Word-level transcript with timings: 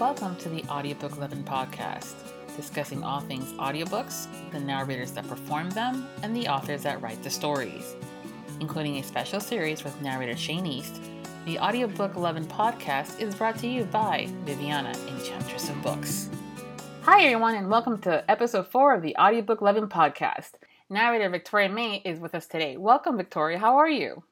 Welcome 0.00 0.36
to 0.36 0.48
the 0.48 0.64
Audiobook 0.70 1.18
Lovin' 1.18 1.44
podcast, 1.44 2.14
discussing 2.56 3.04
all 3.04 3.20
things 3.20 3.52
audiobooks, 3.58 4.28
the 4.50 4.58
narrators 4.58 5.12
that 5.12 5.28
perform 5.28 5.68
them, 5.68 6.08
and 6.22 6.34
the 6.34 6.48
authors 6.48 6.82
that 6.84 7.02
write 7.02 7.22
the 7.22 7.28
stories. 7.28 7.96
Including 8.60 8.96
a 8.96 9.02
special 9.02 9.40
series 9.40 9.84
with 9.84 10.00
narrator 10.00 10.34
Shane 10.38 10.64
East, 10.64 11.02
the 11.44 11.58
Audiobook 11.58 12.16
Lovin' 12.16 12.46
podcast 12.46 13.20
is 13.20 13.34
brought 13.34 13.58
to 13.58 13.66
you 13.66 13.84
by 13.84 14.26
Viviana, 14.46 14.94
Enchantress 15.06 15.68
of 15.68 15.82
Books. 15.82 16.30
Hi, 17.02 17.24
everyone, 17.24 17.56
and 17.56 17.68
welcome 17.68 18.00
to 18.00 18.24
episode 18.30 18.68
four 18.68 18.94
of 18.94 19.02
the 19.02 19.14
Audiobook 19.18 19.60
Lovin' 19.60 19.90
podcast. 19.90 20.52
Narrator 20.88 21.28
Victoria 21.28 21.68
Mei 21.68 22.00
is 22.06 22.18
with 22.18 22.34
us 22.34 22.46
today. 22.46 22.78
Welcome, 22.78 23.18
Victoria. 23.18 23.58
How 23.58 23.76
are 23.76 23.90
you? 23.90 24.22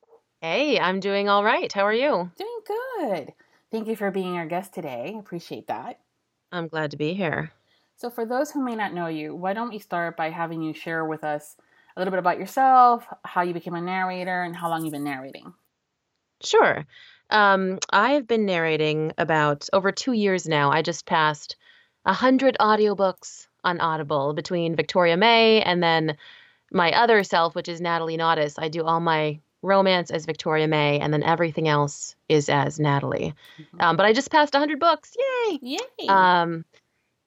Hey, 0.40 0.80
I'm 0.80 0.98
doing 0.98 1.28
all 1.28 1.44
right. 1.44 1.70
How 1.70 1.82
are 1.82 1.92
you? 1.92 2.30
Doing 2.38 2.60
good. 2.66 3.34
Thank 3.70 3.88
you 3.88 3.96
for 3.96 4.10
being 4.10 4.36
our 4.36 4.46
guest 4.46 4.72
today. 4.72 5.16
Appreciate 5.18 5.66
that. 5.66 6.00
I'm 6.52 6.68
glad 6.68 6.92
to 6.92 6.96
be 6.96 7.14
here. 7.14 7.52
So, 7.96 8.08
for 8.10 8.24
those 8.24 8.50
who 8.50 8.64
may 8.64 8.76
not 8.76 8.94
know 8.94 9.08
you, 9.08 9.34
why 9.34 9.52
don't 9.52 9.70
we 9.70 9.78
start 9.78 10.16
by 10.16 10.30
having 10.30 10.62
you 10.62 10.72
share 10.72 11.04
with 11.04 11.24
us 11.24 11.56
a 11.96 12.00
little 12.00 12.12
bit 12.12 12.20
about 12.20 12.38
yourself, 12.38 13.06
how 13.24 13.42
you 13.42 13.52
became 13.52 13.74
a 13.74 13.80
narrator, 13.80 14.42
and 14.42 14.54
how 14.54 14.70
long 14.70 14.84
you've 14.84 14.92
been 14.92 15.04
narrating? 15.04 15.52
Sure. 16.42 16.86
Um, 17.30 17.78
I 17.90 18.12
have 18.12 18.26
been 18.26 18.46
narrating 18.46 19.12
about 19.18 19.68
over 19.72 19.92
two 19.92 20.12
years 20.12 20.46
now. 20.46 20.70
I 20.70 20.82
just 20.82 21.06
passed 21.06 21.56
a 22.04 22.12
hundred 22.12 22.56
audiobooks 22.60 23.48
on 23.64 23.80
Audible 23.80 24.32
between 24.32 24.76
Victoria 24.76 25.16
Mei 25.16 25.60
and 25.60 25.82
then 25.82 26.16
my 26.72 26.92
other 26.92 27.22
self, 27.24 27.54
which 27.54 27.68
is 27.68 27.80
Natalie 27.80 28.16
Naudus. 28.16 28.54
I 28.58 28.68
do 28.68 28.84
all 28.84 29.00
my 29.00 29.40
romance 29.62 30.10
as 30.10 30.26
Victoria 30.26 30.68
Mei, 30.68 30.98
and 31.00 31.12
then 31.12 31.22
everything 31.22 31.68
else 31.68 32.14
is 32.28 32.48
as 32.48 32.78
Natalie. 32.78 33.34
Mm-hmm. 33.60 33.80
Um, 33.80 33.96
but 33.96 34.06
I 34.06 34.12
just 34.12 34.30
passed 34.30 34.54
100 34.54 34.78
books. 34.78 35.16
Yay! 35.18 35.58
Yay! 35.62 36.08
Um, 36.08 36.64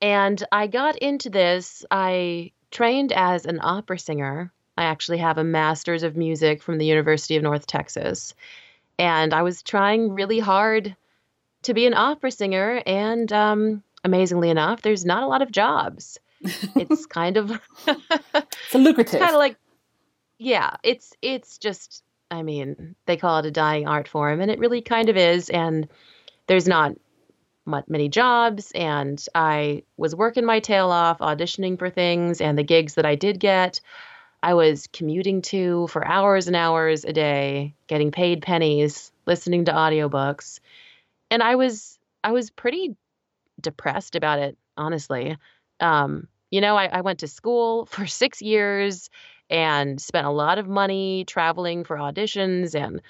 and 0.01 0.43
I 0.51 0.67
got 0.67 0.97
into 0.97 1.29
this. 1.29 1.85
I 1.91 2.51
trained 2.71 3.11
as 3.11 3.45
an 3.45 3.59
opera 3.61 3.99
singer. 3.99 4.51
I 4.77 4.83
actually 4.83 5.17
have 5.17 5.37
a 5.37 5.43
master's 5.43 6.03
of 6.03 6.15
music 6.17 6.63
from 6.63 6.77
the 6.77 6.85
University 6.85 7.35
of 7.35 7.43
North 7.43 7.67
Texas. 7.67 8.33
And 8.97 9.33
I 9.33 9.41
was 9.43 9.61
trying 9.61 10.13
really 10.13 10.39
hard 10.39 10.95
to 11.63 11.73
be 11.73 11.85
an 11.85 11.93
opera 11.93 12.31
singer. 12.31 12.81
And 12.85 13.31
um, 13.31 13.83
amazingly 14.03 14.49
enough, 14.49 14.81
there's 14.81 15.05
not 15.05 15.23
a 15.23 15.27
lot 15.27 15.41
of 15.41 15.51
jobs. 15.51 16.19
It's 16.75 17.05
kind 17.05 17.37
of 17.37 17.61
it's 17.85 18.73
lucrative. 18.73 19.19
kind 19.19 19.35
of 19.35 19.37
like 19.37 19.57
yeah, 20.39 20.77
it's 20.81 21.13
it's 21.21 21.59
just 21.59 22.03
I 22.31 22.43
mean, 22.43 22.95
they 23.05 23.17
call 23.17 23.39
it 23.39 23.45
a 23.45 23.51
dying 23.51 23.87
art 23.87 24.07
form, 24.07 24.39
and 24.39 24.49
it 24.49 24.59
really 24.59 24.81
kind 24.81 25.09
of 25.09 25.17
is. 25.17 25.49
And 25.49 25.87
there's 26.47 26.67
not 26.67 26.95
many 27.87 28.09
jobs, 28.09 28.71
and 28.73 29.23
I 29.35 29.83
was 29.97 30.15
working 30.15 30.45
my 30.45 30.61
tail 30.61 30.89
off, 30.89 31.19
auditioning 31.19 31.77
for 31.77 31.89
things, 31.89 32.41
and 32.41 32.57
the 32.57 32.63
gigs 32.63 32.95
that 32.95 33.05
I 33.05 33.15
did 33.15 33.39
get, 33.39 33.81
I 34.43 34.55
was 34.55 34.87
commuting 34.87 35.41
to 35.43 35.87
for 35.87 36.05
hours 36.07 36.47
and 36.47 36.55
hours 36.55 37.05
a 37.05 37.13
day, 37.13 37.75
getting 37.87 38.11
paid 38.11 38.41
pennies, 38.41 39.11
listening 39.27 39.65
to 39.65 39.71
audiobooks. 39.71 40.59
And 41.29 41.43
I 41.43 41.55
was 41.55 41.99
I 42.23 42.31
was 42.31 42.49
pretty 42.49 42.95
depressed 43.59 44.15
about 44.15 44.39
it, 44.39 44.57
honestly. 44.75 45.37
Um, 45.79 46.27
you 46.49 46.61
know, 46.61 46.75
I, 46.75 46.85
I 46.85 47.01
went 47.01 47.19
to 47.19 47.27
school 47.27 47.85
for 47.91 48.07
six 48.07 48.41
years 48.41 49.09
and 49.51 50.01
spent 50.01 50.25
a 50.25 50.31
lot 50.31 50.57
of 50.57 50.67
money 50.67 51.25
traveling 51.25 51.83
for 51.83 51.97
auditions 51.97 52.73
and 52.73 53.01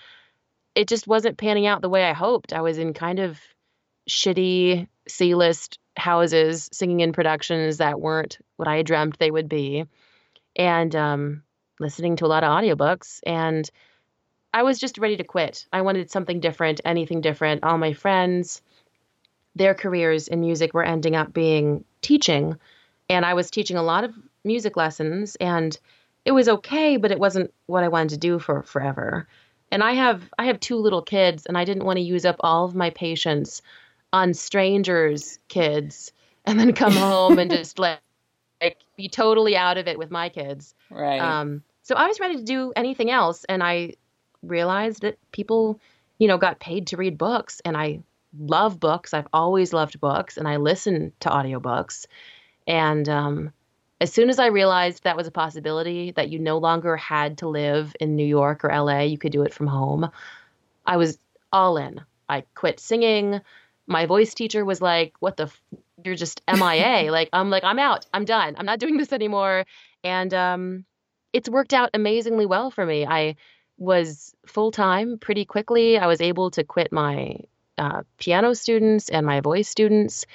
it 0.74 0.88
just 0.88 1.08
wasn't 1.08 1.38
panning 1.38 1.68
out 1.68 1.82
the 1.82 1.90
way 1.90 2.04
I 2.04 2.14
hoped. 2.14 2.52
I 2.52 2.62
was 2.62 2.80
in 2.80 2.94
kind 2.94 3.20
of 3.20 3.40
shitty 4.10 4.88
C-list 5.08 5.78
houses 5.96 6.70
singing 6.74 7.02
in 7.02 7.14
productions 7.14 7.78
that 7.78 8.02
weren't 8.02 8.40
what 8.56 8.68
I 8.68 8.82
dreamt 8.82 9.20
they 9.20 9.30
would 9.30 9.48
be 9.48 9.86
and 10.56 10.96
um, 10.96 11.44
listening 11.80 12.16
to 12.18 12.26
a 12.26 12.28
lot 12.28 12.44
of 12.44 12.50
audiobooks 12.50 13.20
and 13.26 13.70
I 14.54 14.64
was 14.64 14.80
just 14.80 14.98
ready 14.98 15.16
to 15.18 15.24
quit. 15.24 15.66
I 15.72 15.82
wanted 15.82 16.12
something 16.12 16.42
different, 16.42 16.82
anything 16.84 17.22
different. 17.22 17.64
All 17.64 17.78
my 17.78 17.94
friends, 17.94 18.62
their 19.56 19.74
careers 19.74 20.28
in 20.28 20.42
music 20.42 20.74
were 20.74 20.84
ending 20.84 21.16
up 21.16 21.34
being 21.34 21.86
teaching 22.02 22.58
and 23.10 23.26
I 23.26 23.34
was 23.34 23.52
teaching 23.52 23.78
a 23.78 23.84
lot 23.84 24.04
of 24.04 24.14
music 24.44 24.76
lessons 24.76 25.36
and 25.36 25.78
it 26.26 26.32
was 26.32 26.48
okay, 26.48 26.98
but 26.98 27.12
it 27.12 27.20
wasn't 27.20 27.54
what 27.66 27.84
I 27.84 27.88
wanted 27.88 28.10
to 28.10 28.18
do 28.18 28.40
for 28.40 28.64
forever. 28.64 29.28
And 29.72 29.84
I 29.84 29.94
have 29.94 30.30
I 30.38 30.46
have 30.46 30.60
two 30.60 30.76
little 30.76 31.02
kids 31.02 31.46
and 31.46 31.58
I 31.58 31.66
didn't 31.66 31.86
want 31.86 31.98
to 31.98 32.04
use 32.04 32.26
up 32.26 32.36
all 32.42 32.66
of 32.66 32.76
my 32.76 32.90
patience 32.90 33.62
on 34.14 34.34
strangers' 34.34 35.40
kids 35.48 36.12
and 36.46 36.60
then 36.60 36.74
come 36.74 36.94
home 36.94 37.40
and 37.40 37.52
just 37.52 37.80
like, 37.80 38.00
like 38.62 38.78
be 38.98 39.08
totally 39.08 39.56
out 39.56 39.78
of 39.78 39.88
it 39.88 39.98
with 39.98 40.12
my 40.12 40.30
kids. 40.30 40.76
Right. 40.90 41.20
Um 41.20 41.64
so 41.84 41.96
I 41.96 42.08
was 42.08 42.20
ready 42.20 42.38
to 42.38 42.44
do 42.44 42.74
anything 42.76 43.10
else 43.10 43.44
and 43.46 43.64
I 43.64 43.94
realized 44.44 45.02
that 45.02 45.18
people, 45.32 45.80
you 46.20 46.28
know, 46.28 46.38
got 46.38 46.60
paid 46.60 46.88
to 46.88 46.98
read 46.98 47.18
books 47.18 47.62
and 47.66 47.76
I 47.78 48.02
love 48.38 48.80
books. 48.80 49.14
I've 49.14 49.28
always 49.34 49.74
loved 49.74 50.00
books 50.00 50.38
and 50.38 50.48
I 50.48 50.58
listen 50.58 51.14
to 51.22 51.30
audiobooks. 51.30 52.06
And 52.68 53.08
um 53.08 53.54
as 54.02 54.12
soon 54.12 54.32
as 54.32 54.40
I 54.40 54.48
realized 54.48 55.04
that 55.04 55.16
was 55.16 55.28
a 55.28 55.32
possibility, 55.32 56.12
that 56.14 56.30
you 56.30 56.40
no 56.40 56.58
longer 56.58 56.98
had 56.98 57.38
to 57.38 57.48
live 57.48 57.96
in 58.00 58.16
New 58.16 58.26
York 58.26 58.66
or 58.66 58.76
LA, 58.76 59.02
you 59.02 59.20
could 59.20 59.32
do 59.32 59.44
it 59.44 59.54
from 59.54 59.68
home, 59.68 60.10
I 60.88 60.98
was 60.98 61.20
all 61.54 61.78
in. 61.78 62.02
I 62.28 62.44
quit 62.56 62.80
singing. 62.80 63.42
My 63.86 64.08
voice 64.08 64.34
teacher 64.34 64.66
was 64.66 64.82
like, 64.82 65.14
What 65.20 65.38
the? 65.38 65.44
F- 65.44 65.62
you're 66.04 66.16
just 66.16 66.42
MIA. 66.52 67.12
like, 67.12 67.30
I'm 67.32 67.52
like, 67.52 67.64
I'm 67.64 67.78
out. 67.78 68.08
I'm 68.12 68.26
done. 68.26 68.56
I'm 68.58 68.66
not 68.66 68.80
doing 68.80 68.98
this 68.98 69.14
anymore. 69.14 69.66
And 70.04 70.34
um, 70.34 70.86
it's 71.32 71.48
worked 71.48 71.74
out 71.74 71.92
amazingly 71.94 72.48
well 72.48 72.72
for 72.72 72.84
me. 72.84 73.06
I 73.06 73.36
was 73.78 74.34
full 74.48 74.72
time 74.72 75.20
pretty 75.20 75.46
quickly. 75.46 76.00
I 76.00 76.08
was 76.08 76.22
able 76.22 76.50
to 76.52 76.64
quit 76.64 76.92
my 76.92 77.36
uh, 77.78 78.02
piano 78.18 78.56
students 78.56 79.10
and 79.10 79.28
my 79.28 79.42
voice 79.42 79.70
students. 79.70 80.26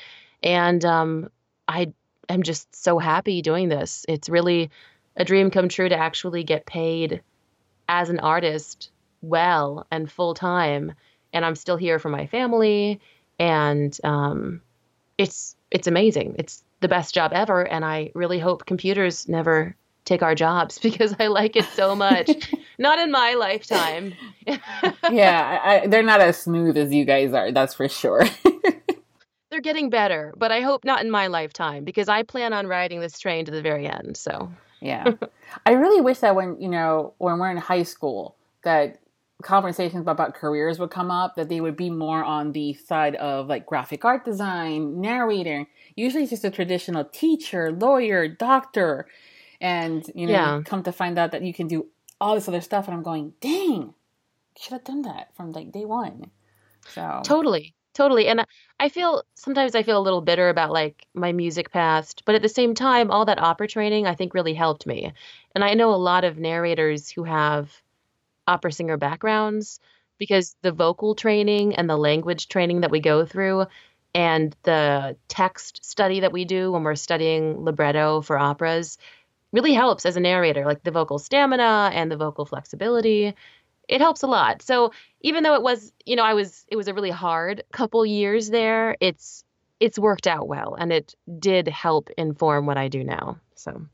And 0.41 0.85
um, 0.85 1.31
I 1.67 1.93
am 2.29 2.43
just 2.43 2.75
so 2.75 2.99
happy 2.99 3.43
doing 3.43 3.69
this. 3.69 4.05
It's 4.09 4.29
really 4.29 4.71
a 5.17 5.25
dream 5.25 5.51
come 5.51 5.69
true 5.69 5.89
to 5.89 5.97
actually 5.97 6.45
get 6.45 6.67
paid 6.67 7.23
as 7.89 8.11
an 8.11 8.19
artist 8.21 8.91
well 9.23 9.87
and 9.91 10.11
full 10.11 10.35
time. 10.35 10.93
And 11.33 11.45
I'm 11.45 11.55
still 11.55 11.77
here 11.77 11.99
for 11.99 12.09
my 12.09 12.27
family. 12.27 13.01
And 13.39 13.97
um, 14.05 14.63
it's 15.19 15.57
it's 15.71 15.87
amazing. 15.87 16.37
It's 16.39 16.63
the 16.81 16.89
best 16.89 17.15
job 17.15 17.33
ever. 17.35 17.67
And 17.67 17.85
I 17.85 18.11
really 18.15 18.39
hope 18.39 18.67
computers 18.67 19.29
never 19.29 19.77
take 20.05 20.23
our 20.23 20.35
jobs 20.35 20.79
because 20.83 21.15
I 21.19 21.27
like 21.27 21.57
it 21.57 21.67
so 21.75 21.95
much. 21.95 22.31
not 22.79 22.99
in 22.99 23.11
my 23.11 23.35
lifetime. 23.35 24.15
yeah, 25.11 25.61
I, 25.63 25.87
they're 25.87 26.03
not 26.03 26.21
as 26.21 26.41
smooth 26.41 26.77
as 26.77 26.93
you 26.93 27.05
guys 27.05 27.33
are. 27.33 27.53
That's 27.53 27.75
for 27.75 27.89
sure 27.89 28.25
getting 29.67 29.91
better, 29.91 30.33
but 30.37 30.53
I 30.53 30.61
hope 30.61 30.85
not 30.85 31.05
in 31.05 31.11
my 31.11 31.27
lifetime 31.27 31.83
because 31.83 32.09
I 32.09 32.23
plan 32.23 32.53
on 32.53 32.69
riding 32.69 33.01
this 33.01 33.19
train 33.19 33.45
to 33.47 33.51
the 33.51 33.61
very 33.61 33.87
end. 33.87 34.17
So 34.17 34.51
yeah, 34.81 35.13
I 35.67 35.73
really 35.73 36.01
wish 36.01 36.19
that 36.21 36.37
when 36.37 36.61
you 36.61 36.69
know 36.69 37.15
when 37.19 37.39
we're 37.39 37.51
in 37.51 37.57
high 37.57 37.83
school 37.83 38.37
that 38.63 39.01
conversations 39.43 40.07
about 40.07 40.35
careers 40.35 40.79
would 40.79 40.91
come 40.91 41.11
up 41.11 41.35
that 41.35 41.49
they 41.49 41.61
would 41.61 41.77
be 41.77 41.91
more 41.91 42.25
on 42.25 42.53
the 42.53 42.73
side 42.75 43.17
of 43.17 43.49
like 43.49 43.67
graphic 43.67 44.05
art 44.05 44.25
design, 44.25 45.01
narrating. 45.01 45.67
Usually, 45.97 46.23
it's 46.23 46.31
just 46.31 46.45
a 46.45 46.51
traditional 46.51 47.05
teacher, 47.05 47.73
lawyer, 47.73 48.29
doctor, 48.29 49.07
and 49.61 50.09
you 50.15 50.27
know, 50.27 50.33
yeah. 50.33 50.63
come 50.65 50.85
to 50.85 50.93
find 50.93 51.19
out 51.19 51.33
that 51.33 51.43
you 51.43 51.53
can 51.53 51.67
do 51.67 51.87
all 52.21 52.37
this 52.37 52.49
other 52.49 52.61
stuff. 52.61 52.87
And 52.87 52.97
I'm 52.97 53.03
going, 53.03 53.35
dang, 53.41 53.95
should 54.57 54.73
have 54.73 54.85
done 54.85 55.03
that 55.03 55.35
from 55.37 55.51
like 55.53 55.73
day 55.73 55.85
one. 55.85 56.31
So 56.95 57.21
totally, 57.25 57.75
Totally. 57.97 58.29
And 58.29 58.45
I 58.79 58.91
feel 58.91 59.23
sometimes 59.37 59.75
I 59.75 59.83
feel 59.83 59.99
a 59.99 60.03
little 60.05 60.21
bitter 60.21 60.51
about 60.51 60.71
like 60.71 61.07
my 61.15 61.33
music 61.33 61.71
past, 61.71 62.23
but 62.27 62.35
at 62.35 62.43
the 62.43 62.49
same 62.49 62.75
time, 62.75 63.11
all 63.11 63.25
that 63.25 63.41
opera 63.43 63.67
training 63.69 64.07
I 64.07 64.15
think 64.15 64.35
really 64.35 64.53
helped 64.53 64.87
me. 64.87 65.15
And 65.55 65.65
I 65.65 65.73
know 65.75 65.95
a 65.95 65.97
lot 65.97 66.25
of 66.25 66.39
narrators 66.39 67.09
who 67.11 67.25
have 67.25 67.73
opera 68.47 68.73
singer 68.73 68.97
backgrounds 68.99 69.81
because 70.19 70.57
the 70.63 70.73
vocal 70.73 71.15
training 71.15 71.77
and 71.77 71.91
the 71.91 71.97
language 71.99 72.49
training 72.49 72.83
that 72.83 72.91
we 72.93 73.01
go 73.01 73.27
through 73.27 73.67
and 74.15 74.57
the 74.65 75.17
text 75.29 75.85
study 75.85 76.21
that 76.21 76.33
we 76.33 76.45
do 76.45 76.73
when 76.73 76.85
we're 76.85 76.97
studying 76.97 77.65
libretto 77.65 78.23
for 78.23 78.39
operas 78.39 78.99
really 79.53 79.75
helps 79.75 80.07
as 80.07 80.17
a 80.17 80.21
narrator, 80.21 80.65
like 80.67 80.83
the 80.85 80.91
vocal 80.91 81.19
stamina 81.19 81.91
and 81.95 82.11
the 82.11 82.17
vocal 82.17 82.45
flexibility 82.45 83.35
it 83.89 84.01
helps 84.01 84.23
a 84.23 84.27
lot. 84.27 84.63
So 84.63 84.93
even 85.21 85.43
though 85.43 85.55
it 85.55 85.63
was, 85.63 85.93
you 86.05 86.17
know, 86.17 86.25
I 86.25 86.35
was 86.35 86.65
it 86.69 86.77
was 86.77 86.89
a 86.89 86.95
really 86.95 87.11
hard 87.11 87.63
couple 87.73 88.05
years 88.05 88.51
there, 88.51 88.97
it's 89.01 89.45
it's 89.81 89.99
worked 89.99 90.27
out 90.27 90.49
well 90.49 90.75
and 90.75 90.93
it 90.93 91.15
did 91.39 91.69
help 91.69 92.11
inform 92.17 92.67
what 92.67 92.79
I 92.79 92.89
do 92.89 93.05
now. 93.05 93.39
So 93.55 93.87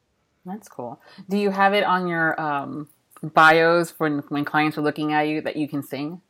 that's 0.44 0.68
cool. 0.68 1.00
Do 1.28 1.36
you 1.36 1.50
have 1.50 1.74
it 1.74 1.84
on 1.84 2.06
your 2.08 2.40
um, 2.40 2.88
bios 3.22 3.90
when 3.98 4.18
when 4.28 4.44
clients 4.44 4.78
are 4.78 4.82
looking 4.82 5.12
at 5.12 5.28
you 5.28 5.40
that 5.42 5.56
you 5.56 5.68
can 5.68 5.82
sing? 5.82 6.20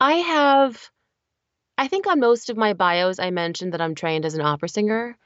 I 0.00 0.14
have 0.14 0.90
I 1.78 1.88
think 1.88 2.06
on 2.06 2.20
most 2.20 2.50
of 2.50 2.56
my 2.56 2.74
bios, 2.74 3.18
I 3.18 3.30
mentioned 3.30 3.72
that 3.72 3.80
I'm 3.80 3.94
trained 3.94 4.24
as 4.24 4.34
an 4.34 4.42
opera 4.42 4.68
singer. 4.68 5.16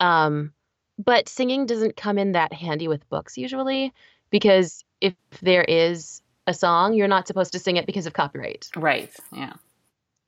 Um, 0.00 0.52
but 0.98 1.28
singing 1.28 1.66
doesn't 1.66 1.96
come 1.96 2.18
in 2.18 2.32
that 2.32 2.52
handy 2.52 2.88
with 2.88 3.08
books 3.08 3.38
usually 3.38 3.92
because 4.30 4.84
if 5.00 5.14
there 5.42 5.64
is 5.64 6.22
a 6.46 6.54
song, 6.54 6.94
you're 6.94 7.08
not 7.08 7.26
supposed 7.26 7.52
to 7.52 7.58
sing 7.58 7.76
it 7.76 7.86
because 7.86 8.06
of 8.06 8.12
copyright. 8.12 8.68
Right. 8.76 9.14
Yeah. 9.32 9.54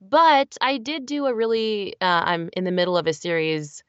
But 0.01 0.57
I 0.59 0.77
did 0.77 1.05
do 1.05 1.25
a 1.25 1.33
really, 1.33 1.95
uh, 2.01 2.23
I'm 2.25 2.49
in 2.53 2.65
the 2.65 2.71
middle 2.71 2.97
of 2.97 3.07
a 3.07 3.13
series 3.13 3.83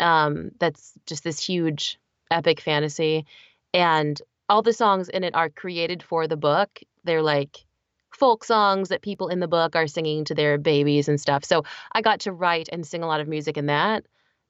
um, 0.00 0.50
that's 0.58 0.92
just 1.06 1.22
this 1.24 1.40
huge 1.40 1.98
epic 2.30 2.60
fantasy. 2.60 3.26
And 3.72 4.20
all 4.48 4.62
the 4.62 4.72
songs 4.72 5.08
in 5.08 5.24
it 5.24 5.34
are 5.34 5.48
created 5.48 6.02
for 6.02 6.26
the 6.26 6.36
book. 6.36 6.80
They're 7.04 7.22
like 7.22 7.64
folk 8.10 8.44
songs 8.44 8.90
that 8.90 9.02
people 9.02 9.28
in 9.28 9.40
the 9.40 9.48
book 9.48 9.76
are 9.76 9.86
singing 9.86 10.24
to 10.26 10.34
their 10.34 10.58
babies 10.58 11.08
and 11.08 11.20
stuff. 11.20 11.44
So 11.44 11.64
I 11.92 12.02
got 12.02 12.20
to 12.20 12.32
write 12.32 12.68
and 12.70 12.86
sing 12.86 13.02
a 13.02 13.06
lot 13.06 13.20
of 13.20 13.28
music 13.28 13.56
in 13.56 13.66
that. 13.66 14.04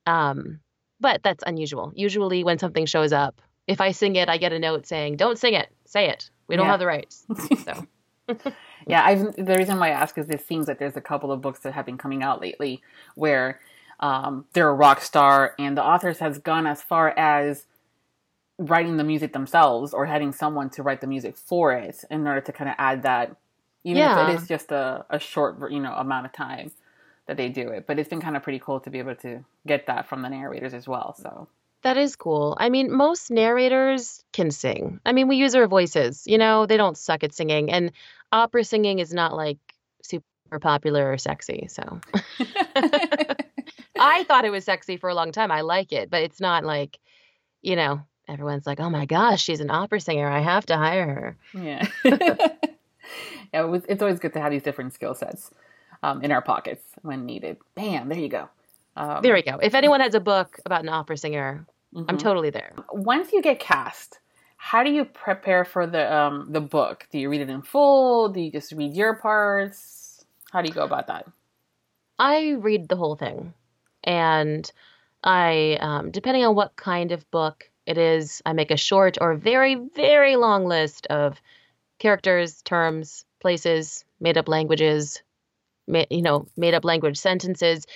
Um, 0.07 0.61
but 0.99 1.23
that's 1.23 1.45
unusual. 1.47 1.93
Usually, 1.95 2.45
when 2.45 2.59
something 2.59 2.87
shows 2.87 3.13
up, 3.13 3.41
if 3.73 3.81
I 3.81 3.91
sing 3.93 4.17
it, 4.17 4.29
I 4.29 4.37
get 4.39 4.53
a 4.53 4.59
note 4.59 4.87
saying, 4.87 5.17
"Don't 5.17 5.39
sing 5.39 5.55
it. 5.55 5.69
Say 5.87 6.09
it. 6.09 6.31
We 6.47 6.57
don't 6.57 6.67
Yeah. 6.67 6.71
have 6.73 6.81
the 6.81 6.87
rights." 6.87 7.27
So 7.65 7.87
Yeah, 8.87 9.05
I've, 9.05 9.35
the 9.37 9.57
reason 9.57 9.79
why 9.79 9.89
I 9.89 9.91
ask 9.93 10.17
is 10.19 10.29
it 10.29 10.47
seems 10.47 10.67
that 10.67 10.79
there's 10.79 10.97
a 10.97 11.01
couple 11.01 11.31
of 11.33 11.41
books 11.41 11.61
that 11.61 11.73
have 11.73 11.87
been 11.87 11.99
coming 11.99 12.23
out 12.23 12.41
lately 12.41 12.83
where 13.15 13.61
um, 14.01 14.45
they're 14.53 14.69
a 14.69 14.75
rock 14.75 15.01
star 15.01 15.55
and 15.59 15.77
the 15.77 15.85
authors 15.85 16.19
has 16.19 16.39
gone 16.39 16.67
as 16.67 16.83
far 16.83 17.11
as 17.17 17.67
writing 18.59 18.97
the 18.97 19.05
music 19.05 19.33
themselves 19.33 19.93
or 19.95 20.07
having 20.07 20.33
someone 20.33 20.71
to 20.71 20.83
write 20.83 21.01
the 21.01 21.07
music 21.07 21.37
for 21.37 21.73
it 21.73 22.05
in 22.11 22.27
order 22.27 22.41
to 22.41 22.53
kind 22.53 22.69
of 22.71 22.77
add 22.79 23.03
that, 23.05 23.37
even 23.85 24.03
Yeah. 24.03 24.21
if 24.23 24.29
it 24.29 24.43
is 24.43 24.49
just 24.49 24.73
a, 24.73 25.05
a 25.11 25.19
short, 25.19 25.71
you 25.71 25.81
know, 25.81 25.93
amount 25.95 26.27
of 26.27 26.33
time 26.33 26.73
that 27.27 27.37
they 27.37 27.49
do 27.49 27.69
it. 27.69 27.87
But 27.87 27.99
it's 27.99 28.09
been 28.09 28.21
kind 28.21 28.37
of 28.37 28.43
pretty 28.43 28.59
cool 28.59 28.81
to 28.81 28.91
be 28.91 28.99
able 28.99 29.15
to 29.17 29.45
get 29.67 29.87
that 29.87 30.09
from 30.09 30.23
the 30.23 30.29
narrators 30.29 30.75
as 30.75 30.89
well. 30.89 31.15
So 31.21 31.49
that 31.83 31.97
is 31.97 32.17
cool. 32.17 32.57
I 32.59 32.69
mean, 32.69 32.93
most 32.93 33.31
narrators 33.31 34.25
can 34.33 34.51
sing. 34.51 35.01
I 35.05 35.13
mean, 35.13 35.29
we 35.29 35.37
use 35.37 35.55
our 35.55 35.67
voices. 35.67 36.25
You 36.27 36.39
know, 36.39 36.67
they 36.67 36.77
don't 36.77 36.97
suck 36.97 37.25
at 37.25 37.35
singing, 37.35 37.71
and 37.71 37.93
opera 38.31 38.65
singing 38.65 38.99
is 38.99 39.13
not 39.13 39.35
like 39.35 39.59
super 40.03 40.25
popular 40.61 41.11
or 41.13 41.19
sexy. 41.19 41.67
So 41.69 42.01
I 43.99 44.25
thought 44.25 44.45
it 44.45 44.51
was 44.51 44.65
sexy 44.65 44.97
for 44.97 45.11
a 45.11 45.15
long 45.15 45.33
time. 45.33 45.51
I 45.51 45.63
like 45.63 45.93
it, 45.93 46.11
but 46.11 46.23
it's 46.23 46.41
not 46.41 46.65
like, 46.65 46.99
you 47.63 47.77
know, 47.77 48.03
everyone's 48.29 48.67
like, 48.67 48.81
"Oh 48.81 48.91
my 48.91 49.07
gosh, 49.07 49.43
she's 49.43 49.61
an 49.61 49.71
opera 49.71 50.01
singer. 50.01 50.29
I 50.29 50.41
have 50.41 50.67
to 50.67 50.77
hire 50.77 51.07
her." 51.07 51.37
Yeah. 51.55 51.87
yeah, 52.05 53.65
it 53.65 53.69
was, 53.69 53.83
it's 53.89 54.03
always 54.03 54.19
good 54.19 54.33
to 54.35 54.41
have 54.41 54.51
these 54.53 54.63
different 54.63 54.95
skill 54.95 55.15
sets 55.15 55.51
um, 56.03 56.23
in 56.23 56.33
our 56.33 56.43
pockets 56.43 56.85
when 57.03 57.27
needed. 57.27 57.59
Bam, 57.75 58.09
there 58.09 58.19
you 58.19 58.29
go. 58.29 58.49
Um, 58.97 59.23
There 59.23 59.35
we 59.35 59.43
go. 59.43 59.59
If 59.59 59.75
anyone 59.75 60.01
has 60.01 60.15
a 60.15 60.21
book 60.21 60.59
about 60.67 60.83
an 60.83 60.89
opera 60.89 61.17
singer, 61.17 61.67
I'm 61.95 62.05
mhm. 62.05 62.19
totally 62.19 62.51
there. 62.51 62.73
Once 62.91 63.33
you 63.33 63.43
get 63.43 63.61
cast, 63.61 64.19
how 64.57 64.83
do 64.83 64.91
you 64.91 65.05
prepare 65.05 65.65
for 65.65 65.87
the 65.87 66.15
um, 66.15 66.49
the 66.51 66.61
book? 66.61 67.07
Do 67.11 67.19
you 67.19 67.29
read 67.29 67.41
it 67.41 67.51
in 67.51 67.63
full? 67.63 68.29
Do 68.29 68.41
you 68.41 68.51
just 68.51 68.73
read 68.73 68.95
your 68.95 69.17
parts? 69.17 70.25
How 70.51 70.63
do 70.63 70.69
you 70.69 70.75
go 70.75 70.85
about 70.85 71.09
that? 71.09 71.27
I 72.19 72.51
read 72.53 72.89
the 72.89 72.97
whole 72.97 73.17
thing, 73.17 73.53
and 74.05 74.71
I, 75.25 75.79
um, 75.81 76.11
depending 76.11 76.45
on 76.45 76.55
what 76.55 76.77
kind 76.77 77.13
of 77.13 77.29
book 77.31 77.71
it 77.87 77.99
is, 77.99 78.43
I 78.47 78.53
make 78.53 78.71
a 78.71 78.77
short 78.77 79.19
or 79.21 79.35
very, 79.35 79.75
very 79.75 80.37
long 80.37 80.65
list 80.67 81.07
of 81.09 81.41
characters, 81.99 82.63
terms, 82.63 83.25
places, 83.41 84.05
made 84.21 84.39
up 84.39 84.49
languages, 84.49 85.23
ma- 85.87 86.05
you 86.11 86.23
know, 86.23 86.47
made 86.57 86.75
up 86.75 86.85
language 86.85 87.19
sentences. 87.19 87.87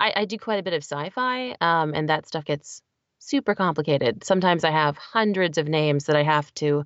I, 0.00 0.12
I 0.16 0.24
do 0.24 0.38
quite 0.38 0.58
a 0.58 0.62
bit 0.62 0.74
of 0.74 0.82
sci-fi, 0.82 1.56
um, 1.60 1.94
and 1.94 2.08
that 2.08 2.26
stuff 2.26 2.44
gets 2.44 2.82
super 3.24 3.54
complicated. 3.54 4.24
Sometimes 4.24 4.64
I 4.64 4.70
have 4.70 4.96
hundreds 4.96 5.58
of 5.58 5.68
names 5.68 6.06
that 6.06 6.16
I 6.16 6.22
have 6.22 6.52
to 6.54 6.84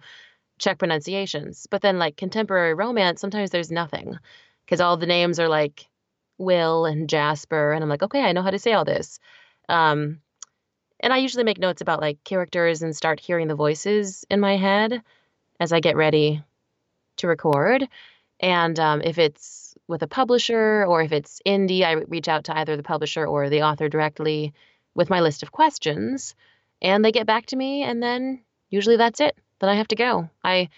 check 0.58 0.78
pronunciations. 0.78 1.66
But 1.70 1.82
then, 1.82 1.98
like 1.98 2.16
contemporary 2.16 2.74
romance, 2.74 3.20
sometimes 3.20 3.50
there's 3.50 3.70
nothing 3.70 4.16
because 4.64 4.80
all 4.80 4.96
the 4.96 5.06
names 5.06 5.38
are 5.38 5.48
like 5.48 5.88
Will 6.38 6.84
and 6.84 7.08
Jasper, 7.08 7.72
and 7.72 7.82
I'm 7.82 7.88
like, 7.88 8.02
okay, 8.02 8.22
I 8.22 8.32
know 8.32 8.42
how 8.42 8.50
to 8.50 8.58
say 8.58 8.72
all 8.72 8.84
this. 8.84 9.18
Um, 9.68 10.20
and 11.00 11.12
I 11.12 11.18
usually 11.18 11.44
make 11.44 11.58
notes 11.58 11.82
about 11.82 12.00
like 12.00 12.22
characters 12.24 12.82
and 12.82 12.96
start 12.96 13.20
hearing 13.20 13.48
the 13.48 13.54
voices 13.54 14.24
in 14.30 14.40
my 14.40 14.56
head 14.56 15.02
as 15.60 15.72
I 15.72 15.80
get 15.80 15.96
ready 15.96 16.42
to 17.18 17.28
record. 17.28 17.88
And 18.40 18.78
um, 18.78 19.02
if 19.02 19.18
it's 19.18 19.74
with 19.88 20.02
a 20.02 20.06
publisher 20.08 20.84
or 20.86 21.02
if 21.02 21.12
it's 21.12 21.40
indie, 21.46 21.82
I 21.82 21.92
reach 21.92 22.28
out 22.28 22.44
to 22.44 22.56
either 22.56 22.76
the 22.76 22.82
publisher 22.82 23.26
or 23.26 23.48
the 23.48 23.62
author 23.62 23.88
directly 23.88 24.52
with 24.96 25.10
my 25.10 25.20
list 25.20 25.42
of 25.42 25.52
questions, 25.52 26.34
and 26.82 27.04
they 27.04 27.12
get 27.12 27.26
back 27.26 27.46
to 27.46 27.56
me, 27.56 27.82
and 27.82 28.02
then 28.02 28.42
usually 28.70 28.96
that's 28.96 29.20
it. 29.20 29.36
Then 29.60 29.70
I 29.70 29.74
have 29.74 29.88
to 29.88 29.96
go. 29.96 30.28
I 30.42 30.68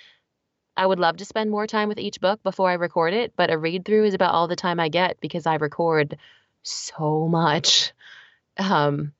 I 0.76 0.86
would 0.86 1.00
love 1.00 1.16
to 1.16 1.24
spend 1.24 1.50
more 1.50 1.66
time 1.66 1.88
with 1.88 1.98
each 1.98 2.20
book 2.20 2.40
before 2.44 2.70
I 2.70 2.74
record 2.74 3.12
it, 3.12 3.32
but 3.36 3.50
a 3.50 3.58
read 3.58 3.84
through 3.84 4.04
is 4.04 4.14
about 4.14 4.32
all 4.32 4.46
the 4.46 4.54
time 4.54 4.78
I 4.78 4.88
get 4.88 5.20
because 5.20 5.44
I 5.44 5.56
record 5.56 6.16
so 6.62 7.26
much. 7.26 7.92
Um, 8.56 9.12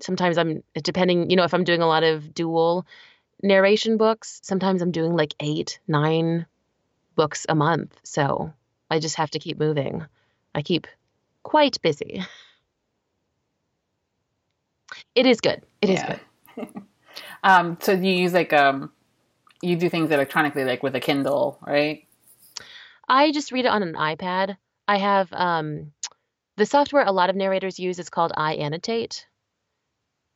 sometimes 0.00 0.36
I'm 0.36 0.62
depending, 0.74 1.30
you 1.30 1.36
know, 1.36 1.44
if 1.44 1.54
I'm 1.54 1.64
doing 1.64 1.80
a 1.80 1.86
lot 1.86 2.04
of 2.04 2.34
dual 2.34 2.86
narration 3.42 3.96
books, 3.96 4.40
sometimes 4.42 4.82
I'm 4.82 4.90
doing 4.90 5.16
like 5.16 5.34
eight, 5.40 5.80
nine 5.88 6.44
books 7.14 7.46
a 7.48 7.54
month. 7.54 7.98
So 8.02 8.52
I 8.90 8.98
just 8.98 9.16
have 9.16 9.30
to 9.30 9.38
keep 9.38 9.58
moving. 9.58 10.04
I 10.54 10.60
keep 10.60 10.86
quite 11.42 11.80
busy. 11.80 12.22
It 15.14 15.26
is 15.26 15.40
good. 15.40 15.62
It 15.82 15.90
is 15.90 16.00
Yeah. 16.00 16.18
good. 16.56 16.68
Um, 17.44 17.78
so 17.80 17.92
you 17.92 18.12
use 18.12 18.32
like 18.32 18.52
um, 18.52 18.90
you 19.62 19.76
do 19.76 19.88
things 19.88 20.10
electronically, 20.10 20.64
like 20.64 20.82
with 20.82 20.94
a 20.96 21.00
Kindle, 21.00 21.58
right? 21.66 22.06
I 23.08 23.32
just 23.32 23.52
read 23.52 23.64
it 23.64 23.68
on 23.68 23.82
an 23.82 23.94
iPad. 23.94 24.56
I 24.86 24.98
have 24.98 25.32
um, 25.32 25.92
the 26.56 26.66
software 26.66 27.04
a 27.04 27.12
lot 27.12 27.30
of 27.30 27.36
narrators 27.36 27.78
use 27.78 27.98
is 27.98 28.10
called 28.10 28.32
iAnnotate, 28.36 29.24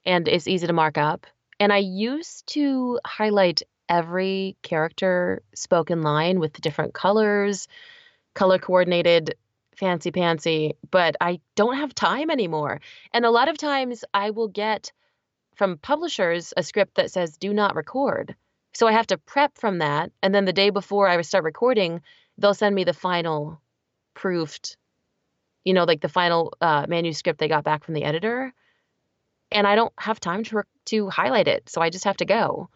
and 0.04 0.28
it's 0.28 0.48
easy 0.48 0.66
to 0.66 0.72
mark 0.72 0.98
up. 0.98 1.26
And 1.60 1.72
I 1.72 1.78
used 1.78 2.46
to 2.54 2.98
highlight 3.06 3.62
every 3.88 4.56
character 4.62 5.42
spoken 5.54 6.02
line 6.02 6.40
with 6.40 6.52
the 6.54 6.60
different 6.60 6.94
colors, 6.94 7.68
color 8.34 8.58
coordinated, 8.58 9.34
fancy 9.76 10.12
pantsy, 10.12 10.72
but 10.90 11.16
I 11.20 11.40
don't 11.56 11.76
have 11.76 11.94
time 11.94 12.30
anymore. 12.30 12.80
And 13.12 13.24
a 13.24 13.30
lot 13.30 13.48
of 13.48 13.58
times 13.58 14.04
I 14.12 14.30
will 14.30 14.48
get 14.48 14.92
from 15.54 15.78
publishers 15.78 16.52
a 16.56 16.62
script 16.62 16.96
that 16.96 17.10
says 17.10 17.36
do 17.36 17.52
not 17.52 17.74
record. 17.74 18.34
So 18.74 18.86
I 18.86 18.92
have 18.92 19.06
to 19.08 19.18
prep 19.18 19.58
from 19.58 19.78
that. 19.78 20.12
And 20.22 20.34
then 20.34 20.44
the 20.44 20.52
day 20.52 20.70
before 20.70 21.08
I 21.08 21.20
start 21.22 21.44
recording, 21.44 22.00
they'll 22.38 22.54
send 22.54 22.74
me 22.74 22.84
the 22.84 22.94
final 22.94 23.60
proofed, 24.14 24.76
you 25.64 25.74
know, 25.74 25.84
like 25.84 26.00
the 26.00 26.08
final 26.08 26.54
uh, 26.60 26.86
manuscript 26.88 27.38
they 27.38 27.48
got 27.48 27.64
back 27.64 27.84
from 27.84 27.94
the 27.94 28.04
editor. 28.04 28.52
And 29.50 29.66
I 29.66 29.74
don't 29.74 29.92
have 29.98 30.18
time 30.18 30.44
to, 30.44 30.64
to 30.86 31.10
highlight 31.10 31.48
it. 31.48 31.68
So 31.68 31.82
I 31.82 31.90
just 31.90 32.04
have 32.04 32.16
to 32.18 32.24
go. 32.24 32.70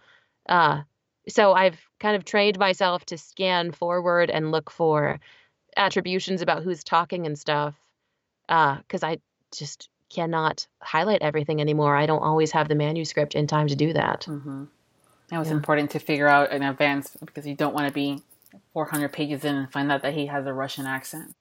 Uh, 0.47 0.83
so 1.29 1.55
I've 1.55 1.79
kind 1.99 2.17
of 2.17 2.25
trained 2.25 2.59
myself 2.59 3.05
to 3.07 3.19
scan 3.19 3.73
forward 3.73 4.31
and 4.31 4.53
look 4.53 4.71
for 4.71 5.19
attributions 5.77 6.43
about 6.43 6.63
who's 6.63 6.85
talking 6.85 7.27
and 7.27 7.39
stuff. 7.39 7.75
Because 8.49 9.03
I 9.03 9.19
just 9.57 9.89
cannot 10.13 10.67
highlight 10.81 11.23
everything 11.23 11.61
anymore. 11.61 11.97
I 11.97 12.07
don't 12.07 12.23
always 12.23 12.53
have 12.53 12.69
the 12.69 12.75
manuscript 12.75 13.35
in 13.35 13.47
time 13.47 13.69
to 13.69 13.77
do 13.77 13.93
that. 13.93 14.27
Mm-hmm. 14.29 14.65
Yeah. 15.33 15.43
important 15.49 15.91
to 15.93 15.99
figure 15.99 16.29
out 16.29 16.53
in 16.53 16.63
advance 16.63 17.17
because 17.25 17.47
you 17.47 17.57
don't 17.57 17.75
want 17.75 17.89
to 17.89 17.93
be 17.93 18.23
400 18.73 19.13
pages 19.13 19.45
in 19.45 19.57
and 19.57 19.73
find 19.73 19.91
out 19.91 20.03
that 20.03 20.15
he 20.15 20.27
has 20.27 20.47
a 20.47 20.53
Russian 20.53 20.87
accent. 20.87 21.35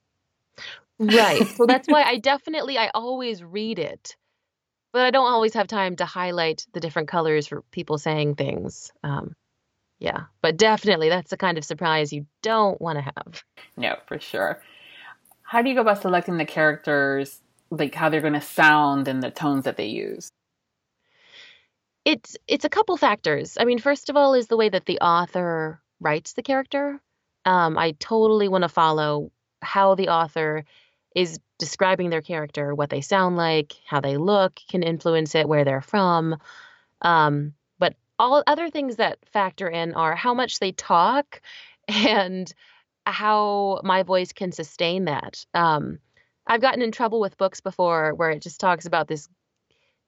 Right. 0.98 1.46
So 1.48 1.66
that's 1.68 1.88
why 1.88 2.02
I 2.04 2.18
definitely, 2.18 2.78
I 2.78 2.90
always 2.94 3.44
read 3.44 3.78
it, 3.78 4.16
but 4.92 5.04
I 5.04 5.12
don't 5.12 5.28
always 5.28 5.54
have 5.54 5.68
time 5.68 5.98
to 5.98 6.06
highlight 6.06 6.66
the 6.74 6.80
different 6.80 7.10
colors 7.10 7.48
for 7.48 7.62
people 7.72 7.98
saying 7.98 8.36
things. 8.36 8.92
Um, 9.04 9.36
yeah, 10.00 10.26
but 10.42 10.58
definitely 10.58 11.10
that's 11.10 11.30
the 11.30 11.38
kind 11.38 11.58
of 11.58 11.66
surprise 11.66 12.12
you 12.12 12.26
don't 12.42 12.80
want 12.82 12.98
to 12.98 13.04
have. 13.04 13.44
No, 13.78 13.96
for 14.08 14.20
sure. 14.20 14.62
How 15.44 15.62
do 15.62 15.70
you 15.70 15.76
go 15.76 15.82
about 15.82 16.02
selecting 16.02 16.38
the 16.38 16.46
characters, 16.46 17.42
like 17.70 17.96
how 17.96 18.10
they're 18.10 18.22
going 18.22 18.34
to 18.34 18.42
sound 18.42 19.08
and 19.08 19.22
the 19.22 19.32
tones 19.32 19.64
that 19.66 19.78
they 19.78 19.88
use? 19.88 20.30
It's 22.04 22.38
it's 22.48 22.66
a 22.66 22.70
couple 22.70 22.98
factors. 22.98 23.58
I 23.60 23.66
mean, 23.66 23.80
first 23.80 24.10
of 24.10 24.16
all 24.16 24.34
is 24.34 24.48
the 24.48 24.58
way 24.58 24.70
that 24.70 24.86
the 24.86 25.00
author 25.00 25.82
writes 26.00 26.34
the 26.34 26.44
character. 26.44 27.00
Um, 27.46 27.78
I 27.78 27.92
totally 28.00 28.48
want 28.48 28.64
to 28.64 28.70
follow 28.70 29.32
how 29.62 29.96
the 29.96 30.10
author 30.10 30.66
is 31.16 31.40
describing 31.58 32.10
their 32.10 32.22
character, 32.22 32.76
what 32.76 32.90
they 32.90 33.02
sound 33.02 33.38
like, 33.38 33.74
how 33.86 34.02
they 34.02 34.18
look 34.18 34.60
can 34.70 34.84
influence 34.84 35.36
it, 35.36 35.48
where 35.48 35.64
they're 35.64 35.82
from. 35.82 36.38
Um, 37.02 37.54
all 38.18 38.44
other 38.48 38.70
things 38.70 38.98
that 38.98 39.20
factor 39.32 39.68
in 39.68 39.94
are 39.94 40.16
how 40.16 40.34
much 40.34 40.60
they 40.60 40.72
talk 40.72 41.42
and 41.88 42.54
how 43.06 43.82
my 43.84 44.04
voice 44.04 44.34
can 44.34 44.52
sustain 44.52 45.06
that. 45.06 45.46
Um, 45.54 46.00
I've 46.48 46.62
gotten 46.62 46.82
in 46.82 46.92
trouble 46.92 47.20
with 47.20 47.38
books 47.38 47.62
before 47.62 48.14
where 48.14 48.30
it 48.32 48.42
just 48.42 48.60
talks 48.60 48.86
about 48.86 49.08
this 49.08 49.28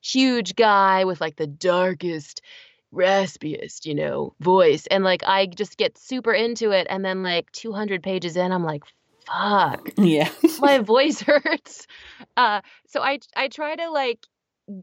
huge 0.01 0.55
guy 0.55 1.05
with 1.05 1.19
like 1.21 1.35
the 1.35 1.47
darkest 1.47 2.41
raspiest, 2.93 3.85
you 3.85 3.95
know, 3.95 4.33
voice. 4.39 4.87
And 4.87 5.03
like 5.03 5.23
I 5.25 5.47
just 5.47 5.77
get 5.77 5.97
super 5.97 6.33
into 6.33 6.71
it. 6.71 6.87
And 6.89 7.03
then 7.03 7.23
like 7.23 7.51
200 7.51 8.01
pages 8.03 8.37
in, 8.37 8.51
I'm 8.51 8.63
like, 8.63 8.83
fuck. 9.25 9.89
Yeah. 9.97 10.29
my 10.59 10.79
voice 10.79 11.21
hurts. 11.27 11.87
Uh, 12.35 12.61
so 12.87 13.01
I 13.01 13.19
I 13.35 13.47
try 13.49 13.75
to 13.75 13.89
like 13.89 14.19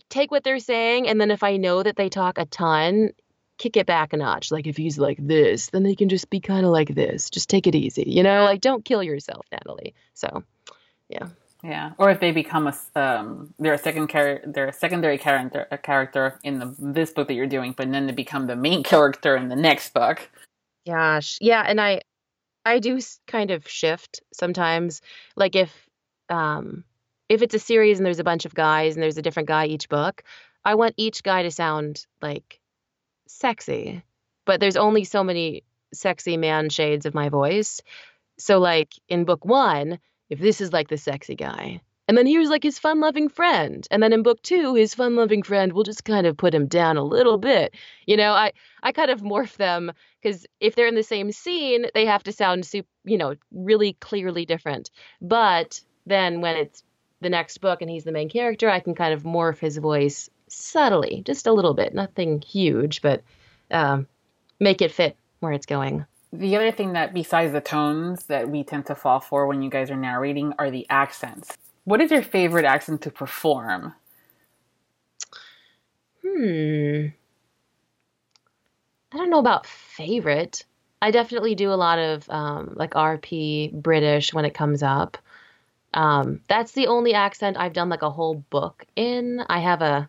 take 0.09 0.31
what 0.31 0.45
they're 0.45 0.59
saying, 0.59 1.09
and 1.09 1.21
then 1.21 1.31
if 1.31 1.43
I 1.43 1.57
know 1.57 1.83
that 1.83 1.97
they 1.97 2.09
talk 2.09 2.39
a 2.39 2.47
ton, 2.47 3.11
kick 3.59 3.77
it 3.77 3.87
back 3.87 4.13
a 4.13 4.17
notch. 4.17 4.51
Like 4.51 4.67
if 4.67 4.77
he's 4.77 4.99
like 4.99 5.19
this, 5.21 5.69
then 5.69 5.83
they 5.83 5.95
can 5.95 6.09
just 6.09 6.31
be 6.31 6.41
kind 6.41 6.65
of 6.65 6.73
like 6.73 6.95
this. 6.95 7.31
Just 7.31 7.49
take 7.49 7.67
it 7.67 7.75
easy, 7.75 8.05
you 8.07 8.23
know. 8.23 8.45
Like 8.45 8.61
don't 8.61 8.85
kill 8.85 9.03
yourself, 9.03 9.47
Natalie. 9.53 9.95
So, 10.15 10.45
yeah. 11.09 11.29
Yeah, 11.63 11.93
or 11.97 12.11
if 12.11 12.21
they 12.21 12.31
become 12.31 12.67
a 12.67 12.75
um, 13.01 13.55
they're 13.59 13.73
a 13.73 13.79
second 13.79 14.11
char- 14.11 14.43
they're 14.45 14.69
a 14.69 14.73
secondary 14.73 15.17
character 15.17 15.67
a 15.71 15.79
character 15.79 16.39
in 16.43 16.59
the 16.59 16.75
this 16.79 17.11
book 17.11 17.29
that 17.29 17.35
you're 17.35 17.47
doing, 17.47 17.73
but 17.75 17.91
then 17.91 18.07
they 18.07 18.13
become 18.13 18.47
the 18.47 18.57
main 18.57 18.83
character 18.83 19.35
in 19.35 19.49
the 19.49 19.57
next 19.57 19.95
book. 19.95 20.29
Gosh, 20.87 21.39
yeah, 21.41 21.65
and 21.67 21.81
I 21.81 22.03
I 22.67 22.81
do 22.81 23.01
kind 23.27 23.51
of 23.51 23.67
shift 23.67 24.21
sometimes. 24.35 25.01
Like 25.37 25.57
if 25.57 25.73
um 26.29 26.85
if 27.29 27.43
it's 27.43 27.55
a 27.55 27.59
series 27.59 27.99
and 27.99 28.07
there's 28.07 28.19
a 28.19 28.25
bunch 28.25 28.45
of 28.45 28.55
guys 28.55 28.95
and 28.95 29.03
there's 29.03 29.19
a 29.19 29.23
different 29.23 29.49
guy 29.49 29.67
each 29.67 29.89
book, 29.89 30.23
I 30.65 30.75
want 30.75 30.95
each 30.97 31.23
guy 31.23 31.43
to 31.43 31.51
sound 31.51 32.07
like 32.21 32.61
sexy, 33.27 34.03
but 34.45 34.61
there's 34.61 34.77
only 34.77 35.05
so 35.05 35.25
many 35.25 35.63
sexy 35.93 36.37
man 36.37 36.69
shades 36.71 37.07
of 37.07 37.15
my 37.15 37.29
voice. 37.29 37.81
So 38.39 38.59
like 38.59 38.93
in 39.09 39.25
book 39.25 39.45
1 39.45 39.99
if 40.31 40.41
this 40.41 40.61
is 40.61 40.73
like 40.73 40.89
the 40.89 40.97
sexy 40.97 41.35
guy. 41.35 41.81
And 42.07 42.19
then 42.19 42.27
here's 42.27 42.51
like 42.51 42.63
his 42.63 42.79
fun 42.79 43.01
loving 43.01 43.29
friend. 43.29 43.87
And 43.91 44.03
then 44.03 44.13
in 44.13 44.23
book 44.23 44.43
two, 44.43 44.75
his 44.75 44.95
fun 44.95 45.17
loving 45.17 45.43
friend 45.43 45.73
will 45.73 45.85
just 45.85 46.05
kind 46.05 46.27
of 46.27 46.37
put 46.37 46.55
him 46.55 46.67
down 46.67 46.99
a 46.99 47.05
little 47.05 47.39
bit. 47.39 47.75
You 48.07 48.19
know, 48.19 48.33
I, 48.33 48.53
I 48.83 48.93
kind 48.93 49.11
of 49.11 49.23
morph 49.23 49.57
them 49.57 49.91
because 50.21 50.47
if 50.61 50.75
they're 50.75 50.87
in 50.87 50.97
the 50.97 51.03
same 51.03 51.33
scene, 51.33 51.87
they 51.95 52.05
have 52.05 52.23
to 52.25 52.33
sound, 52.33 52.67
super, 52.67 52.89
you 53.05 53.17
know, 53.17 53.35
really 53.53 53.95
clearly 53.95 54.45
different. 54.45 54.91
But 55.23 55.81
then 56.05 56.43
when 56.43 56.57
it's 56.57 56.83
the 57.25 57.31
next 57.31 57.59
book 57.59 57.83
and 57.83 57.91
he's 57.91 58.05
the 58.05 58.13
main 58.13 58.29
character, 58.29 58.71
I 58.71 58.79
can 58.79 58.95
kind 58.95 59.13
of 59.13 59.25
morph 59.25 59.59
his 59.59 59.77
voice 59.79 60.31
subtly, 60.47 61.23
just 61.25 61.49
a 61.49 61.53
little 61.53 61.75
bit. 61.75 61.93
Nothing 61.93 62.41
huge, 62.41 63.03
but 63.03 63.23
um, 63.73 64.07
make 64.61 64.81
it 64.81 64.93
fit 64.93 65.17
where 65.41 65.53
it's 65.53 65.67
going 65.67 66.07
the 66.39 66.57
other 66.57 66.73
thing 66.73 66.95
that 66.95 67.15
besides 67.15 67.53
the 67.53 67.61
tones 67.61 68.27
that 68.27 68.49
we 68.49 68.65
tend 68.65 68.87
to 68.87 68.95
fall 68.95 69.21
for 69.21 69.47
when 69.47 69.63
you 69.63 69.71
guys 69.71 69.91
are 69.91 69.97
narrating 69.97 70.53
are 70.59 70.71
the 70.71 70.87
accents. 70.91 71.57
What 71.85 72.01
is 72.01 72.11
your 72.11 72.23
favorite 72.23 72.65
accent 72.65 73.03
to 73.03 73.11
perform? 73.11 73.95
Hmm. 76.25 77.07
I 79.13 79.17
don't 79.17 79.31
know 79.31 79.39
about 79.39 79.67
favorite. 79.67 80.65
I 81.01 81.11
definitely 81.11 81.55
do 81.55 81.71
a 81.71 81.75
lot 81.75 81.99
of 81.99 82.29
um, 82.31 82.73
like 82.75 82.95
RP 82.95 83.73
British 83.73 84.33
when 84.33 84.45
it 84.45 84.55
comes 84.55 84.83
up. 84.83 85.19
Um, 85.95 86.41
that's 86.49 86.73
the 86.73 86.89
only 86.89 87.15
accent 87.15 87.57
I've 87.57 87.73
done 87.73 87.89
like 87.89 88.03
a 88.03 88.11
whole 88.11 88.35
book 88.35 88.85
in. 88.97 89.43
I 89.49 89.61
have 89.61 89.81
a 89.81 90.09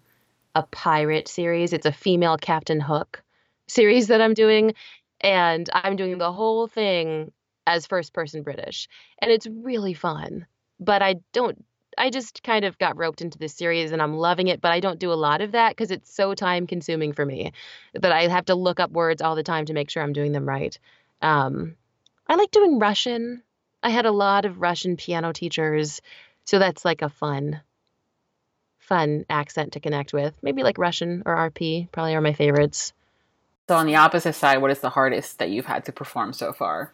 a 0.55 0.63
pirate 0.63 1.27
series. 1.27 1.73
It's 1.73 1.85
a 1.85 1.91
female 1.91 2.37
Captain 2.37 2.79
Hook 2.79 3.21
series 3.67 4.07
that 4.07 4.21
I'm 4.21 4.33
doing, 4.33 4.73
and 5.21 5.69
I'm 5.73 5.95
doing 5.95 6.17
the 6.17 6.31
whole 6.31 6.67
thing 6.67 7.31
as 7.67 7.85
first 7.87 8.13
person 8.13 8.43
British. 8.43 8.87
And 9.19 9.31
it's 9.31 9.47
really 9.47 9.93
fun. 9.93 10.45
But 10.79 11.01
I 11.01 11.15
don't 11.33 11.63
I 11.97 12.09
just 12.09 12.43
kind 12.43 12.65
of 12.65 12.77
got 12.77 12.97
roped 12.97 13.21
into 13.21 13.37
this 13.37 13.53
series 13.53 13.91
and 13.91 14.01
I'm 14.01 14.15
loving 14.17 14.47
it, 14.47 14.61
but 14.61 14.71
I 14.71 14.79
don't 14.79 14.99
do 14.99 15.13
a 15.13 15.15
lot 15.15 15.41
of 15.41 15.53
that 15.53 15.69
because 15.69 15.91
it's 15.91 16.13
so 16.13 16.33
time 16.33 16.67
consuming 16.67 17.13
for 17.13 17.25
me 17.25 17.53
that 17.93 18.11
I 18.11 18.27
have 18.27 18.45
to 18.45 18.55
look 18.55 18.79
up 18.79 18.91
words 18.91 19.21
all 19.21 19.35
the 19.35 19.43
time 19.43 19.65
to 19.65 19.73
make 19.73 19.89
sure 19.89 20.03
I'm 20.03 20.13
doing 20.13 20.31
them 20.31 20.47
right. 20.47 20.77
Um, 21.21 21.75
I 22.27 22.35
like 22.35 22.51
doing 22.51 22.79
Russian. 22.79 23.43
I 23.85 23.89
had 23.89 24.07
a 24.07 24.11
lot 24.11 24.45
of 24.45 24.61
Russian 24.61 24.97
piano 24.97 25.31
teachers, 25.31 26.01
so 26.43 26.57
that's 26.57 26.83
like 26.83 27.03
a 27.03 27.09
fun, 27.09 27.61
fun 28.79 29.25
accent 29.29 29.73
to 29.73 29.79
connect 29.79 30.11
with. 30.11 30.33
Maybe 30.41 30.63
like 30.63 30.79
Russian 30.79 31.21
or 31.23 31.35
RP 31.51 31.91
probably 31.91 32.15
are 32.15 32.21
my 32.21 32.33
favorites. 32.33 32.93
So 33.69 33.75
on 33.75 33.85
the 33.85 33.97
opposite 33.97 34.33
side, 34.33 34.59
what 34.59 34.71
is 34.71 34.79
the 34.79 34.89
hardest 34.89 35.37
that 35.37 35.51
you've 35.51 35.67
had 35.67 35.85
to 35.85 35.91
perform 35.91 36.33
so 36.33 36.51
far? 36.51 36.93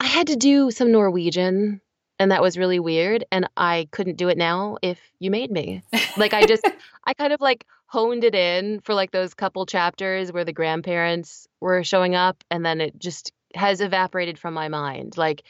I 0.00 0.06
had 0.06 0.28
to 0.28 0.36
do 0.36 0.70
some 0.70 0.90
Norwegian 0.90 1.82
and 2.18 2.32
that 2.32 2.40
was 2.40 2.56
really 2.56 2.80
weird 2.80 3.26
and 3.30 3.46
I 3.54 3.88
couldn't 3.90 4.16
do 4.16 4.30
it 4.30 4.38
now 4.38 4.78
if 4.80 4.98
you 5.18 5.30
made 5.30 5.50
me. 5.50 5.82
Like 6.16 6.32
I 6.32 6.46
just 6.46 6.66
I 7.04 7.12
kind 7.12 7.32
of 7.34 7.40
like 7.42 7.64
honed 7.86 8.24
it 8.24 8.34
in 8.34 8.80
for 8.80 8.94
like 8.94 9.10
those 9.10 9.34
couple 9.34 9.66
chapters 9.66 10.32
where 10.32 10.44
the 10.44 10.52
grandparents 10.52 11.46
were 11.60 11.84
showing 11.84 12.14
up 12.14 12.42
and 12.50 12.64
then 12.64 12.80
it 12.80 12.98
just 12.98 13.32
has 13.54 13.80
evaporated 13.80 14.38
from 14.38 14.54
my 14.54 14.68
mind. 14.68 15.16
Like 15.16 15.42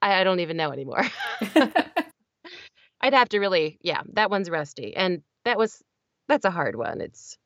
I, 0.00 0.20
I 0.20 0.24
don't 0.24 0.40
even 0.40 0.56
know 0.56 0.72
anymore. 0.72 1.04
I'd 3.02 3.14
have 3.14 3.30
to 3.30 3.38
really 3.38 3.78
yeah, 3.82 4.02
that 4.12 4.30
one's 4.30 4.50
rusty. 4.50 4.94
And 4.94 5.22
that 5.44 5.58
was 5.58 5.82
that's 6.28 6.44
a 6.44 6.50
hard 6.50 6.76
one. 6.76 7.00
It's 7.00 7.36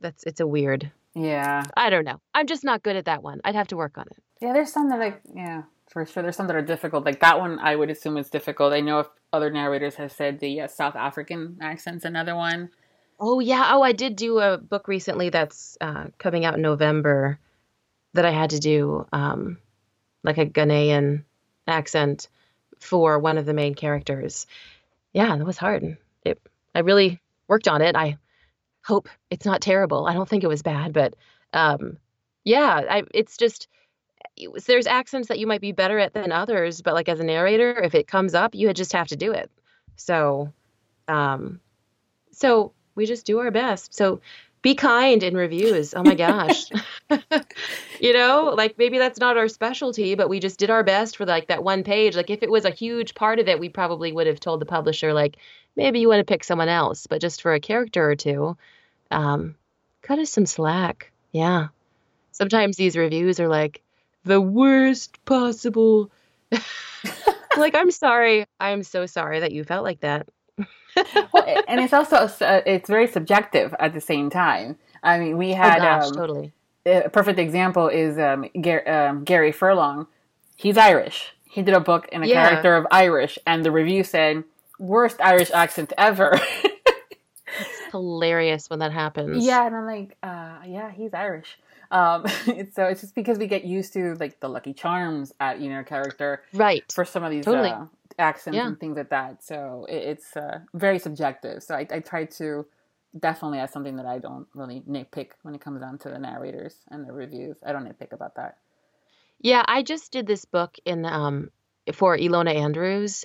that's 0.00 0.24
it's 0.24 0.40
a 0.40 0.46
weird 0.46 0.90
yeah. 1.14 1.62
I 1.76 1.90
don't 1.90 2.04
know. 2.04 2.20
I'm 2.34 2.46
just 2.46 2.64
not 2.64 2.82
good 2.82 2.96
at 2.96 3.04
that 3.04 3.22
one. 3.22 3.40
I'd 3.44 3.54
have 3.54 3.68
to 3.68 3.76
work 3.76 3.96
on 3.98 4.06
it. 4.10 4.22
Yeah, 4.40 4.52
there's 4.52 4.72
some 4.72 4.88
that 4.90 4.98
like 4.98 5.20
yeah, 5.34 5.62
for 5.88 6.04
sure. 6.04 6.22
There's 6.22 6.36
some 6.36 6.48
that 6.48 6.56
are 6.56 6.62
difficult. 6.62 7.04
Like 7.04 7.20
that 7.20 7.38
one, 7.38 7.58
I 7.60 7.76
would 7.76 7.90
assume 7.90 8.16
is 8.16 8.30
difficult. 8.30 8.72
I 8.72 8.80
know 8.80 9.00
if 9.00 9.06
other 9.32 9.50
narrators 9.50 9.94
have 9.96 10.12
said 10.12 10.40
the 10.40 10.62
uh, 10.62 10.66
South 10.66 10.96
African 10.96 11.58
accent's 11.60 12.04
another 12.04 12.34
one. 12.34 12.70
Oh 13.20 13.38
yeah. 13.38 13.70
Oh, 13.72 13.82
I 13.82 13.92
did 13.92 14.16
do 14.16 14.40
a 14.40 14.58
book 14.58 14.88
recently 14.88 15.30
that's 15.30 15.78
uh, 15.80 16.06
coming 16.18 16.44
out 16.44 16.54
in 16.54 16.62
November 16.62 17.38
that 18.14 18.24
I 18.24 18.30
had 18.30 18.50
to 18.50 18.58
do 18.58 19.06
um, 19.12 19.58
like 20.22 20.38
a 20.38 20.46
Ghanaian 20.46 21.24
accent 21.66 22.28
for 22.80 23.18
one 23.18 23.38
of 23.38 23.46
the 23.46 23.54
main 23.54 23.74
characters. 23.74 24.46
Yeah, 25.12 25.36
that 25.36 25.46
was 25.46 25.58
hard. 25.58 25.96
It. 26.24 26.40
I 26.74 26.80
really 26.80 27.20
worked 27.46 27.68
on 27.68 27.82
it. 27.82 27.94
I 27.96 28.18
hope 28.84 29.08
it's 29.30 29.46
not 29.46 29.60
terrible. 29.60 30.06
I 30.06 30.14
don't 30.14 30.28
think 30.28 30.44
it 30.44 30.48
was 30.48 30.62
bad, 30.62 30.92
but 30.92 31.14
um, 31.52 31.98
yeah, 32.44 32.82
I, 32.88 33.04
it's 33.12 33.36
just 33.36 33.68
there's 34.66 34.86
accents 34.86 35.28
that 35.28 35.38
you 35.38 35.46
might 35.46 35.60
be 35.60 35.72
better 35.72 35.98
at 35.98 36.12
than 36.12 36.32
others, 36.32 36.82
but 36.82 36.94
like 36.94 37.08
as 37.08 37.20
a 37.20 37.24
narrator, 37.24 37.80
if 37.80 37.94
it 37.94 38.08
comes 38.08 38.34
up, 38.34 38.54
you 38.54 38.72
just 38.72 38.92
have 38.92 39.08
to 39.08 39.16
do 39.16 39.32
it. 39.32 39.50
So, 39.96 40.52
um, 41.06 41.60
so 42.32 42.72
we 42.94 43.06
just 43.06 43.26
do 43.26 43.38
our 43.38 43.50
best. 43.50 43.94
So 43.94 44.20
be 44.64 44.74
kind 44.74 45.22
in 45.22 45.36
reviews. 45.36 45.92
Oh 45.94 46.02
my 46.02 46.14
gosh. 46.14 46.64
you 48.00 48.14
know, 48.14 48.54
like 48.56 48.78
maybe 48.78 48.96
that's 48.96 49.20
not 49.20 49.36
our 49.36 49.46
specialty, 49.46 50.14
but 50.14 50.30
we 50.30 50.40
just 50.40 50.58
did 50.58 50.70
our 50.70 50.82
best 50.82 51.18
for 51.18 51.26
like 51.26 51.48
that 51.48 51.62
one 51.62 51.84
page. 51.84 52.16
Like 52.16 52.30
if 52.30 52.42
it 52.42 52.50
was 52.50 52.64
a 52.64 52.70
huge 52.70 53.14
part 53.14 53.38
of 53.38 53.46
it, 53.46 53.60
we 53.60 53.68
probably 53.68 54.10
would 54.10 54.26
have 54.26 54.40
told 54.40 54.62
the 54.62 54.66
publisher 54.66 55.12
like 55.12 55.36
maybe 55.76 56.00
you 56.00 56.08
want 56.08 56.20
to 56.20 56.24
pick 56.24 56.42
someone 56.42 56.70
else, 56.70 57.06
but 57.06 57.20
just 57.20 57.42
for 57.42 57.52
a 57.52 57.60
character 57.60 58.10
or 58.10 58.16
two, 58.16 58.56
um, 59.10 59.54
cut 60.00 60.18
us 60.18 60.30
some 60.30 60.46
slack. 60.46 61.12
Yeah. 61.30 61.68
Sometimes 62.32 62.78
these 62.78 62.96
reviews 62.96 63.38
are 63.40 63.48
like 63.48 63.82
the 64.24 64.40
worst 64.40 65.22
possible. 65.26 66.10
like, 67.58 67.74
I'm 67.74 67.90
sorry. 67.90 68.46
I'm 68.58 68.82
so 68.82 69.04
sorry 69.04 69.40
that 69.40 69.52
you 69.52 69.62
felt 69.62 69.84
like 69.84 70.00
that. 70.00 70.26
Well, 71.32 71.62
and 71.68 71.80
it's 71.80 71.92
also 71.92 72.16
uh, 72.16 72.60
it's 72.66 72.88
very 72.88 73.06
subjective 73.06 73.74
at 73.78 73.92
the 73.92 74.00
same 74.00 74.30
time. 74.30 74.76
I 75.02 75.18
mean, 75.18 75.36
we 75.36 75.52
oh, 75.52 75.56
had 75.56 75.78
oh 75.78 75.82
gosh, 75.82 76.04
um, 76.06 76.12
totally. 76.14 76.52
A 76.86 77.08
perfect 77.08 77.38
example 77.38 77.88
is 77.88 78.18
um, 78.18 78.46
Gar- 78.60 78.88
um, 78.88 79.24
Gary 79.24 79.52
Furlong. 79.52 80.06
He's 80.56 80.76
Irish. 80.76 81.34
He 81.48 81.62
did 81.62 81.74
a 81.74 81.80
book 81.80 82.08
in 82.12 82.22
a 82.22 82.26
yeah. 82.26 82.48
character 82.48 82.76
of 82.76 82.86
Irish, 82.90 83.38
and 83.46 83.64
the 83.64 83.70
review 83.70 84.04
said 84.04 84.44
worst 84.78 85.20
Irish 85.20 85.50
accent 85.50 85.92
ever. 85.96 86.38
hilarious 87.94 88.68
when 88.68 88.80
that 88.80 88.92
happens. 88.92 89.46
Yeah, 89.46 89.66
and 89.66 89.76
I'm 89.76 89.86
like, 89.86 90.16
uh, 90.22 90.58
yeah, 90.66 90.90
he's 90.90 91.14
Irish. 91.14 91.58
Um, 91.94 92.26
so 92.74 92.84
it's 92.84 93.00
just 93.00 93.14
because 93.14 93.38
we 93.38 93.46
get 93.46 93.64
used 93.64 93.92
to 93.92 94.16
like 94.18 94.40
the 94.40 94.48
Lucky 94.48 94.74
Charms 94.74 95.32
at 95.38 95.60
you 95.60 95.70
know 95.70 95.82
character, 95.84 96.42
right? 96.52 96.84
For 96.92 97.04
some 97.04 97.22
of 97.22 97.30
these 97.30 97.44
totally. 97.44 97.70
uh, 97.70 97.86
accents 98.18 98.56
yeah. 98.56 98.66
and 98.66 98.78
things 98.78 98.96
like 98.96 99.10
that. 99.10 99.44
So 99.44 99.86
it, 99.88 100.02
it's 100.02 100.36
uh, 100.36 100.58
very 100.74 100.98
subjective. 100.98 101.62
So 101.62 101.74
I, 101.74 101.86
I 101.90 102.00
try 102.00 102.24
to 102.24 102.66
definitely 103.18 103.60
as 103.60 103.72
something 103.72 103.96
that 103.96 104.06
I 104.06 104.18
don't 104.18 104.48
really 104.54 104.82
nitpick 104.90 105.30
when 105.42 105.54
it 105.54 105.60
comes 105.60 105.80
down 105.80 105.98
to 105.98 106.08
the 106.08 106.18
narrators 106.18 106.74
and 106.90 107.06
the 107.06 107.12
reviews. 107.12 107.56
I 107.64 107.72
don't 107.72 107.84
nitpick 107.84 108.12
about 108.12 108.34
that. 108.34 108.58
Yeah, 109.40 109.62
I 109.64 109.82
just 109.82 110.10
did 110.10 110.26
this 110.26 110.44
book 110.44 110.76
in 110.84 111.04
um, 111.06 111.50
for 111.92 112.16
Ilona 112.18 112.56
Andrews, 112.56 113.24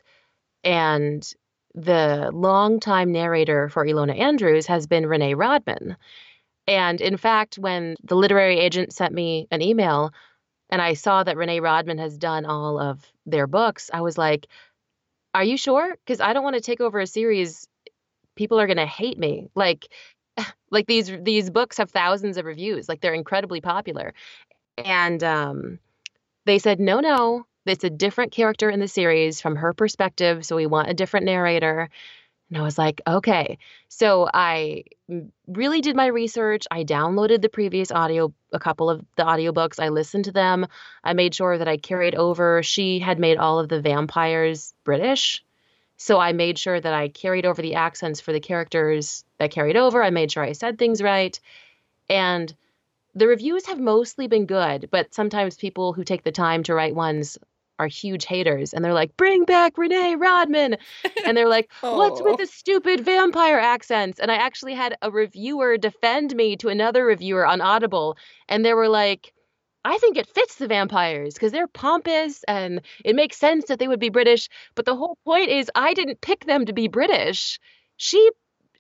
and 0.63 1.27
the 1.73 2.29
longtime 2.31 3.11
narrator 3.11 3.69
for 3.69 3.83
Ilona 3.83 4.17
Andrews 4.19 4.67
has 4.67 4.85
been 4.85 5.07
Renee 5.07 5.33
Raudman. 5.33 5.95
And 6.69 7.01
in 7.01 7.17
fact, 7.17 7.57
when 7.57 7.97
the 8.03 8.15
literary 8.15 8.59
agent 8.59 8.93
sent 8.93 9.13
me 9.13 9.47
an 9.51 9.61
email 9.63 10.13
and 10.69 10.81
I 10.81 10.93
saw 10.93 11.23
that 11.23 11.37
Renee 11.37 11.61
Raudman 11.61 11.99
has 11.99 12.17
done 12.17 12.45
all 12.45 12.79
of 12.79 13.05
their 13.25 13.47
books, 13.47 13.89
I 13.93 14.01
was 14.01 14.17
like, 14.17 14.47
Are 15.33 15.43
you 15.43 15.57
sure? 15.57 15.95
Because 16.05 16.21
I 16.21 16.33
don't 16.33 16.43
want 16.43 16.55
to 16.55 16.61
take 16.61 16.81
over 16.81 16.99
a 16.99 17.07
series. 17.07 17.67
People 18.35 18.59
are 18.59 18.67
going 18.67 18.77
to 18.77 18.85
hate 18.87 19.17
me. 19.19 19.49
Like, 19.55 19.87
like 20.71 20.87
these 20.87 21.11
these 21.23 21.49
books 21.49 21.77
have 21.77 21.91
thousands 21.91 22.37
of 22.37 22.45
reviews. 22.45 22.89
Like 22.89 23.01
they're 23.01 23.13
incredibly 23.13 23.61
popular. 23.61 24.13
And 24.77 25.23
um, 25.23 25.79
they 26.45 26.59
said, 26.59 26.79
no, 26.79 26.99
no, 27.01 27.45
it's 27.65 27.83
a 27.83 27.89
different 27.89 28.31
character 28.31 28.69
in 28.69 28.79
the 28.79 28.87
series 28.87 29.41
from 29.41 29.57
her 29.57 29.73
perspective. 29.73 30.45
So 30.45 30.55
we 30.55 30.67
want 30.67 30.89
a 30.89 30.93
different 30.93 31.25
narrator. 31.25 31.89
And 32.49 32.57
I 32.57 32.63
was 32.63 32.77
like, 32.77 33.01
okay. 33.07 33.59
So 33.89 34.27
I 34.33 34.83
really 35.47 35.81
did 35.81 35.95
my 35.95 36.07
research. 36.07 36.65
I 36.71 36.83
downloaded 36.83 37.41
the 37.41 37.49
previous 37.49 37.91
audio, 37.91 38.33
a 38.51 38.59
couple 38.59 38.89
of 38.89 39.05
the 39.17 39.23
audiobooks. 39.23 39.79
I 39.79 39.89
listened 39.89 40.25
to 40.25 40.31
them. 40.31 40.65
I 41.03 41.13
made 41.13 41.35
sure 41.35 41.57
that 41.57 41.67
I 41.67 41.77
carried 41.77 42.15
over. 42.15 42.63
She 42.63 42.99
had 42.99 43.19
made 43.19 43.37
all 43.37 43.59
of 43.59 43.69
the 43.69 43.81
vampires 43.81 44.73
British. 44.83 45.43
So 45.97 46.17
I 46.17 46.33
made 46.33 46.57
sure 46.57 46.79
that 46.79 46.93
I 46.93 47.09
carried 47.09 47.45
over 47.45 47.61
the 47.61 47.75
accents 47.75 48.21
for 48.21 48.31
the 48.31 48.39
characters 48.39 49.23
that 49.37 49.51
carried 49.51 49.75
over. 49.75 50.01
I 50.01 50.09
made 50.09 50.31
sure 50.31 50.43
I 50.43 50.53
said 50.53 50.79
things 50.79 51.03
right. 51.03 51.39
And 52.09 52.53
the 53.13 53.27
reviews 53.27 53.65
have 53.67 53.79
mostly 53.79 54.27
been 54.27 54.45
good, 54.45 54.89
but 54.91 55.13
sometimes 55.13 55.55
people 55.55 55.93
who 55.93 56.03
take 56.03 56.23
the 56.23 56.31
time 56.31 56.63
to 56.63 56.73
write 56.73 56.95
ones 56.95 57.37
are 57.79 57.87
huge 57.87 58.25
haters 58.25 58.73
and 58.73 58.83
they're 58.83 58.93
like, 58.93 59.15
bring 59.17 59.45
back 59.45 59.77
Renee 59.77 60.15
Raudman. 60.17 60.77
And 61.25 61.35
they're 61.35 61.47
like, 61.47 61.71
what's 61.81 62.21
with 62.21 62.37
the 62.37 62.45
stupid 62.45 62.99
vampire 62.99 63.57
accents? 63.57 64.19
And 64.19 64.29
I 64.29 64.35
actually 64.35 64.75
had 64.75 64.97
a 65.01 65.09
reviewer 65.09 65.77
defend 65.77 66.35
me 66.35 66.57
to 66.57 66.67
another 66.69 67.05
reviewer 67.05 67.47
on 67.47 67.61
Audible. 67.61 68.17
And 68.47 68.63
they 68.63 68.73
were 68.73 68.89
like, 68.89 69.33
I 69.85 69.97
think 69.97 70.17
it 70.17 70.27
fits 70.27 70.55
the 70.55 70.67
vampires 70.67 71.33
because 71.35 71.53
they're 71.53 71.67
pompous 71.67 72.43
and 72.47 72.81
it 73.05 73.15
makes 73.15 73.37
sense 73.37 73.65
that 73.65 73.79
they 73.79 73.87
would 73.87 73.99
be 73.99 74.09
British. 74.09 74.49
But 74.75 74.85
the 74.85 74.95
whole 74.95 75.17
point 75.25 75.49
is, 75.49 75.71
I 75.73 75.93
didn't 75.93 76.19
pick 76.19 76.45
them 76.45 76.65
to 76.65 76.73
be 76.73 76.89
British. 76.89 77.59
She 77.95 78.29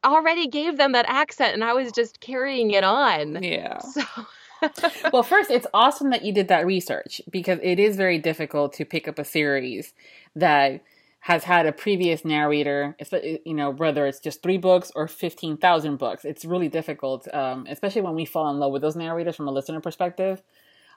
already 0.03 0.47
gave 0.47 0.77
them 0.77 0.91
that 0.91 1.05
accent 1.07 1.53
and 1.53 1.63
I 1.63 1.73
was 1.73 1.91
just 1.93 2.19
carrying 2.19 2.71
it 2.71 2.83
on. 2.83 3.41
Yeah. 3.41 3.79
So 3.93 4.03
well, 5.13 5.23
first, 5.23 5.51
it's 5.51 5.67
awesome 5.73 6.09
that 6.11 6.23
you 6.23 6.33
did 6.33 6.47
that 6.49 6.65
research 6.65 7.21
because 7.29 7.59
it 7.61 7.79
is 7.79 7.95
very 7.95 8.17
difficult 8.17 8.73
to 8.73 8.85
pick 8.85 9.07
up 9.07 9.19
a 9.19 9.25
series 9.25 9.93
that 10.35 10.81
has 11.21 11.43
had 11.43 11.65
a 11.65 11.71
previous 11.71 12.23
narrator, 12.23 12.95
you 13.45 13.53
know, 13.53 13.71
whether 13.71 14.05
it's 14.05 14.19
just 14.19 14.41
three 14.41 14.57
books 14.57 14.91
or 14.95 15.07
15,000 15.07 15.97
books. 15.97 16.23
It's 16.23 16.45
really 16.45 16.69
difficult, 16.69 17.27
um, 17.33 17.67
especially 17.69 18.01
when 18.01 18.15
we 18.15 18.25
fall 18.25 18.49
in 18.49 18.59
love 18.59 18.71
with 18.71 18.81
those 18.81 18.95
narrators 18.95 19.35
from 19.35 19.47
a 19.47 19.51
listener 19.51 19.81
perspective. 19.81 20.41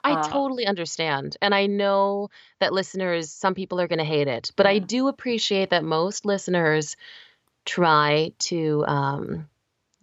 I 0.03 0.13
uh, 0.13 0.23
totally 0.23 0.65
understand. 0.65 1.37
And 1.41 1.53
I 1.53 1.67
know 1.67 2.29
that 2.59 2.73
listeners, 2.73 3.31
some 3.31 3.53
people 3.53 3.79
are 3.79 3.87
going 3.87 3.99
to 3.99 4.05
hate 4.05 4.27
it, 4.27 4.51
but 4.55 4.65
I 4.65 4.79
do 4.79 5.07
appreciate 5.07 5.71
that 5.71 5.83
most 5.83 6.25
listeners 6.25 6.95
try 7.65 8.31
to 8.39 8.85
um, 8.87 9.49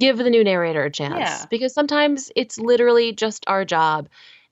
give 0.01 0.19
the 0.19 0.31
new 0.31 0.43
narrator 0.43 0.83
a 0.85 0.91
chance. 0.91 1.19
Yeah. 1.19 1.47
because 1.51 1.73
sometimes 1.73 2.33
it's 2.35 2.59
literally 2.59 3.13
just 3.13 3.45
our 3.47 3.65
job 3.65 4.09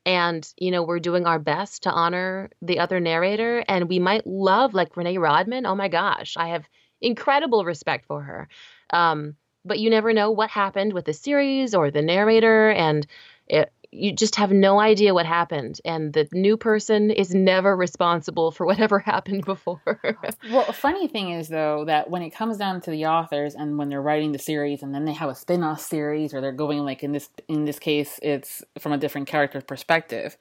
and 0.07 0.49
you 0.57 0.71
know 0.71 0.85
we're 0.85 1.01
doing 1.01 1.27
our 1.27 1.39
best 1.41 1.83
to 1.83 1.91
honor 1.91 2.51
the 2.63 2.79
other 2.79 3.01
narrator. 3.01 3.65
And 3.67 3.89
we 3.89 3.99
might 3.99 4.27
love 4.27 4.75
like 4.75 4.97
renee 4.97 5.17
raudman. 5.17 5.67
Oh 5.67 5.75
my 5.75 5.89
gosh 5.89 6.37
i 6.37 6.49
have 6.49 6.69
incredible 7.01 7.65
respect 7.65 8.07
for 8.07 8.23
her. 8.23 8.49
Um, 8.91 9.35
but 9.65 9.79
you 9.79 9.91
never 9.91 10.13
know 10.13 10.31
what 10.31 10.51
happened 10.51 10.93
with 10.93 11.05
the 11.05 11.13
series 11.13 11.75
or 11.75 11.91
the 11.91 12.03
narrator. 12.03 12.71
And 12.71 13.07
it, 13.47 13.73
you 13.91 14.13
just 14.13 14.37
have 14.37 14.53
no 14.53 14.81
idea 14.81 15.15
what 15.15 15.25
happened 15.25 15.81
and 15.85 16.13
the 16.13 16.29
new 16.33 16.57
person 16.57 17.11
is 17.11 17.35
never 17.35 17.75
responsible 17.75 18.51
for 18.51 18.67
whatever 18.67 18.99
happened 19.13 19.45
before. 19.45 19.81
Well 20.51 20.67
a 20.69 20.73
funny 20.73 21.09
thing 21.09 21.31
is 21.31 21.49
though 21.49 21.85
that 21.87 22.11
when 22.11 22.23
it 22.23 22.31
comes 22.31 22.59
down 22.59 22.81
to 22.83 22.91
the 22.91 23.07
authors 23.07 23.55
and 23.55 23.79
when 23.79 23.89
they're 23.89 24.03
writing 24.03 24.33
the 24.33 24.39
series 24.39 24.83
and 24.83 24.95
then 24.95 25.05
they 25.05 25.15
have 25.15 25.31
a 25.31 25.35
spin-off 25.35 25.81
series 25.81 26.35
or 26.35 26.41
they're 26.41 26.53
going 26.53 26.81
like 26.81 27.03
in 27.03 27.13
this 27.13 27.31
in 27.49 27.65
this 27.65 27.79
case 27.79 28.21
it's 28.23 28.63
from 28.79 28.93
a 28.93 28.99
different 28.99 29.27
character 29.27 29.61
perspective 29.61 30.37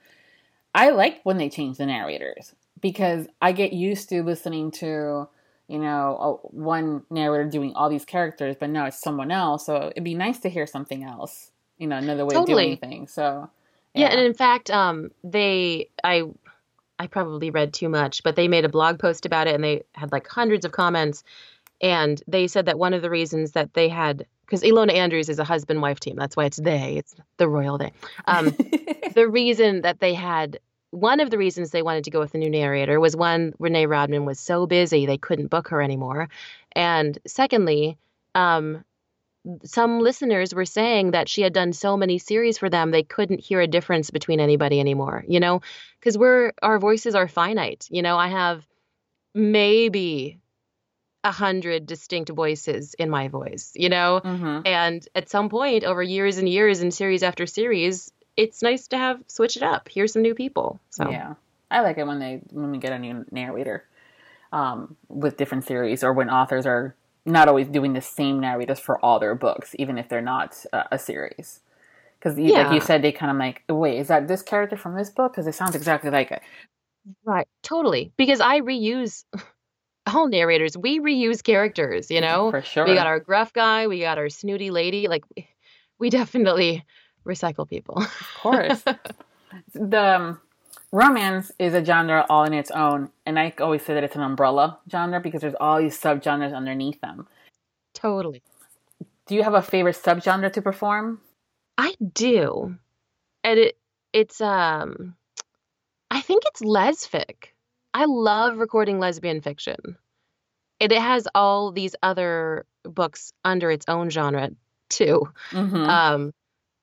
i 0.76 0.89
like 0.89 1.22
when 1.24 1.38
they 1.38 1.50
change 1.50 1.78
the 1.78 1.86
narrators 1.86 2.54
because 2.82 3.28
i 3.41 3.52
get 3.52 3.74
used 3.74 4.10
to 4.10 4.24
listening 4.24 4.72
to 4.72 5.28
you 5.67 5.80
know 5.80 6.39
one 6.43 7.04
narrator 7.10 7.50
doing 7.50 7.74
all 7.76 7.89
these 7.89 8.06
characters 8.06 8.56
but 8.60 8.69
now 8.69 8.86
it's 8.86 9.02
someone 9.02 9.32
else 9.32 9.65
so 9.65 9.89
it'd 9.91 10.04
be 10.04 10.15
nice 10.15 10.39
to 10.39 10.50
hear 10.50 10.67
something 10.67 11.04
else 11.04 11.52
you 11.78 11.88
know 11.88 11.98
another 11.98 12.26
way 12.26 12.34
totally. 12.34 12.74
of 12.74 12.80
doing 12.80 12.92
things. 12.92 13.12
So 13.12 13.50
yeah. 13.94 14.02
yeah, 14.02 14.16
and 14.16 14.26
in 14.26 14.34
fact, 14.34 14.70
um, 14.70 15.12
they 15.24 15.90
I 16.04 16.24
I 17.00 17.08
probably 17.08 17.52
read 17.52 17.74
too 17.74 17.90
much, 17.90 18.24
but 18.24 18.36
they 18.36 18.48
made 18.48 18.66
a 18.66 18.70
blog 18.70 19.00
post 19.00 19.26
about 19.26 19.48
it 19.48 19.56
and 19.56 19.63
they 19.63 19.84
had 19.94 20.12
like 20.12 20.28
hundreds 20.28 20.66
of 20.66 20.72
comments. 20.72 21.24
And 21.82 22.22
they 22.28 22.48
said 22.48 22.66
that 22.66 22.80
one 22.80 22.94
of 22.94 23.02
the 23.02 23.10
reasons 23.10 23.52
that 23.52 23.74
they 23.74 23.88
had, 23.88 24.26
because 24.46 24.63
Ilona 24.63 24.94
Andrews 24.94 25.30
is 25.30 25.38
a 25.38 25.44
husband 25.44 25.82
wife 25.82 26.00
team, 26.00 26.16
that's 26.16 26.36
why 26.36 26.46
it's 26.46 26.58
they, 26.58 26.96
it's 26.98 27.16
the 27.38 27.48
royal 27.48 27.78
they. 27.78 27.92
Um, 28.26 28.46
the 29.13 29.28
reason 29.30 29.82
that 29.82 30.00
they 30.00 30.16
had, 30.16 30.60
one 30.90 31.20
of 31.20 31.30
the 31.30 31.38
reasons 31.38 31.70
they 31.70 31.84
wanted 31.84 32.06
to 32.06 32.10
go 32.10 32.20
with 32.20 32.32
the 32.32 32.40
new 32.40 32.50
narrator 32.50 33.00
was 33.00 33.16
one, 33.16 33.54
Renee 33.60 33.86
Raudman 33.86 34.26
was 34.26 34.40
so 34.40 34.66
busy 34.66 35.06
they 35.06 35.20
couldn't 35.20 35.48
book 35.48 35.68
her 35.68 35.82
anymore. 35.84 36.30
And 36.72 37.20
secondly, 37.28 37.98
um, 38.34 38.84
some 39.64 40.00
listeners 40.00 40.54
were 40.54 40.66
saying 40.66 41.12
that 41.12 41.30
she 41.30 41.42
had 41.42 41.54
done 41.54 41.74
so 41.74 41.98
many 41.98 42.18
series 42.18 42.58
for 42.58 42.70
them 42.70 42.92
they 42.92 43.04
couldn't 43.04 43.40
hear 43.40 43.62
a 43.62 43.68
difference 43.68 44.10
between 44.10 44.40
anybody 44.40 44.80
anymore 44.80 45.24
you 45.28 45.40
know? 45.40 45.62
Because 46.00 46.18
we're 46.18 46.54
our 46.62 46.80
voices 46.80 47.16
are 47.16 47.28
finite 47.28 47.88
you 47.90 48.02
know? 48.02 48.18
I 48.18 48.28
have 48.28 48.66
maybe 49.34 50.40
a 51.24 51.32
hundred 51.32 51.86
distinct 51.86 52.30
voices 52.30 52.94
in 52.96 53.10
my 53.10 53.28
voice 53.28 53.72
you 53.76 53.90
know? 53.90 54.22
Mm-hmm. 54.24 54.62
and 54.66 55.08
at 55.16 55.30
some 55.30 55.50
point 55.50 55.84
over 55.84 56.04
years 56.04 56.38
and 56.38 56.48
years 56.48 56.82
and 56.82 56.94
series 56.94 57.24
after 57.24 57.46
series 57.46 58.12
it's 58.36 58.62
nice 58.62 58.88
to 58.90 58.98
have 58.98 59.22
switch 59.28 59.58
it 59.58 59.64
up 59.64 59.90
here's 59.90 60.14
some 60.14 60.22
new 60.22 60.36
people 60.36 60.80
so. 60.90 61.10
Yeah. 61.10 61.36
I 61.70 61.82
like 61.82 61.98
it 61.98 62.08
when 62.08 62.20
they 62.20 62.42
when 62.52 62.72
we 62.72 62.78
get 62.78 62.94
a 62.94 63.00
new 63.00 63.26
narrator 63.32 63.84
um, 64.52 64.96
with 65.10 65.38
different 65.38 65.66
series 65.66 66.04
or 66.04 66.14
when 66.14 66.30
authors 66.30 66.66
are 66.66 66.96
not 67.28 67.48
always 67.48 67.68
doing 67.68 67.94
the 67.94 68.02
same 68.02 68.40
narrators 68.40 68.80
for 68.80 69.04
all 69.04 69.20
their 69.20 69.36
books, 69.36 69.76
even 69.78 69.98
if 69.98 70.10
they're 70.10 70.22
not 70.22 70.66
uh, 70.74 70.84
a 70.92 70.98
series. 70.98 71.60
Because, 72.18 72.40
yeah. 72.40 72.63
like 72.63 72.74
you 72.74 72.82
said, 72.82 73.02
they 73.02 73.12
kind 73.12 73.32
of 73.32 73.38
like, 73.38 73.63
wait, 73.70 74.00
is 74.00 74.08
that 74.08 74.28
this 74.28 74.42
character 74.42 74.76
from 74.76 74.96
this 74.96 75.10
book? 75.10 75.34
Because 75.34 75.46
it 75.46 75.54
sounds 75.54 75.76
exactly 75.76 76.10
like 76.10 76.32
it. 76.32 76.42
Right, 77.24 77.48
totally. 77.62 78.12
Because 78.18 78.40
I 78.40 78.62
reuse 78.62 79.24
all 80.08 80.28
narrators. 80.28 80.78
We 80.78 81.00
reuse 81.00 81.44
characters, 81.44 82.10
you 82.10 82.22
know? 82.22 82.50
For 82.50 82.62
sure. 82.62 82.86
We 82.86 82.96
got 82.96 83.08
our 83.08 83.20
gruff 83.20 83.54
guy, 83.54 83.88
we 83.88 84.00
got 84.00 84.18
our 84.18 84.30
snooty 84.30 84.72
lady. 84.72 85.08
Like, 85.08 85.24
we 86.00 86.10
definitely 86.10 86.84
recycle 87.26 87.68
people. 87.68 87.98
Of 87.98 88.28
course. 88.42 88.84
the 89.74 90.16
um, 90.16 90.42
romance 90.91 91.52
is 91.60 91.73
a 91.73 91.84
genre 91.84 92.26
all 92.30 92.43
in 92.43 92.54
its 92.54 92.71
own, 92.71 93.10
and 93.26 93.39
I 93.39 93.54
always 93.60 93.84
say 93.84 93.93
that 93.93 94.04
it's 94.04 94.15
an 94.15 94.21
umbrella 94.21 94.80
genre 94.89 95.19
because 95.19 95.41
there's 95.41 95.56
all 95.60 95.80
these 95.80 96.00
subgenres 96.00 96.56
underneath 96.56 97.00
them. 97.02 97.28
Totally. 97.93 98.43
Do 99.28 99.36
you 99.36 99.43
have 99.43 99.54
a 99.54 99.62
favorite 99.62 99.95
subgenre 99.95 100.52
to 100.54 100.62
perform? 100.62 101.19
I 101.78 101.93
do, 102.13 102.76
and 103.43 103.60
it 103.60 103.78
it's 104.13 104.41
um, 104.41 105.15
I 106.10 106.21
think 106.21 106.43
it's 106.45 106.62
lesfic. 106.62 107.54
I 107.93 108.06
love 108.06 108.58
recording 108.58 109.00
lesbian 109.00 109.41
fiction. 109.41 109.97
It, 110.80 110.91
it 110.91 111.02
has 111.02 111.28
all 111.34 111.71
these 111.71 111.95
other 112.04 112.65
books 112.84 113.34
under 113.43 113.71
its 113.71 113.86
own 113.88 114.10
genre 114.10 114.52
too. 114.89 115.30
Mm-hmm. 115.52 115.76
Um, 115.76 116.34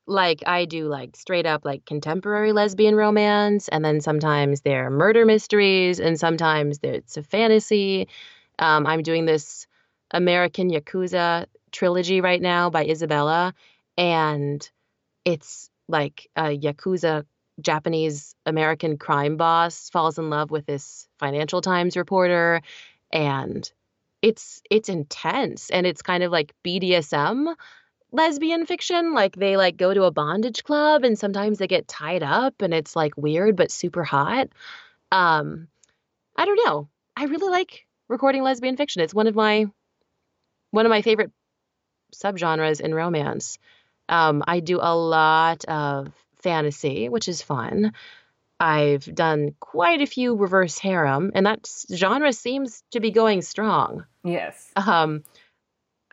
like 0.07 0.43
I 0.47 0.65
do 0.65 0.87
like 0.87 1.17
straight 1.17 1.47
up 1.47 1.65
like 1.65 1.85
contemporary 1.87 2.53
lesbian 2.53 2.95
romance, 2.95 3.69
and 3.69 3.85
then 3.85 4.01
sometimes 4.01 4.61
they're 4.61 4.91
murder 4.91 5.25
mysteries, 5.25 6.01
and 6.01 6.19
sometimes 6.19 6.79
it's 6.83 7.17
a 7.17 7.23
fantasy. 7.23 8.09
Um, 8.59 8.87
I'm 8.87 9.03
doing 9.03 9.25
this 9.25 9.67
American 10.11 10.71
Yakuza 10.71 11.47
trilogy 11.73 12.21
right 12.21 12.41
now 12.41 12.71
by 12.71 12.85
Isabella, 12.85 13.55
and 13.97 14.69
it's 15.25 15.71
like 15.89 16.29
a 16.37 16.57
Yakuza 16.57 17.25
Japanese 17.61 18.35
American 18.47 18.99
crime 18.99 19.37
boss 19.37 19.89
falls 19.91 20.19
in 20.19 20.29
love 20.29 20.51
with 20.51 20.67
this 20.67 21.09
Financial 21.19 21.61
Times 21.61 21.97
reporter, 21.97 22.61
and 23.13 23.71
it's 24.23 24.63
it's 24.71 24.89
intense 24.89 25.69
and 25.71 25.87
it's 25.87 26.01
kind 26.01 26.23
of 26.23 26.33
like 26.33 26.55
BDSM 26.65 27.55
lesbian 28.15 28.65
fiction 28.65 29.13
like 29.13 29.35
they 29.35 29.57
like 29.57 29.77
go 29.77 29.93
to 29.93 30.05
a 30.05 30.13
bondage 30.13 30.63
club 30.63 31.03
and 31.03 31.19
sometimes 31.19 31.59
they 31.59 31.67
get 31.67 31.89
tied 31.89 32.23
up 32.23 32.63
and 32.63 32.73
it's 32.73 32.95
like 32.95 33.17
weird 33.17 33.57
but 33.57 33.73
super 33.73 34.05
hot. 34.05 34.49
Um 35.11 35.69
i 36.37 36.45
don't 36.45 36.61
know. 36.65 36.89
I 37.17 37.25
really 37.25 37.51
like 37.51 37.87
recording 38.09 38.43
lesbian 38.43 38.77
fiction. 38.77 39.03
It's 39.03 39.15
one 39.15 39.27
of 39.27 39.35
my 39.35 39.67
one 40.71 40.87
of 40.87 40.91
my 40.91 41.03
favorite 41.03 41.33
subgenres 42.15 42.81
in 42.81 42.95
romance. 42.95 43.59
Um 44.09 44.45
i 44.47 44.61
do 44.61 44.79
a 44.81 44.95
lot 44.95 45.65
of 45.65 46.13
fantasy 46.37 47.09
which 47.09 47.29
is 47.29 47.43
fun. 47.43 47.93
I've 48.61 49.13
done 49.13 49.57
quite 49.59 50.01
a 50.01 50.07
few 50.07 50.37
reverse 50.37 50.79
harem, 50.79 51.33
and 51.35 51.45
that 51.45 51.69
genre 51.93 52.33
seems 52.33 52.85
to 52.93 53.01
be 53.01 53.11
going 53.11 53.43
strong. 53.43 54.07
Yes. 54.23 54.71
Um, 54.77 55.25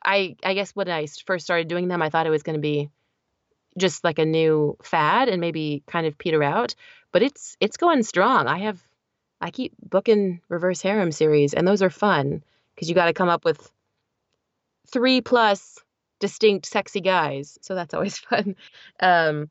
I 0.04 0.36
I 0.44 0.54
guess 0.54 0.72
when 0.72 0.90
I 0.90 1.08
first 1.26 1.46
started 1.46 1.68
doing 1.68 1.88
them, 1.88 2.02
I 2.02 2.10
thought 2.10 2.28
it 2.28 2.32
was 2.32 2.44
going 2.44 2.56
to 2.56 2.62
be 2.62 2.90
just 3.78 4.04
like 4.04 4.20
a 4.20 4.26
new 4.26 4.78
fad 4.84 5.30
and 5.30 5.40
maybe 5.40 5.84
kind 5.88 6.06
of 6.06 6.18
peter 6.18 6.44
out, 6.44 6.76
but 7.12 7.24
it's 7.24 7.58
it's 7.60 7.78
going 7.78 8.04
strong. 8.04 8.48
I 8.48 8.60
have 8.60 8.82
I 9.40 9.52
keep 9.52 9.74
booking 9.82 10.42
reverse 10.50 10.82
harem 10.82 11.12
series, 11.12 11.54
and 11.54 11.68
those 11.68 11.82
are 11.82 11.90
fun 11.90 12.44
because 12.76 12.90
you 12.90 12.96
got 12.96 13.06
to 13.06 13.14
come 13.14 13.30
up 13.30 13.46
with 13.46 13.72
three 14.88 15.22
plus 15.22 15.80
distinct 16.20 16.66
sexy 16.66 17.02
guys, 17.02 17.58
so 17.62 17.76
that's 17.76 17.94
always 17.94 18.18
fun. 18.30 18.56
Um, 19.00 19.50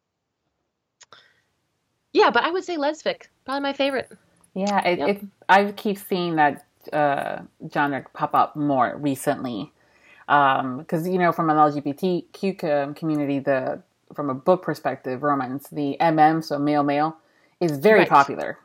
yeah, 2.13 2.31
but 2.31 2.43
I 2.43 2.51
would 2.51 2.65
say 2.65 2.77
lesfic 2.77 3.25
probably 3.45 3.63
my 3.63 3.73
favorite. 3.73 4.11
Yeah, 4.55 4.85
it, 4.87 4.99
yep. 4.99 5.09
it, 5.09 5.23
I 5.49 5.73
keep 5.73 5.99
seeing 5.99 6.37
that 6.37 6.67
uh, 6.93 7.43
genre 7.73 8.05
pop 8.15 8.35
up 8.35 8.57
more 8.57 8.97
recently 8.97 9.73
because 10.31 11.07
um, 11.07 11.13
you 11.13 11.19
know 11.19 11.33
from 11.33 11.51
an 11.51 11.57
LGBTQ 11.57 12.95
community, 12.95 13.41
the 13.41 13.83
from 14.15 14.31
a 14.31 14.35
book 14.35 14.63
perspective, 14.63 15.25
romance, 15.25 15.69
the 15.71 15.97
MM, 16.01 16.45
so 16.45 16.57
male 16.57 16.85
male, 16.85 17.17
is 17.59 17.73
very 17.79 18.01
right. 18.01 18.09
popular, 18.09 18.59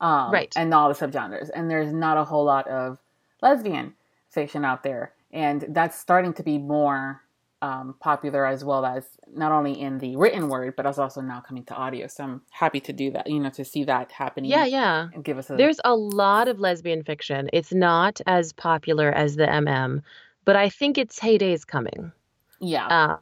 um, 0.00 0.32
right? 0.32 0.52
And 0.56 0.74
all 0.74 0.92
the 0.92 0.94
subgenres, 0.94 1.48
and 1.54 1.70
there's 1.70 1.92
not 1.92 2.16
a 2.16 2.24
whole 2.24 2.44
lot 2.44 2.66
of 2.66 2.98
lesbian 3.40 3.94
fiction 4.30 4.64
out 4.64 4.82
there, 4.82 5.12
and 5.30 5.66
that's 5.68 5.96
starting 5.96 6.32
to 6.34 6.42
be 6.42 6.58
more 6.58 7.22
um, 7.62 7.94
popular 8.00 8.44
as 8.44 8.64
well 8.64 8.84
as 8.84 9.04
not 9.32 9.52
only 9.52 9.80
in 9.80 9.98
the 9.98 10.16
written 10.16 10.48
word, 10.48 10.74
but 10.76 10.86
as 10.86 10.98
also 10.98 11.20
now 11.20 11.40
coming 11.40 11.64
to 11.64 11.74
audio. 11.74 12.08
So 12.08 12.24
I'm 12.24 12.42
happy 12.50 12.80
to 12.80 12.92
do 12.92 13.12
that, 13.12 13.28
you 13.28 13.38
know, 13.38 13.50
to 13.50 13.64
see 13.64 13.84
that 13.84 14.10
happening. 14.10 14.50
Yeah, 14.50 14.64
yeah. 14.64 15.08
And 15.14 15.24
give 15.24 15.38
us 15.38 15.50
a. 15.50 15.56
There's 15.56 15.80
a 15.84 15.94
lot 15.94 16.48
of 16.48 16.58
lesbian 16.58 17.04
fiction. 17.04 17.48
It's 17.52 17.72
not 17.72 18.20
as 18.26 18.52
popular 18.52 19.10
as 19.12 19.36
the 19.36 19.46
MM, 19.46 20.02
but 20.46 20.56
I 20.56 20.70
think 20.70 20.96
its 20.96 21.18
heyday 21.18 21.52
is 21.52 21.66
coming. 21.66 22.12
Yeah. 22.60 22.86
Uh, 22.86 23.16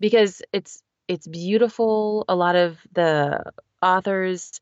because 0.00 0.42
it's 0.52 0.82
it's 1.06 1.28
beautiful. 1.28 2.24
A 2.28 2.34
lot 2.34 2.56
of 2.56 2.78
the 2.92 3.44
authors, 3.80 4.60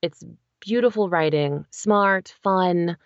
it's 0.00 0.24
beautiful 0.60 1.10
writing, 1.10 1.66
smart, 1.70 2.34
fun. 2.42 2.96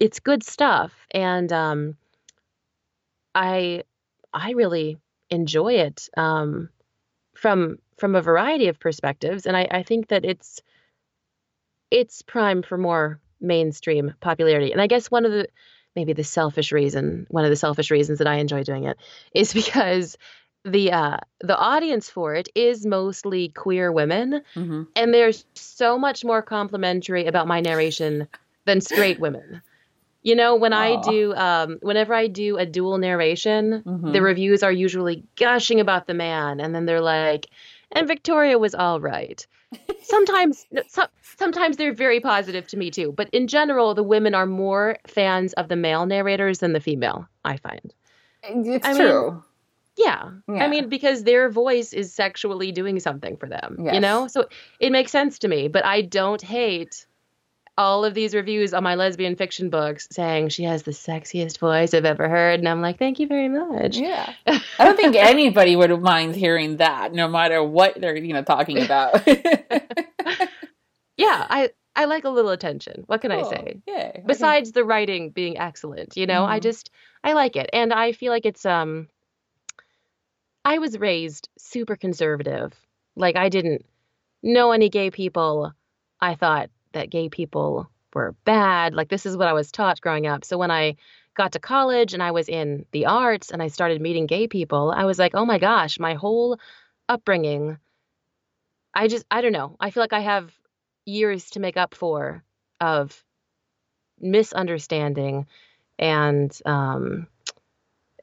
It's 0.00 0.18
good 0.18 0.42
stuff, 0.42 0.92
and 1.12 1.52
um, 1.52 1.96
I 3.34 3.84
I 4.32 4.52
really 4.52 4.98
enjoy 5.30 5.74
it 5.74 6.08
um, 6.16 6.68
from 7.34 7.78
from 7.98 8.14
a 8.14 8.22
variety 8.22 8.68
of 8.68 8.80
perspectives, 8.80 9.46
and 9.46 9.56
I, 9.56 9.68
I 9.70 9.82
think 9.82 10.08
that 10.08 10.24
it's 10.24 10.60
it's 11.90 12.22
prime 12.22 12.62
for 12.62 12.78
more 12.78 13.20
mainstream 13.40 14.14
popularity. 14.20 14.72
And 14.72 14.80
I 14.80 14.86
guess 14.86 15.10
one 15.10 15.24
of 15.24 15.32
the 15.32 15.48
maybe 15.96 16.12
the 16.12 16.24
selfish 16.24 16.72
reason, 16.72 17.26
one 17.30 17.44
of 17.44 17.50
the 17.50 17.56
selfish 17.56 17.90
reasons 17.90 18.18
that 18.18 18.26
I 18.26 18.36
enjoy 18.36 18.62
doing 18.62 18.84
it 18.84 18.96
is 19.34 19.52
because 19.54 20.16
the 20.62 20.92
uh 20.92 21.16
the 21.40 21.56
audience 21.56 22.10
for 22.10 22.34
it 22.34 22.50
is 22.54 22.84
mostly 22.84 23.48
queer 23.48 23.90
women 23.90 24.42
mm-hmm. 24.54 24.82
and 24.94 25.14
there's 25.14 25.46
so 25.54 25.98
much 25.98 26.22
more 26.22 26.42
complimentary 26.42 27.24
about 27.24 27.48
my 27.48 27.62
narration 27.62 28.28
than 28.66 28.82
straight 28.82 29.18
women 29.18 29.62
you 30.22 30.36
know, 30.36 30.56
when 30.56 30.72
Aww. 30.72 30.98
I 30.98 31.10
do, 31.10 31.34
um, 31.34 31.78
whenever 31.80 32.12
I 32.14 32.26
do 32.26 32.58
a 32.58 32.66
dual 32.66 32.98
narration, 32.98 33.82
mm-hmm. 33.82 34.12
the 34.12 34.20
reviews 34.20 34.62
are 34.62 34.72
usually 34.72 35.24
gushing 35.36 35.80
about 35.80 36.06
the 36.06 36.14
man, 36.14 36.60
and 36.60 36.74
then 36.74 36.84
they're 36.84 37.00
like, 37.00 37.46
"And 37.92 38.08
Victoria 38.08 38.58
was 38.58 38.74
all 38.74 39.00
right." 39.00 39.46
sometimes, 40.02 40.66
so, 40.88 41.06
sometimes 41.36 41.76
they're 41.76 41.94
very 41.94 42.20
positive 42.20 42.66
to 42.68 42.76
me 42.76 42.90
too, 42.90 43.12
but 43.12 43.28
in 43.30 43.46
general, 43.46 43.94
the 43.94 44.02
women 44.02 44.34
are 44.34 44.46
more 44.46 44.98
fans 45.06 45.52
of 45.54 45.68
the 45.68 45.76
male 45.76 46.06
narrators 46.06 46.58
than 46.58 46.72
the 46.72 46.80
female. 46.80 47.28
I 47.44 47.56
find 47.56 47.92
it's 48.42 48.86
I 48.86 48.94
true. 48.94 49.30
Mean, 49.30 49.42
yeah. 49.96 50.30
yeah. 50.48 50.64
I 50.64 50.68
mean, 50.68 50.88
because 50.88 51.24
their 51.24 51.50
voice 51.50 51.92
is 51.92 52.12
sexually 52.12 52.72
doing 52.72 52.98
something 53.00 53.36
for 53.36 53.48
them, 53.48 53.76
yes. 53.82 53.94
you 53.94 54.00
know? 54.00 54.28
So 54.28 54.48
it 54.78 54.92
makes 54.92 55.12
sense 55.12 55.38
to 55.40 55.48
me, 55.48 55.68
but 55.68 55.84
I 55.84 56.02
don't 56.02 56.40
hate 56.40 57.06
all 57.80 58.04
of 58.04 58.12
these 58.12 58.34
reviews 58.34 58.74
on 58.74 58.82
my 58.82 58.94
lesbian 58.94 59.36
fiction 59.36 59.70
books 59.70 60.06
saying 60.12 60.50
she 60.50 60.64
has 60.64 60.82
the 60.82 60.90
sexiest 60.90 61.58
voice 61.58 61.94
I've 61.94 62.04
ever 62.04 62.28
heard. 62.28 62.60
And 62.60 62.68
I'm 62.68 62.82
like, 62.82 62.98
thank 62.98 63.18
you 63.18 63.26
very 63.26 63.48
much. 63.48 63.96
Yeah. 63.96 64.34
I 64.46 64.60
don't 64.84 64.98
think 64.98 65.16
anybody 65.16 65.76
would 65.76 65.98
mind 66.02 66.36
hearing 66.36 66.76
that, 66.76 67.14
no 67.14 67.26
matter 67.26 67.64
what 67.64 67.98
they're, 67.98 68.14
you 68.14 68.34
know, 68.34 68.42
talking 68.42 68.82
about. 68.82 69.26
yeah, 71.16 71.46
I 71.48 71.70
I 71.96 72.04
like 72.04 72.24
a 72.24 72.28
little 72.28 72.50
attention. 72.50 73.04
What 73.06 73.22
can 73.22 73.30
cool. 73.30 73.46
I 73.46 73.50
say? 73.50 73.80
Yeah. 73.86 74.20
Besides 74.26 74.72
the 74.72 74.84
writing 74.84 75.30
being 75.30 75.58
excellent, 75.58 76.18
you 76.18 76.26
know, 76.26 76.42
mm-hmm. 76.42 76.52
I 76.52 76.60
just 76.60 76.90
I 77.24 77.32
like 77.32 77.56
it. 77.56 77.70
And 77.72 77.94
I 77.94 78.12
feel 78.12 78.30
like 78.30 78.44
it's 78.44 78.66
um 78.66 79.08
I 80.66 80.80
was 80.80 80.98
raised 80.98 81.48
super 81.56 81.96
conservative. 81.96 82.74
Like 83.16 83.36
I 83.36 83.48
didn't 83.48 83.86
know 84.42 84.72
any 84.72 84.90
gay 84.90 85.10
people. 85.10 85.72
I 86.20 86.34
thought 86.34 86.68
that 86.92 87.10
gay 87.10 87.28
people 87.28 87.90
were 88.14 88.34
bad. 88.44 88.94
Like 88.94 89.08
this 89.08 89.26
is 89.26 89.36
what 89.36 89.48
I 89.48 89.52
was 89.52 89.70
taught 89.72 90.00
growing 90.00 90.26
up. 90.26 90.44
So 90.44 90.58
when 90.58 90.70
I 90.70 90.96
got 91.34 91.52
to 91.52 91.60
college 91.60 92.14
and 92.14 92.22
I 92.22 92.32
was 92.32 92.48
in 92.48 92.84
the 92.92 93.06
arts 93.06 93.50
and 93.50 93.62
I 93.62 93.68
started 93.68 94.00
meeting 94.00 94.26
gay 94.26 94.48
people, 94.48 94.92
I 94.94 95.04
was 95.04 95.18
like, 95.18 95.32
"Oh 95.34 95.44
my 95.44 95.58
gosh, 95.58 95.98
my 95.98 96.14
whole 96.14 96.58
upbringing 97.08 97.78
I 98.94 99.08
just 99.08 99.24
I 99.30 99.40
don't 99.40 99.52
know. 99.52 99.76
I 99.80 99.90
feel 99.90 100.02
like 100.02 100.12
I 100.12 100.20
have 100.20 100.52
years 101.04 101.50
to 101.50 101.60
make 101.60 101.76
up 101.76 101.94
for 101.94 102.42
of 102.80 103.24
misunderstanding 104.20 105.46
and 105.98 106.56
um 106.66 107.26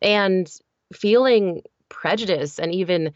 and 0.01 0.51
feeling 0.93 1.63
prejudice 1.89 2.60
and 2.60 2.73
even 2.73 3.13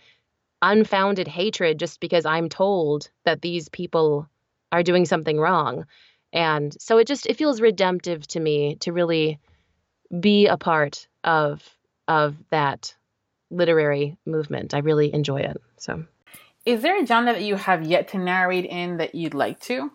unfounded 0.61 1.27
hatred 1.27 1.79
just 1.79 1.99
because 1.99 2.25
I'm 2.25 2.49
told 2.49 3.09
that 3.25 3.41
these 3.41 3.69
people 3.69 4.27
are 4.71 4.83
doing 4.83 5.05
something 5.05 5.39
wrong. 5.39 5.85
And 6.33 6.73
so 6.79 6.97
it 6.97 7.07
just 7.07 7.25
it 7.25 7.37
feels 7.37 7.61
redemptive 7.61 8.25
to 8.27 8.39
me 8.39 8.75
to 8.81 8.91
really 8.93 9.39
be 10.19 10.47
a 10.47 10.57
part 10.57 11.07
of 11.23 11.63
of 12.07 12.35
that 12.49 12.95
literary 13.49 14.17
movement. 14.25 14.73
I 14.73 14.79
really 14.79 15.13
enjoy 15.13 15.41
it. 15.41 15.57
So 15.77 16.05
is 16.65 16.81
there 16.81 17.01
a 17.01 17.05
genre 17.05 17.33
that 17.33 17.41
you 17.41 17.55
have 17.55 17.85
yet 17.85 18.09
to 18.09 18.17
narrate 18.17 18.65
in 18.65 18.97
that 18.97 19.15
you'd 19.15 19.33
like 19.33 19.59
to? 19.61 19.91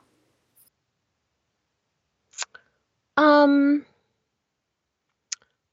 Um 3.16 3.84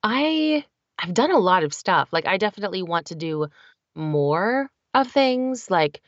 I 0.03 0.65
I've 0.99 1.13
done 1.13 1.31
a 1.31 1.39
lot 1.39 1.63
of 1.63 1.73
stuff. 1.73 2.09
Like 2.11 2.27
I 2.27 2.37
definitely 2.37 2.83
want 2.83 3.07
to 3.07 3.15
do 3.15 3.47
more 3.95 4.69
of 4.93 5.11
things 5.11 5.69
like 5.69 6.01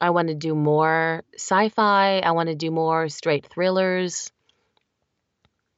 I 0.00 0.10
want 0.10 0.28
to 0.28 0.34
do 0.34 0.54
more 0.54 1.24
sci 1.34 1.68
fi. 1.70 2.20
I 2.20 2.30
want 2.32 2.48
to 2.48 2.54
do 2.54 2.70
more 2.70 3.08
straight 3.08 3.46
thrillers. 3.46 4.32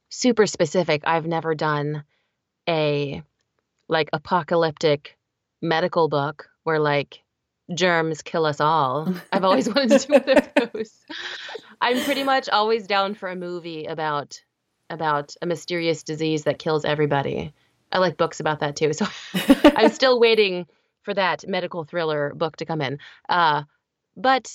Super 0.09 0.45
specific. 0.45 1.03
I've 1.05 1.25
never 1.25 1.55
done 1.55 2.03
a 2.67 3.23
like 3.87 4.09
apocalyptic 4.13 5.17
medical 5.61 6.07
book 6.07 6.49
where 6.63 6.79
like 6.79 7.23
germs 7.73 8.21
kill 8.21 8.45
us 8.45 8.59
all. 8.59 9.13
I've 9.31 9.43
always 9.43 9.67
wanted 9.67 9.99
to 9.99 10.07
do 10.07 10.13
one 10.13 10.37
of 10.37 10.71
those. 10.73 10.93
I'm 11.81 12.03
pretty 12.03 12.23
much 12.23 12.49
always 12.49 12.87
down 12.87 13.15
for 13.15 13.29
a 13.29 13.35
movie 13.35 13.85
about 13.85 14.41
about 14.89 15.35
a 15.41 15.45
mysterious 15.45 16.03
disease 16.03 16.43
that 16.43 16.59
kills 16.59 16.85
everybody. 16.85 17.53
I 17.91 17.99
like 17.99 18.17
books 18.17 18.39
about 18.39 18.59
that 18.59 18.75
too. 18.75 18.93
So 18.93 19.07
I'm 19.63 19.89
still 19.93 20.19
waiting 20.19 20.67
for 21.03 21.13
that 21.13 21.47
medical 21.47 21.83
thriller 21.83 22.33
book 22.35 22.57
to 22.57 22.65
come 22.65 22.81
in. 22.81 22.99
Uh, 23.27 23.63
but 24.15 24.51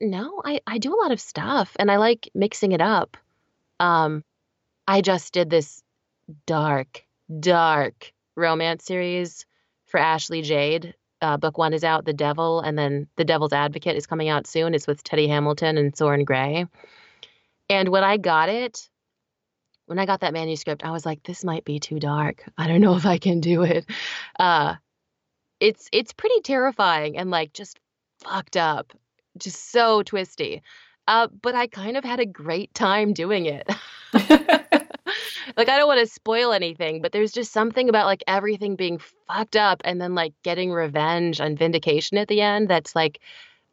no, 0.00 0.42
I, 0.44 0.60
I 0.66 0.78
do 0.78 0.94
a 0.94 1.00
lot 1.00 1.12
of 1.12 1.20
stuff 1.20 1.76
and 1.78 1.90
I 1.90 1.96
like 1.96 2.30
mixing 2.34 2.72
it 2.72 2.80
up. 2.80 3.16
Um, 3.80 4.24
I 4.86 5.00
just 5.00 5.32
did 5.32 5.50
this 5.50 5.82
dark, 6.46 7.04
dark 7.40 8.12
romance 8.36 8.84
series 8.84 9.46
for 9.86 9.98
Ashley 9.98 10.42
Jade. 10.42 10.94
Uh, 11.20 11.36
book 11.36 11.56
one 11.56 11.72
is 11.72 11.84
out, 11.84 12.04
The 12.04 12.12
Devil, 12.12 12.60
and 12.60 12.76
then 12.76 13.06
The 13.16 13.24
Devil's 13.24 13.52
Advocate 13.52 13.96
is 13.96 14.06
coming 14.06 14.28
out 14.28 14.46
soon. 14.46 14.74
It's 14.74 14.86
with 14.86 15.02
Teddy 15.02 15.28
Hamilton 15.28 15.78
and 15.78 15.96
Soren 15.96 16.24
Grey. 16.24 16.66
And 17.70 17.88
when 17.88 18.04
I 18.04 18.18
got 18.18 18.48
it, 18.48 18.88
when 19.86 19.98
I 19.98 20.06
got 20.06 20.20
that 20.20 20.32
manuscript, 20.32 20.84
I 20.84 20.90
was 20.90 21.06
like, 21.06 21.22
this 21.22 21.44
might 21.44 21.64
be 21.64 21.78
too 21.78 21.98
dark. 21.98 22.44
I 22.58 22.66
don't 22.66 22.80
know 22.80 22.96
if 22.96 23.06
I 23.06 23.18
can 23.18 23.40
do 23.40 23.62
it. 23.62 23.86
Uh, 24.38 24.74
it's 25.60 25.88
it's 25.92 26.12
pretty 26.12 26.40
terrifying 26.40 27.16
and 27.16 27.30
like 27.30 27.52
just 27.52 27.78
fucked 28.24 28.56
up, 28.56 28.92
just 29.38 29.70
so 29.70 30.02
twisty. 30.02 30.62
Uh, 31.06 31.28
but 31.42 31.54
I 31.54 31.66
kind 31.66 31.96
of 31.96 32.04
had 32.04 32.20
a 32.20 32.26
great 32.26 32.72
time 32.74 33.12
doing 33.12 33.46
it. 33.46 33.68
like 35.56 35.68
I 35.68 35.76
don't 35.76 35.86
want 35.86 36.00
to 36.00 36.06
spoil 36.06 36.52
anything, 36.52 37.02
but 37.02 37.12
there's 37.12 37.32
just 37.32 37.52
something 37.52 37.88
about 37.88 38.06
like 38.06 38.24
everything 38.26 38.76
being 38.76 38.98
fucked 39.28 39.56
up 39.56 39.82
and 39.84 40.00
then 40.00 40.14
like 40.14 40.32
getting 40.42 40.72
revenge 40.72 41.40
and 41.40 41.58
vindication 41.58 42.16
at 42.16 42.28
the 42.28 42.40
end 42.40 42.68
that's 42.68 42.96
like 42.96 43.20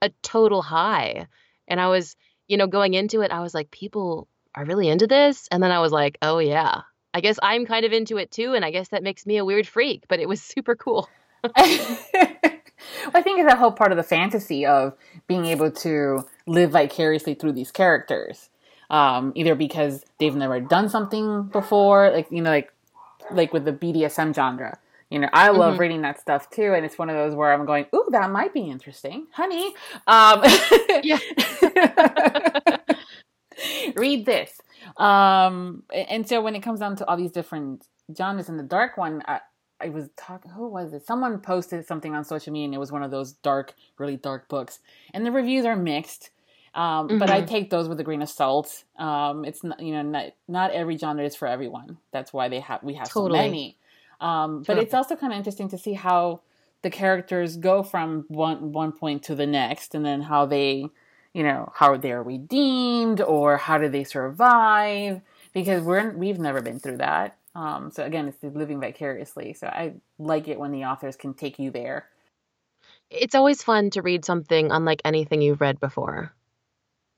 a 0.01 0.09
total 0.21 0.61
high. 0.61 1.27
And 1.67 1.79
I 1.79 1.87
was, 1.87 2.15
you 2.47 2.57
know, 2.57 2.67
going 2.67 2.93
into 2.93 3.21
it, 3.21 3.31
I 3.31 3.39
was 3.39 3.53
like, 3.53 3.71
people 3.71 4.27
are 4.55 4.65
really 4.65 4.89
into 4.89 5.07
this. 5.07 5.47
And 5.51 5.63
then 5.63 5.71
I 5.71 5.79
was 5.79 5.93
like, 5.93 6.17
oh, 6.21 6.39
yeah, 6.39 6.81
I 7.13 7.21
guess 7.21 7.39
I'm 7.41 7.65
kind 7.65 7.85
of 7.85 7.93
into 7.93 8.17
it 8.17 8.31
too. 8.31 8.53
And 8.53 8.65
I 8.65 8.71
guess 8.71 8.89
that 8.89 9.03
makes 9.03 9.25
me 9.25 9.37
a 9.37 9.45
weird 9.45 9.67
freak, 9.67 10.03
but 10.09 10.19
it 10.19 10.27
was 10.27 10.41
super 10.41 10.75
cool. 10.75 11.07
I 13.13 13.21
think 13.21 13.39
it's 13.39 13.51
a 13.51 13.57
whole 13.57 13.71
part 13.71 13.91
of 13.91 13.97
the 13.97 14.03
fantasy 14.03 14.65
of 14.65 14.93
being 15.27 15.45
able 15.45 15.71
to 15.71 16.27
live 16.47 16.71
vicariously 16.71 17.33
through 17.33 17.53
these 17.53 17.71
characters. 17.71 18.49
Um, 18.89 19.31
either 19.35 19.55
because 19.55 20.03
they've 20.19 20.35
never 20.35 20.59
done 20.59 20.89
something 20.89 21.43
before, 21.43 22.11
like 22.11 22.27
you 22.29 22.41
know, 22.41 22.49
like 22.49 22.73
like 23.31 23.53
with 23.53 23.65
the 23.65 23.71
BDSM 23.71 24.35
genre. 24.35 24.77
You 25.09 25.19
know, 25.19 25.29
I 25.33 25.49
love 25.49 25.73
mm-hmm. 25.73 25.81
reading 25.81 26.01
that 26.03 26.19
stuff 26.19 26.49
too, 26.49 26.73
and 26.73 26.85
it's 26.85 26.97
one 26.97 27.09
of 27.09 27.15
those 27.15 27.35
where 27.35 27.53
I'm 27.53 27.65
going, 27.65 27.85
"Ooh, 27.93 28.07
that 28.11 28.31
might 28.31 28.53
be 28.53 28.61
interesting, 28.61 29.27
honey." 29.33 29.73
Um, 30.07 30.43
yeah. 31.03 31.19
read 33.95 34.25
this. 34.25 34.59
Um, 34.97 35.83
and 35.93 36.27
so 36.27 36.41
when 36.41 36.55
it 36.55 36.61
comes 36.61 36.79
down 36.79 36.95
to 36.97 37.07
all 37.07 37.17
these 37.17 37.31
different 37.31 37.85
genres, 38.15 38.49
and 38.49 38.57
the 38.57 38.63
dark 38.63 38.97
one, 38.97 39.21
I, 39.27 39.41
I 39.81 39.89
was 39.89 40.09
talking. 40.15 40.51
Who 40.51 40.67
was 40.67 40.93
it? 40.93 41.05
Someone 41.05 41.39
posted 41.39 41.85
something 41.85 42.15
on 42.15 42.23
social 42.23 42.53
media, 42.53 42.65
and 42.65 42.73
it 42.73 42.79
was 42.79 42.91
one 42.91 43.03
of 43.03 43.11
those 43.11 43.33
dark, 43.33 43.73
really 43.97 44.17
dark 44.17 44.47
books, 44.47 44.79
and 45.13 45.25
the 45.25 45.31
reviews 45.31 45.65
are 45.65 45.75
mixed. 45.75 46.29
Um, 46.73 47.07
mm-hmm. 47.07 47.17
But 47.17 47.29
I 47.29 47.39
mm-hmm. 47.39 47.47
take 47.47 47.69
those 47.69 47.89
with 47.89 47.99
a 47.99 48.03
grain 48.03 48.21
of 48.21 48.29
salt. 48.29 48.85
Um, 48.97 49.43
it's 49.43 49.63
not, 49.63 49.81
you 49.81 49.91
know, 49.91 50.03
not, 50.03 50.27
not 50.47 50.71
every 50.71 50.97
genre 50.97 51.23
is 51.23 51.35
for 51.35 51.47
everyone. 51.47 51.97
That's 52.11 52.31
why 52.31 52.47
they 52.47 52.61
have 52.61 52.81
we 52.81 52.93
have 52.93 53.09
totally. 53.09 53.39
so 53.39 53.43
many. 53.43 53.77
Um, 54.21 54.59
but 54.59 54.67
totally. 54.67 54.85
it's 54.85 54.93
also 54.93 55.15
kind 55.15 55.33
of 55.33 55.37
interesting 55.37 55.67
to 55.69 55.77
see 55.77 55.93
how 55.93 56.41
the 56.81 56.89
characters 56.89 57.57
go 57.57 57.83
from 57.83 58.25
one 58.29 58.71
one 58.71 58.91
point 58.91 59.23
to 59.23 59.35
the 59.35 59.47
next, 59.47 59.95
and 59.95 60.05
then 60.05 60.21
how 60.21 60.45
they, 60.45 60.85
you 61.33 61.43
know, 61.43 61.71
how 61.75 61.97
they're 61.97 62.23
redeemed 62.23 63.19
or 63.19 63.57
how 63.57 63.77
do 63.77 63.89
they 63.89 64.03
survive? 64.03 65.21
Because 65.53 65.83
we're 65.83 66.11
we've 66.11 66.39
never 66.39 66.61
been 66.61 66.79
through 66.79 66.97
that. 66.97 67.37
Um, 67.53 67.91
so 67.91 68.05
again, 68.05 68.27
it's 68.27 68.41
living 68.43 68.79
vicariously. 68.79 69.53
So 69.53 69.67
I 69.67 69.93
like 70.17 70.47
it 70.47 70.59
when 70.59 70.71
the 70.71 70.85
authors 70.85 71.15
can 71.15 71.33
take 71.33 71.59
you 71.59 71.71
there. 71.71 72.07
It's 73.09 73.35
always 73.35 73.61
fun 73.61 73.89
to 73.91 74.01
read 74.01 74.23
something 74.23 74.71
unlike 74.71 75.01
anything 75.03 75.41
you've 75.41 75.61
read 75.61 75.79
before. 75.79 76.33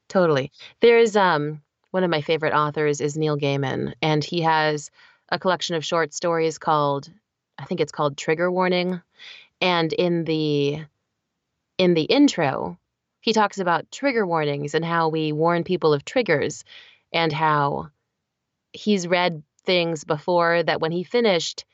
Totally. 0.10 0.52
There's 0.82 1.16
um 1.16 1.62
one 1.92 2.04
of 2.04 2.10
my 2.10 2.22
favorite 2.22 2.54
authors 2.54 3.02
is 3.02 3.16
Neil 3.16 3.38
Gaiman, 3.38 3.94
and 4.02 4.24
he 4.24 4.42
has 4.42 4.90
a 5.30 5.38
collection 5.38 5.76
of 5.76 5.86
short 5.86 6.14
stories 6.14 6.58
called 6.58 7.10
I 7.58 7.66
think 7.66 7.80
it's 7.82 7.92
called 7.92 8.18
Trigger 8.18 8.52
Warning. 8.52 9.02
And 9.62 9.94
in 9.94 10.24
the 10.24 10.84
in 11.78 11.94
the 11.94 12.04
intro, 12.04 12.78
he 13.22 13.34
talks 13.34 13.60
about 13.60 13.92
trigger 13.92 14.26
warnings 14.26 14.74
and 14.74 14.84
how 14.84 15.10
we 15.10 15.32
warn 15.32 15.64
people 15.64 15.94
of 15.94 16.04
triggers 16.04 16.64
and 17.12 17.32
how 17.32 17.90
he's 18.74 19.08
read 19.08 19.44
things 19.66 20.04
before 20.04 20.64
that 20.64 20.82
when 20.82 20.92
he 20.92 21.04
finished, 21.04 21.66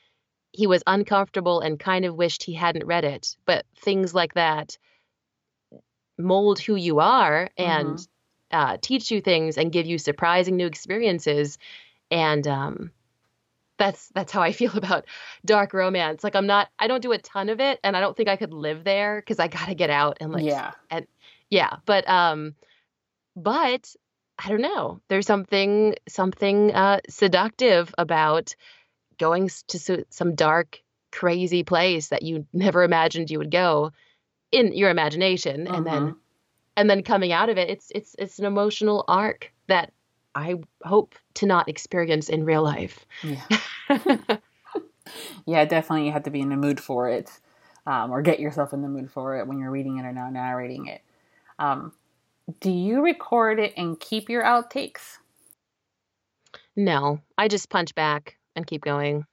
he 0.51 0.67
was 0.67 0.83
uncomfortable 0.87 1.59
and 1.61 1.79
kind 1.79 2.05
of 2.05 2.15
wished 2.15 2.43
he 2.43 2.53
hadn't 2.53 2.85
read 2.85 3.03
it. 3.03 3.35
But 3.45 3.65
things 3.77 4.13
like 4.13 4.33
that 4.33 4.77
mold 6.17 6.59
who 6.59 6.75
you 6.75 6.99
are 6.99 7.49
and 7.57 7.95
mm-hmm. 7.95 8.57
uh, 8.57 8.77
teach 8.81 9.09
you 9.11 9.21
things 9.21 9.57
and 9.57 9.71
give 9.71 9.85
you 9.85 9.97
surprising 9.97 10.57
new 10.57 10.67
experiences. 10.67 11.57
And 12.11 12.47
um, 12.47 12.91
that's 13.77 14.09
that's 14.09 14.31
how 14.31 14.41
I 14.41 14.51
feel 14.59 14.77
about 14.77 15.05
dark 15.45 15.73
romance. 15.73 16.23
Like 16.23 16.35
I'm 16.35 16.47
not, 16.47 16.69
I 16.77 16.87
don't 16.87 17.01
do 17.01 17.13
a 17.13 17.17
ton 17.17 17.49
of 17.49 17.59
it, 17.59 17.79
and 17.83 17.97
I 17.97 18.01
don't 18.01 18.15
think 18.15 18.29
I 18.29 18.35
could 18.35 18.53
live 18.53 18.83
there 18.83 19.21
because 19.21 19.39
I 19.39 19.47
got 19.47 19.67
to 19.67 19.75
get 19.75 19.89
out 19.89 20.17
and 20.21 20.31
like, 20.31 20.45
yeah, 20.45 20.71
and 20.91 21.07
yeah. 21.49 21.77
But 21.85 22.07
um, 22.07 22.53
but 23.35 23.95
I 24.39 24.47
don't 24.47 24.61
know. 24.61 25.01
There's 25.09 25.27
something 25.27 25.95
something 26.07 26.73
uh, 26.73 27.01
seductive 27.09 27.93
about 27.97 28.55
going 29.17 29.49
to 29.67 30.05
some 30.09 30.35
dark, 30.35 30.81
crazy 31.11 31.63
place 31.63 32.07
that 32.07 32.23
you 32.23 32.47
never 32.53 32.83
imagined 32.83 33.29
you 33.29 33.37
would 33.39 33.51
go 33.51 33.91
in 34.51 34.73
your 34.73 34.89
imagination, 34.89 35.67
uh-huh. 35.67 35.77
and 35.77 35.85
then 35.85 36.03
uh-huh. 36.03 36.13
and 36.77 36.89
then 36.89 37.03
coming 37.03 37.33
out 37.33 37.49
of 37.49 37.57
it. 37.57 37.69
It's 37.69 37.91
it's 37.93 38.15
it's 38.17 38.39
an 38.39 38.45
emotional 38.45 39.03
arc 39.07 39.51
that 39.67 39.91
I 40.33 40.55
hope 40.83 41.15
to 41.35 41.45
not 41.45 41.67
experience 41.67 42.29
in 42.29 42.45
real 42.45 42.63
life. 42.63 43.05
Yeah, 43.21 43.41
yeah, 45.45 45.65
definitely. 45.65 46.05
You 46.05 46.13
have 46.13 46.23
to 46.23 46.31
be 46.31 46.39
in 46.39 46.49
the 46.49 46.55
mood 46.55 46.79
for 46.79 47.09
it, 47.09 47.29
um, 47.85 48.09
or 48.11 48.21
get 48.21 48.39
yourself 48.39 48.71
in 48.71 48.81
the 48.81 48.87
mood 48.87 49.11
for 49.11 49.37
it 49.37 49.47
when 49.47 49.59
you're 49.59 49.71
reading 49.71 49.97
it 49.97 50.05
or 50.05 50.13
now 50.13 50.29
narrating 50.29 50.85
it. 50.85 51.01
Um, 51.59 51.91
do 52.59 52.71
you 52.71 53.01
record 53.03 53.59
it 53.59 53.73
and 53.77 53.99
keep 53.99 54.29
your 54.29 54.43
outtakes? 54.43 55.17
No, 56.75 57.19
I 57.37 57.47
just 57.47 57.69
punch 57.69 57.93
back 57.93 58.37
and 58.55 58.65
keep 58.65 58.81
going. 58.81 59.25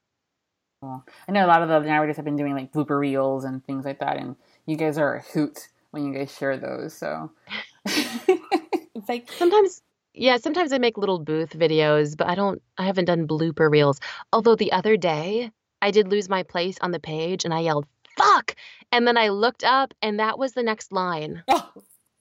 Well, 0.82 1.04
I 1.28 1.32
know 1.32 1.46
a 1.46 1.48
lot 1.48 1.62
of 1.62 1.68
the 1.68 1.80
narrators 1.80 2.16
have 2.16 2.24
been 2.24 2.36
doing 2.36 2.54
like 2.54 2.72
blooper 2.72 2.98
reels 2.98 3.44
and 3.44 3.64
things 3.64 3.84
like 3.84 4.00
that, 4.00 4.16
and 4.16 4.36
you 4.66 4.76
guys 4.76 4.98
are 4.98 5.16
a 5.16 5.22
hoot 5.22 5.68
when 5.90 6.04
you 6.04 6.12
guys 6.12 6.36
share 6.36 6.56
those. 6.56 6.92
So 6.92 7.30
it's 7.86 9.08
like 9.08 9.30
sometimes, 9.32 9.82
yeah, 10.12 10.36
sometimes 10.36 10.72
I 10.72 10.78
make 10.78 10.98
little 10.98 11.18
booth 11.18 11.50
videos, 11.50 12.16
but 12.16 12.28
I 12.28 12.34
don't, 12.34 12.60
I 12.76 12.84
haven't 12.84 13.06
done 13.06 13.26
blooper 13.26 13.70
reels. 13.70 14.00
Although 14.32 14.56
the 14.56 14.72
other 14.72 14.96
day 14.96 15.50
I 15.80 15.90
did 15.90 16.08
lose 16.08 16.28
my 16.28 16.42
place 16.42 16.76
on 16.80 16.90
the 16.90 17.00
page 17.00 17.44
and 17.44 17.54
I 17.54 17.60
yelled, 17.60 17.86
fuck! 18.18 18.54
And 18.92 19.06
then 19.06 19.16
I 19.16 19.28
looked 19.28 19.64
up 19.64 19.94
and 20.02 20.20
that 20.20 20.38
was 20.38 20.52
the 20.52 20.62
next 20.62 20.92
line. 20.92 21.42
Oh. 21.48 21.70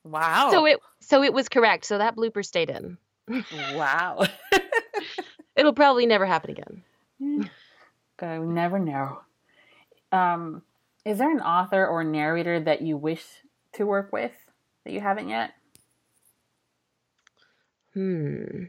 Wow. 0.06 0.52
So 0.52 0.66
it 0.66 0.80
so 1.00 1.24
it 1.24 1.34
was 1.34 1.50
correct. 1.50 1.86
So 1.86 1.98
that 1.98 2.16
blooper 2.16 2.46
stayed 2.46 2.70
in. 2.70 2.98
wow. 3.74 4.26
It'll 5.56 5.74
probably 5.74 6.06
never 6.06 6.26
happen 6.26 6.52
again. 6.52 7.50
God, 8.18 8.40
we 8.40 8.48
never 8.48 8.78
know. 8.78 9.22
Um, 10.12 10.62
is 11.06 11.18
there 11.18 11.32
an 11.32 11.42
author 11.42 11.86
or 11.86 12.04
narrator 12.04 12.60
that 12.60 12.82
you 12.82 12.98
wish 12.98 13.24
to 13.74 13.86
work 13.86 14.14
with 14.14 14.34
that 14.84 14.94
you 14.94 15.02
haven't 15.02 15.30
yet? 15.30 15.52
Hmm. 17.94 18.66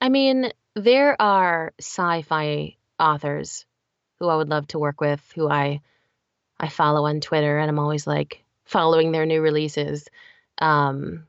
I 0.00 0.08
mean, 0.08 0.52
there 0.74 1.20
are 1.20 1.72
sci-fi 1.78 2.76
authors 2.98 3.64
who 4.18 4.28
I 4.28 4.36
would 4.36 4.48
love 4.48 4.66
to 4.68 4.78
work 4.78 5.00
with, 5.00 5.20
who 5.34 5.48
I 5.48 5.80
I 6.58 6.68
follow 6.68 7.06
on 7.06 7.20
Twitter, 7.20 7.58
and 7.58 7.68
I'm 7.68 7.78
always 7.78 8.06
like, 8.06 8.44
following 8.72 9.12
their 9.12 9.26
new 9.26 9.42
releases. 9.42 10.08
Um, 10.58 11.26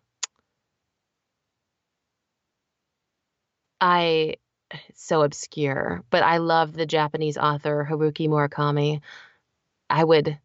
I 3.81 4.37
so 4.95 5.21
obscure, 5.21 6.03
but 6.09 6.23
I 6.23 6.37
love 6.37 6.73
the 6.73 6.85
Japanese 6.85 7.37
author 7.37 7.85
Haruki 7.89 8.29
Murakami. 8.29 9.01
I 9.89 10.03
would 10.03 10.39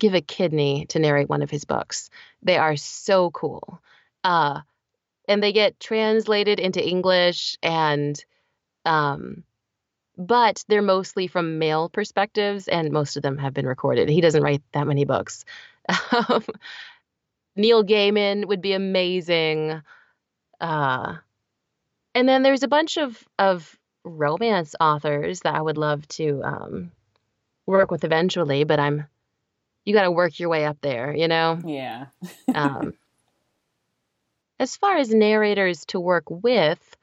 give 0.00 0.14
a 0.14 0.20
kidney 0.20 0.86
to 0.86 0.98
narrate 0.98 1.28
one 1.28 1.42
of 1.42 1.50
his 1.50 1.64
books. 1.64 2.10
They 2.42 2.56
are 2.56 2.76
so 2.76 3.30
cool. 3.30 3.80
Uh, 4.24 4.60
and 5.28 5.40
they 5.40 5.52
get 5.52 5.78
translated 5.78 6.58
into 6.58 6.84
English 6.86 7.56
and 7.62 8.22
um, 8.84 9.44
but 10.18 10.64
they're 10.68 10.82
mostly 10.82 11.28
from 11.28 11.60
male 11.60 11.88
perspectives 11.88 12.66
and 12.66 12.90
most 12.90 13.16
of 13.16 13.22
them 13.22 13.38
have 13.38 13.54
been 13.54 13.66
recorded. 13.66 14.08
He 14.08 14.20
doesn't 14.20 14.42
write 14.42 14.62
that 14.72 14.88
many 14.88 15.04
books. 15.04 15.44
Um, 15.88 16.44
Neil 17.56 17.84
Gaiman 17.84 18.46
would 18.46 18.62
be 18.62 18.72
amazing. 18.72 19.82
Uh, 20.60 21.16
and 22.14 22.28
then 22.28 22.42
there's 22.42 22.62
a 22.62 22.68
bunch 22.68 22.98
of 22.98 23.22
of 23.38 23.78
romance 24.04 24.74
authors 24.80 25.40
that 25.40 25.54
I 25.54 25.60
would 25.60 25.78
love 25.78 26.06
to 26.08 26.42
um, 26.42 26.92
work 27.66 27.90
with 27.90 28.04
eventually, 28.04 28.64
but 28.64 28.80
I'm 28.80 29.06
you 29.84 29.94
got 29.94 30.02
to 30.02 30.10
work 30.10 30.38
your 30.38 30.48
way 30.48 30.64
up 30.64 30.78
there, 30.80 31.14
you 31.14 31.28
know? 31.28 31.60
Yeah. 31.64 32.06
um, 32.54 32.94
as 34.60 34.76
far 34.76 34.96
as 34.96 35.12
narrators 35.12 35.84
to 35.86 35.98
work 35.98 36.24
with, 36.28 36.96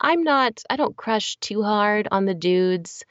I'm 0.00 0.22
not, 0.22 0.62
I 0.70 0.76
don't 0.76 0.96
crush 0.96 1.36
too 1.36 1.62
hard 1.62 2.08
on 2.10 2.26
the 2.26 2.34
dudes. 2.34 3.04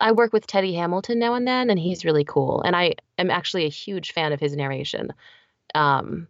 I 0.00 0.12
work 0.12 0.32
with 0.32 0.46
Teddy 0.46 0.74
Hamilton 0.74 1.18
now 1.18 1.34
and 1.34 1.46
then, 1.46 1.70
and 1.70 1.78
he's 1.78 2.04
really 2.04 2.24
cool. 2.24 2.62
And 2.62 2.74
I 2.74 2.94
am 3.18 3.30
actually 3.30 3.66
a 3.66 3.70
huge 3.70 4.12
fan 4.12 4.32
of 4.32 4.40
his 4.40 4.56
narration. 4.56 5.12
Um, 5.74 6.26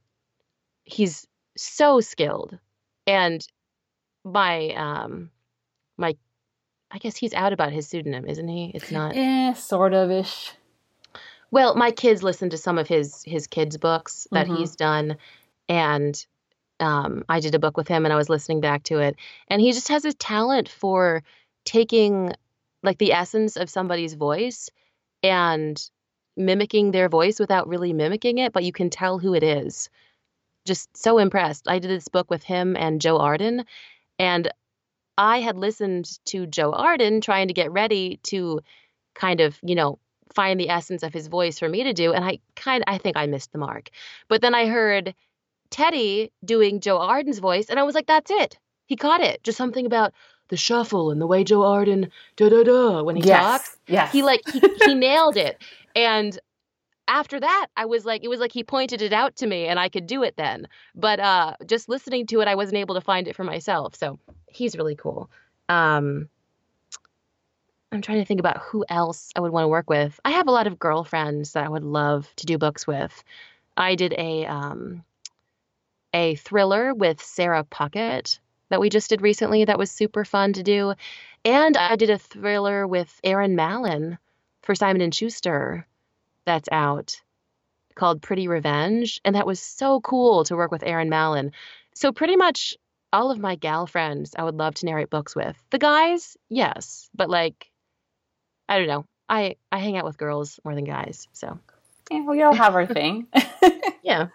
he's 0.85 1.27
so 1.57 2.01
skilled, 2.01 2.59
and 3.07 3.47
my 4.25 4.71
um, 4.75 5.31
my, 5.97 6.17
I 6.91 6.99
guess 6.99 7.17
he's 7.17 7.35
out 7.35 7.53
about 7.53 7.73
his 7.73 7.87
pseudonym, 7.89 8.27
isn't 8.27 8.49
he? 8.49 8.73
It's 8.75 8.91
not. 8.91 9.17
Eh, 9.17 9.55
sort 9.55 9.95
of 9.95 10.11
ish. 10.11 10.53
Well, 11.51 11.75
my 11.75 11.91
kids 11.91 12.23
listen 12.23 12.51
to 12.51 12.59
some 12.59 12.79
of 12.79 12.89
his 12.89 13.23
his 13.25 13.47
kids 13.47 13.77
books 13.77 14.27
that 14.33 14.47
mm-hmm. 14.47 14.57
he's 14.57 14.77
done, 14.77 15.17
and 15.69 16.25
um, 16.81 17.25
I 17.29 17.41
did 17.41 17.55
a 17.55 17.59
book 17.59 17.77
with 17.77 17.89
him, 17.89 18.05
and 18.05 18.13
I 18.13 18.17
was 18.17 18.29
listening 18.29 18.61
back 18.61 18.85
to 18.85 18.99
it, 18.99 19.17
and 19.49 19.61
he 19.61 19.73
just 19.73 19.89
has 19.89 20.05
a 20.05 20.13
talent 20.13 20.69
for 20.69 21.23
taking 21.65 22.33
like 22.83 22.99
the 22.99 23.13
essence 23.13 23.57
of 23.57 23.71
somebody's 23.71 24.15
voice 24.15 24.71
and 25.23 25.91
mimicking 26.37 26.91
their 26.91 27.09
voice 27.09 27.39
without 27.39 27.69
really 27.69 27.93
mimicking 27.93 28.39
it, 28.39 28.53
but 28.53 28.65
you 28.65 28.73
can 28.73 28.91
tell 28.91 29.19
who 29.19 29.35
it 29.35 29.43
is. 29.43 29.91
Just 30.67 30.97
so 30.97 31.19
impressed. 31.19 31.69
I 31.69 31.79
did 31.79 31.91
this 31.91 32.09
book 32.09 32.31
with 32.31 32.43
him 32.43 32.77
and 32.77 33.01
Joe 33.01 33.19
Arden, 33.19 33.65
and 34.19 34.51
I 35.19 35.41
had 35.41 35.57
listened 35.57 36.19
to 36.27 36.47
Joe 36.47 36.73
Arden 36.73 37.21
trying 37.21 37.49
to 37.49 37.55
get 37.55 37.73
ready 37.73 38.19
to 38.25 38.61
kind 39.15 39.41
of, 39.41 39.59
you 39.63 39.75
know, 39.75 39.99
find 40.35 40.59
the 40.61 40.71
essence 40.71 41.03
of 41.03 41.13
his 41.13 41.27
voice 41.27 41.59
for 41.59 41.69
me 41.69 41.83
to 41.85 41.93
do, 41.93 42.13
and 42.13 42.25
I 42.25 42.39
kind 42.57 42.85
I 42.87 42.99
think 42.99 43.17
I 43.17 43.27
missed 43.27 43.53
the 43.53 43.59
mark. 43.59 43.91
But 44.29 44.43
then 44.43 44.55
I 44.55 44.67
heard 44.67 45.15
Teddy 45.71 46.33
doing 46.45 46.81
Joe 46.81 46.99
Arden's 46.99 47.39
voice, 47.39 47.69
and 47.69 47.79
I 47.79 47.83
was 47.83 47.95
like, 47.95 48.07
that's 48.07 48.31
it. 48.31 48.59
He 48.87 48.97
caught 48.97 49.21
it. 49.21 49.43
Just 49.43 49.59
something 49.59 49.87
about 49.87 50.13
the 50.51 50.57
shuffle 50.57 51.11
and 51.11 51.21
the 51.21 51.27
way 51.27 51.45
Joe 51.45 51.65
Arden 51.65 52.11
da 52.37 52.49
da 52.49 52.63
da 52.63 53.03
when 53.03 53.17
he 53.17 53.23
Yes, 53.23 53.45
talks. 53.45 53.79
yes. 53.89 54.13
He 54.13 54.23
like 54.23 54.43
he, 54.47 54.63
he 54.85 54.95
nailed 54.95 55.37
it. 55.37 55.63
And 55.97 56.39
after 57.09 57.41
that, 57.41 57.67
I 57.77 57.87
was 57.87 58.05
like, 58.05 58.23
it 58.23 58.29
was 58.29 58.39
like 58.41 58.53
he 58.53 58.63
pointed 58.63 59.03
it 59.03 59.13
out 59.13 59.37
to 59.37 59.47
me 59.47 59.67
and 59.67 59.81
I 59.81 59.89
could 59.89 60.07
do 60.07 60.23
it 60.23 60.35
then. 60.37 60.69
But 60.95 61.21
uh 61.21 61.55
just 61.67 61.89
listening 61.89 62.27
to 62.27 62.41
it, 62.41 62.49
I 62.49 62.55
wasn't 62.55 62.79
able 62.79 62.95
to 62.97 63.01
find 63.01 63.27
it 63.27 63.37
for 63.37 63.45
myself. 63.45 63.97
So 63.97 64.19
he's 64.49 64.77
really 64.77 64.97
cool. 64.97 65.31
Um 65.69 66.29
I'm 67.93 68.03
trying 68.03 68.19
to 68.21 68.25
think 68.25 68.39
about 68.39 68.59
who 68.59 68.85
else 68.89 69.33
I 69.35 69.41
would 69.41 69.51
want 69.51 69.65
to 69.65 69.69
work 69.69 69.91
with. 69.91 70.21
I 70.25 70.31
have 70.31 70.47
a 70.47 70.53
lot 70.53 70.69
of 70.69 70.79
girlfriends 70.79 71.53
that 71.53 71.65
I 71.65 71.69
would 71.69 71.83
love 71.83 72.29
to 72.37 72.47
do 72.47 72.57
books 72.59 72.87
with. 72.87 73.25
I 73.77 73.97
did 73.97 74.15
a 74.17 74.47
um 74.47 75.05
a 76.15 76.35
thriller 76.37 76.95
with 76.95 77.21
Sarah 77.21 77.65
Puckett 77.65 78.39
that 78.71 78.81
we 78.81 78.89
just 78.89 79.11
did 79.11 79.21
recently 79.23 79.65
that 79.65 79.79
was 79.79 79.91
super 79.91 80.25
fun 80.25 80.53
to 80.55 80.63
do. 80.63 80.95
And 81.45 81.77
I 81.77 81.97
did 81.97 82.11
a 82.11 82.19
thriller 82.19 82.87
with 82.87 83.21
Erin 83.23 83.57
Mallon 83.57 84.19
for 84.63 84.75
Simon 84.75 85.03
and 85.03 85.15
Schuster 85.15 85.87
that's 86.45 86.69
out 86.73 87.21
called 87.95 88.23
Pretty 88.23 88.49
Revenge 88.49 89.21
and 89.25 89.35
that 89.35 89.47
was 89.47 89.61
so 89.61 90.01
cool 90.01 90.45
to 90.45 90.57
work 90.57 90.71
with 90.71 90.83
Erin 90.83 91.11
Mallon. 91.11 91.53
So 91.95 92.13
pretty 92.13 92.37
much 92.37 92.77
all 93.13 93.31
of 93.31 93.39
my 93.39 93.57
gal 93.57 93.87
friends 93.87 94.35
I 94.39 94.45
would 94.45 94.55
love 94.57 94.75
to 94.77 94.87
narrate 94.87 95.11
books 95.11 95.35
with. 95.35 95.57
The 95.71 95.79
guys, 95.79 96.37
yes, 96.49 97.11
but 97.15 97.29
like 97.29 97.71
I 98.69 98.79
don't 98.79 98.87
know. 98.89 99.05
I 99.29 99.57
I 99.73 99.79
hang 99.79 99.97
out 99.97 100.05
with 100.05 100.17
girls 100.17 100.61
more 100.65 100.75
than 100.75 100.85
guys. 100.85 101.27
So, 101.33 101.59
Yeah, 102.11 102.25
we 102.25 102.43
all 102.43 102.55
have 102.55 102.75
our 102.75 102.87
thing. 102.87 103.27
yeah. 104.03 104.29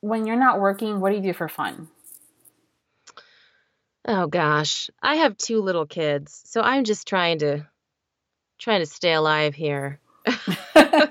when 0.00 0.26
you're 0.26 0.36
not 0.36 0.60
working, 0.60 1.00
what 1.00 1.10
do 1.10 1.16
you 1.16 1.22
do 1.22 1.32
for 1.32 1.48
fun? 1.48 1.88
Oh 4.10 4.26
gosh, 4.26 4.88
I 5.02 5.16
have 5.16 5.36
two 5.36 5.60
little 5.60 5.84
kids, 5.84 6.40
so 6.46 6.62
I'm 6.62 6.84
just 6.84 7.06
trying 7.06 7.40
to 7.40 7.66
trying 8.56 8.80
to 8.80 8.86
stay 8.86 9.12
alive 9.12 9.54
here. 9.54 10.00
I 10.26 11.10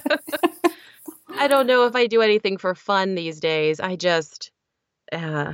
don't 1.47 1.67
know 1.67 1.85
if 1.85 1.95
I 1.95 2.07
do 2.07 2.23
anything 2.23 2.57
for 2.57 2.73
fun 2.73 3.13
these 3.13 3.39
days. 3.39 3.79
I 3.79 3.97
just 3.97 4.49
uh, 5.11 5.53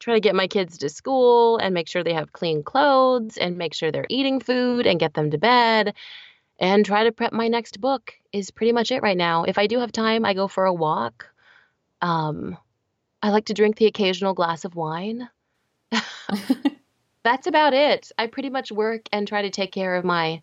try 0.00 0.14
to 0.14 0.20
get 0.20 0.34
my 0.34 0.48
kids 0.48 0.78
to 0.78 0.88
school 0.88 1.58
and 1.58 1.72
make 1.72 1.86
sure 1.86 2.02
they 2.02 2.14
have 2.14 2.32
clean 2.32 2.64
clothes 2.64 3.36
and 3.36 3.56
make 3.56 3.74
sure 3.74 3.92
they're 3.92 4.04
eating 4.08 4.40
food 4.40 4.84
and 4.84 4.98
get 4.98 5.14
them 5.14 5.30
to 5.30 5.38
bed 5.38 5.94
and 6.58 6.84
try 6.84 7.04
to 7.04 7.12
prep 7.12 7.32
my 7.32 7.46
next 7.46 7.80
book 7.80 8.12
is 8.32 8.50
pretty 8.50 8.72
much 8.72 8.90
it 8.90 9.02
right 9.02 9.16
now. 9.16 9.44
If 9.44 9.56
I 9.56 9.68
do 9.68 9.78
have 9.78 9.92
time, 9.92 10.24
I 10.24 10.34
go 10.34 10.48
for 10.48 10.64
a 10.64 10.74
walk. 10.74 11.28
Um, 12.00 12.58
I 13.22 13.30
like 13.30 13.44
to 13.44 13.54
drink 13.54 13.76
the 13.76 13.86
occasional 13.86 14.34
glass 14.34 14.64
of 14.64 14.74
wine. 14.74 15.28
That's 17.24 17.46
about 17.46 17.72
it. 17.74 18.10
I 18.18 18.26
pretty 18.26 18.50
much 18.50 18.72
work 18.72 19.08
and 19.12 19.28
try 19.28 19.42
to 19.42 19.50
take 19.50 19.72
care 19.72 19.94
of 19.94 20.04
my 20.04 20.42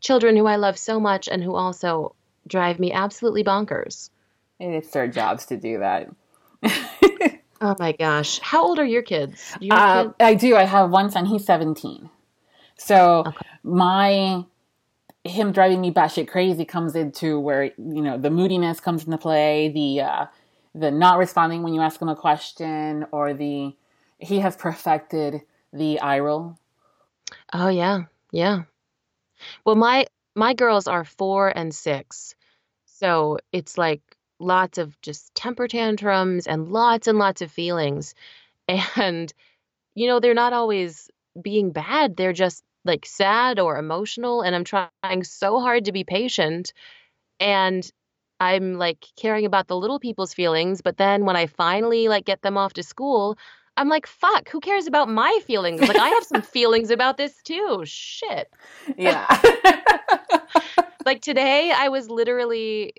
children 0.00 0.36
who 0.36 0.46
I 0.46 0.56
love 0.56 0.78
so 0.78 0.98
much 0.98 1.28
and 1.28 1.42
who 1.42 1.54
also 1.54 2.14
drive 2.46 2.78
me 2.78 2.92
absolutely 2.92 3.44
bonkers. 3.44 4.10
And 4.60 4.74
It's 4.74 4.90
their 4.90 5.08
jobs 5.08 5.46
to 5.46 5.56
do 5.56 5.78
that. 5.78 6.08
Oh 7.60 7.74
my 7.78 7.92
gosh. 7.92 8.38
How 8.40 8.64
old 8.64 8.78
are 8.78 8.84
your 8.84 9.00
kids? 9.00 9.56
Do 9.58 9.66
you 9.66 9.72
Uh, 9.72 10.02
kids? 10.04 10.14
I 10.20 10.34
do. 10.34 10.56
I 10.56 10.64
have 10.64 10.90
one 10.90 11.10
son. 11.10 11.24
He's 11.24 11.46
17. 11.46 12.10
So 12.76 13.24
Okay. 13.26 13.46
my 13.62 14.44
him 15.24 15.52
driving 15.52 15.80
me 15.80 15.90
batshit 15.90 16.28
crazy 16.28 16.64
comes 16.66 16.94
into 16.94 17.40
where 17.40 17.64
you 17.64 18.02
know 18.02 18.18
the 18.18 18.30
moodiness 18.30 18.78
comes 18.78 19.04
into 19.04 19.16
play, 19.16 19.70
the 19.70 20.02
uh, 20.02 20.26
the 20.74 20.90
not 20.90 21.16
responding 21.18 21.62
when 21.62 21.72
you 21.72 21.80
ask 21.80 22.00
him 22.00 22.10
a 22.10 22.14
question, 22.14 23.06
or 23.10 23.32
the 23.32 23.74
he 24.18 24.40
has 24.40 24.56
perfected 24.56 25.42
the 25.72 26.00
eye 26.00 26.20
roll. 26.20 26.56
Oh 27.52 27.68
yeah. 27.68 28.04
Yeah. 28.32 28.62
Well, 29.64 29.76
my 29.76 30.06
my 30.34 30.54
girls 30.54 30.86
are 30.86 31.04
4 31.04 31.48
and 31.56 31.74
6. 31.74 32.34
So, 32.86 33.38
it's 33.52 33.76
like 33.78 34.02
lots 34.38 34.78
of 34.78 35.00
just 35.02 35.34
temper 35.34 35.68
tantrums 35.68 36.46
and 36.46 36.68
lots 36.68 37.06
and 37.08 37.18
lots 37.18 37.42
of 37.42 37.50
feelings. 37.50 38.14
And 38.96 39.32
you 39.94 40.08
know, 40.08 40.20
they're 40.20 40.34
not 40.34 40.52
always 40.54 41.10
being 41.42 41.72
bad. 41.72 42.16
They're 42.16 42.32
just 42.34 42.64
like 42.84 43.06
sad 43.06 43.60
or 43.60 43.78
emotional 43.78 44.42
and 44.42 44.54
I'm 44.56 44.64
trying 44.64 45.24
so 45.24 45.60
hard 45.60 45.86
to 45.86 45.92
be 45.92 46.04
patient 46.04 46.72
and 47.40 47.90
I'm 48.40 48.74
like 48.74 49.04
caring 49.16 49.46
about 49.46 49.68
the 49.68 49.76
little 49.76 50.00
people's 50.00 50.34
feelings, 50.34 50.82
but 50.82 50.96
then 50.98 51.24
when 51.24 51.36
I 51.36 51.46
finally 51.46 52.08
like 52.08 52.24
get 52.26 52.42
them 52.42 52.58
off 52.58 52.74
to 52.74 52.82
school, 52.82 53.38
I'm 53.76 53.88
like, 53.88 54.06
fuck, 54.06 54.48
who 54.48 54.60
cares 54.60 54.86
about 54.86 55.08
my 55.08 55.38
feelings? 55.46 55.80
Like 55.80 55.96
I 55.96 56.08
have 56.08 56.24
some 56.24 56.42
feelings 56.56 56.90
about 56.90 57.16
this 57.16 57.34
too. 57.42 57.82
Shit. 57.84 58.50
Yeah. 58.96 59.26
Like 61.06 61.22
today 61.22 61.72
I 61.74 61.88
was 61.88 62.10
literally 62.10 62.94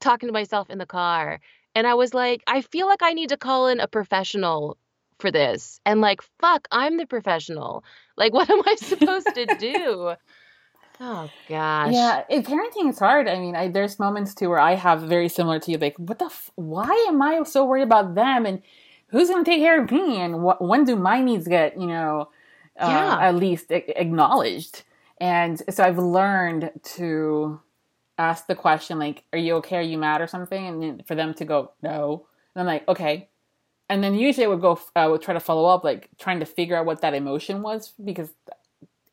talking 0.00 0.30
to 0.30 0.32
myself 0.32 0.70
in 0.70 0.78
the 0.78 0.86
car 0.86 1.40
and 1.74 1.86
I 1.86 1.92
was 1.92 2.14
like, 2.14 2.42
I 2.46 2.62
feel 2.62 2.86
like 2.86 3.02
I 3.02 3.12
need 3.12 3.28
to 3.28 3.36
call 3.36 3.68
in 3.68 3.80
a 3.80 3.86
professional 3.86 4.78
for 5.18 5.30
this. 5.30 5.78
And 5.84 6.00
like, 6.00 6.22
fuck, 6.40 6.66
I'm 6.70 6.96
the 6.96 7.04
professional. 7.04 7.84
Like 8.16 8.32
what 8.32 8.48
am 8.48 8.62
I 8.64 8.76
supposed 8.76 9.28
to 9.34 9.44
do? 9.58 10.14
Oh 11.00 11.28
gosh. 11.46 11.92
Yeah, 11.92 12.22
it, 12.30 12.46
parenting 12.46 12.88
is 12.88 12.98
hard. 12.98 13.28
I 13.28 13.38
mean, 13.38 13.54
I, 13.54 13.68
there's 13.68 13.98
moments 13.98 14.34
too 14.34 14.48
where 14.48 14.58
I 14.60 14.74
have 14.74 15.02
very 15.02 15.28
similar 15.28 15.58
to 15.58 15.70
you. 15.70 15.76
Like, 15.76 15.96
what 15.98 16.20
the? 16.20 16.26
F- 16.26 16.50
why 16.54 17.06
am 17.08 17.20
I 17.20 17.42
so 17.42 17.66
worried 17.66 17.82
about 17.82 18.14
them? 18.14 18.46
And 18.46 18.62
who's 19.14 19.30
going 19.30 19.44
to 19.44 19.50
take 19.50 19.60
care 19.60 19.80
of 19.82 19.90
me? 19.90 20.20
And 20.20 20.34
wh- 20.42 20.60
when 20.60 20.84
do 20.84 20.96
my 20.96 21.22
needs 21.22 21.46
get, 21.46 21.78
you 21.80 21.86
know, 21.86 22.28
uh, 22.80 22.88
Yeah. 22.88 23.18
at 23.28 23.34
least 23.36 23.70
a- 23.70 24.00
acknowledged? 24.00 24.82
And 25.18 25.62
so 25.70 25.84
I've 25.84 25.98
learned 25.98 26.70
to 26.96 27.60
ask 28.18 28.46
the 28.46 28.54
question, 28.56 28.98
like, 28.98 29.22
"Are 29.32 29.38
you 29.38 29.54
okay? 29.56 29.76
Are 29.78 29.80
you 29.92 29.98
mad 29.98 30.20
or 30.20 30.26
something?" 30.26 30.66
And 30.66 30.82
then 30.82 31.02
for 31.06 31.14
them 31.14 31.32
to 31.34 31.44
go, 31.44 31.70
"No," 31.82 32.26
and 32.54 32.60
I'm 32.60 32.66
like, 32.66 32.86
"Okay." 32.88 33.28
And 33.88 34.02
then 34.02 34.14
usually 34.14 34.46
I 34.46 34.48
would 34.48 34.60
go, 34.62 34.80
I 34.96 35.06
would 35.06 35.20
try 35.22 35.34
to 35.34 35.40
follow 35.40 35.66
up, 35.68 35.84
like 35.84 36.08
trying 36.18 36.40
to 36.40 36.46
figure 36.46 36.76
out 36.76 36.86
what 36.86 37.00
that 37.02 37.14
emotion 37.14 37.62
was 37.62 37.92
because 38.02 38.32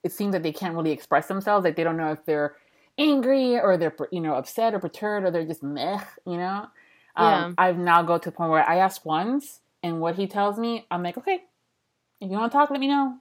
it 0.04 0.12
seems 0.12 0.32
that 0.34 0.44
they 0.44 0.54
can't 0.54 0.76
really 0.76 0.92
express 0.92 1.28
themselves. 1.28 1.64
Like 1.66 1.76
they 1.76 1.84
don't 1.84 1.98
know 1.98 2.12
if 2.12 2.26
they're 2.26 2.56
angry 2.98 3.60
or 3.60 3.78
they're 3.78 3.96
you 4.12 4.22
know 4.22 4.34
upset 4.36 4.74
or 4.74 4.80
perturbed 4.80 5.26
or 5.26 5.32
they're 5.32 5.46
just 5.46 5.62
meh. 5.62 6.00
You 6.26 6.38
know. 6.38 6.68
Yeah. 7.18 7.46
Um, 7.46 7.56
I've 7.58 7.78
now 7.78 8.02
go 8.02 8.18
to 8.18 8.30
a 8.30 8.32
point 8.32 8.50
where 8.52 8.68
I 8.68 8.78
ask 8.78 9.06
once, 9.06 9.60
and 9.84 10.00
what 10.00 10.16
he 10.16 10.28
tells 10.28 10.58
me, 10.58 10.86
I'm 10.92 11.04
like, 11.04 11.18
okay, 11.18 11.42
if 12.20 12.30
you 12.32 12.38
want 12.38 12.52
to 12.52 12.58
talk, 12.58 12.70
let 12.70 12.80
me 12.80 12.88
know. 12.88 13.18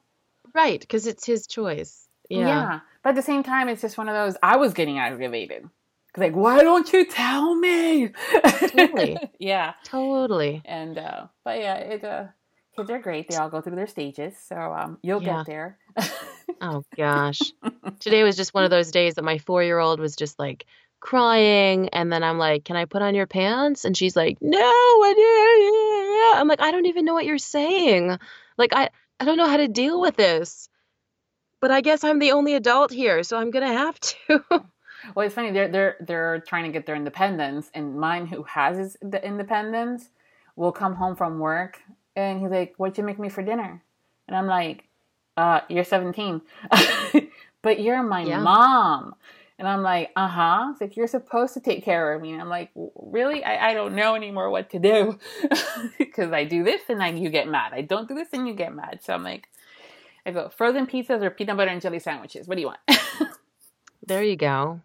Right, 0.55 0.81
because 0.81 1.07
it's 1.07 1.25
his 1.25 1.47
choice. 1.47 2.07
Yeah. 2.29 2.47
yeah. 2.47 2.81
But 3.03 3.11
at 3.11 3.17
the 3.17 3.23
same 3.23 3.43
time, 3.43 3.69
it's 3.69 3.83
just 3.83 3.99
one 3.99 4.09
of 4.09 4.15
those. 4.15 4.37
I 4.43 4.57
was 4.57 4.75
getting 4.75 4.99
aggravated. 4.99 5.69
Like, 6.17 6.35
why 6.35 6.63
don't 6.63 6.93
you 6.93 7.05
tell 7.07 7.55
me? 7.55 8.09
Totally. 8.69 9.17
yeah. 9.39 9.75
Totally. 9.85 10.61
And 10.65 10.99
uh, 10.99 11.27
but 11.45 11.59
yeah, 11.61 11.75
it 11.77 12.05
uh, 12.05 12.25
kids 12.77 12.91
are 12.91 12.99
great. 12.99 13.29
They 13.29 13.37
all 13.37 13.49
go 13.49 13.61
through 13.61 13.77
their 13.77 13.87
stages, 13.87 14.35
so 14.37 14.57
um, 14.57 14.99
you'll 15.03 15.23
Yeah. 15.23 15.45
get 15.45 15.47
there. 15.47 15.79
Oh 16.61 16.85
gosh. 16.97 17.41
Today 18.01 18.23
was 18.25 18.37
just 18.37 18.53
one 18.55 18.65
of 18.65 18.71
those 18.71 18.91
days 18.91 19.15
that 19.15 19.25
my 19.25 19.39
four 19.39 19.63
year 19.63 19.79
old 19.79 20.01
was 20.01 20.17
just 20.17 20.39
like 20.39 20.67
crying 21.01 21.89
and 21.91 22.13
then 22.13 22.23
I'm 22.23 22.39
like, 22.39 22.65
Can 22.65 22.77
I 22.77 22.85
put 22.85 23.03
on 23.03 23.15
your 23.15 23.27
pants? 23.27 23.85
And 23.85 23.97
she's 23.97 24.17
like, 24.17 24.39
No, 24.41 24.59
I 24.59 25.15
didn't. 26.35 26.41
I'm 26.41 26.49
like, 26.49 26.61
I 26.61 26.71
don't 26.71 26.87
even 26.87 27.05
know 27.05 27.15
what 27.15 27.27
you're 27.27 27.39
saying. 27.39 28.19
Like 28.57 28.73
I, 28.75 28.91
I 29.19 29.25
don't 29.25 29.37
know 29.39 29.49
how 29.49 29.57
to 29.59 29.69
deal 29.69 30.01
with 30.01 30.17
this. 30.17 30.69
But 31.61 31.71
I 31.71 31.83
guess 31.83 32.05
I'm 32.05 32.19
the 32.19 32.33
only 32.33 32.55
adult 32.55 32.91
here, 32.93 33.23
so 33.23 33.37
I'm 33.39 33.51
gonna 33.51 33.73
have 33.73 33.99
to. 34.01 34.45
Well, 35.15 35.25
it's 35.25 35.35
funny. 35.35 35.51
They're 35.51 35.69
they're 35.69 35.97
they're 36.01 36.41
trying 36.41 36.65
to 36.65 36.71
get 36.71 36.85
their 36.85 36.95
independence, 36.95 37.71
and 37.73 37.99
mine, 37.99 38.27
who 38.27 38.43
has 38.43 38.99
the 39.01 39.25
independence, 39.25 40.11
will 40.57 40.73
come 40.73 40.95
home 40.95 41.17
from 41.17 41.39
work, 41.39 41.81
and 42.15 42.39
he's 42.41 42.51
like, 42.51 42.75
"What'd 42.77 42.99
you 42.99 43.05
make 43.05 43.19
me 43.19 43.31
for 43.31 43.43
dinner?" 43.43 43.83
And 44.29 44.37
I'm 44.37 44.47
like, 44.47 44.85
uh, 45.39 45.61
"You're 45.71 45.85
17, 45.85 46.43
but 47.63 47.81
you're 47.81 48.03
my 48.03 48.25
Yeah. 48.25 48.41
mom." 48.41 49.15
And 49.61 49.69
I'm 49.69 49.83
like, 49.83 50.11
"Uh 50.17 50.27
huh." 50.27 50.69
It's 50.73 50.81
like 50.81 50.97
you're 50.97 51.07
supposed 51.07 51.55
to 51.55 51.61
take 51.61 51.85
care 51.85 52.15
of 52.15 52.23
me. 52.23 52.33
And 52.33 52.41
I'm 52.41 52.49
like, 52.49 52.71
"Really? 52.75 53.45
I, 53.45 53.71
I 53.71 53.75
don't 53.75 53.95
know 53.95 54.15
anymore 54.15 54.51
what 54.51 54.71
to 54.71 54.79
do 54.79 55.19
because 55.99 56.33
I 56.33 56.45
do 56.45 56.65
this 56.65 56.81
and 56.89 56.99
then 56.99 57.19
you 57.19 57.29
get 57.29 57.47
mad. 57.47 57.73
I 57.75 57.83
don't 57.83 58.09
do 58.09 58.15
this 58.15 58.29
and 58.33 58.49
you 58.49 58.55
get 58.55 58.75
mad." 58.75 59.01
So 59.03 59.13
I'm 59.13 59.23
like, 59.23 59.47
I 60.25 60.31
go 60.31 60.49
frozen 60.49 60.87
pizzas 60.87 61.23
or 61.23 61.31
peanut 61.31 61.57
butter 61.57 61.71
and 61.71 61.81
jelly 61.81 61.99
sandwiches. 61.99 62.49
What 62.49 62.55
do 62.55 62.63
you 62.63 62.69
want? 62.69 62.81
there 64.07 64.23
you 64.23 64.37
go. 64.37 64.81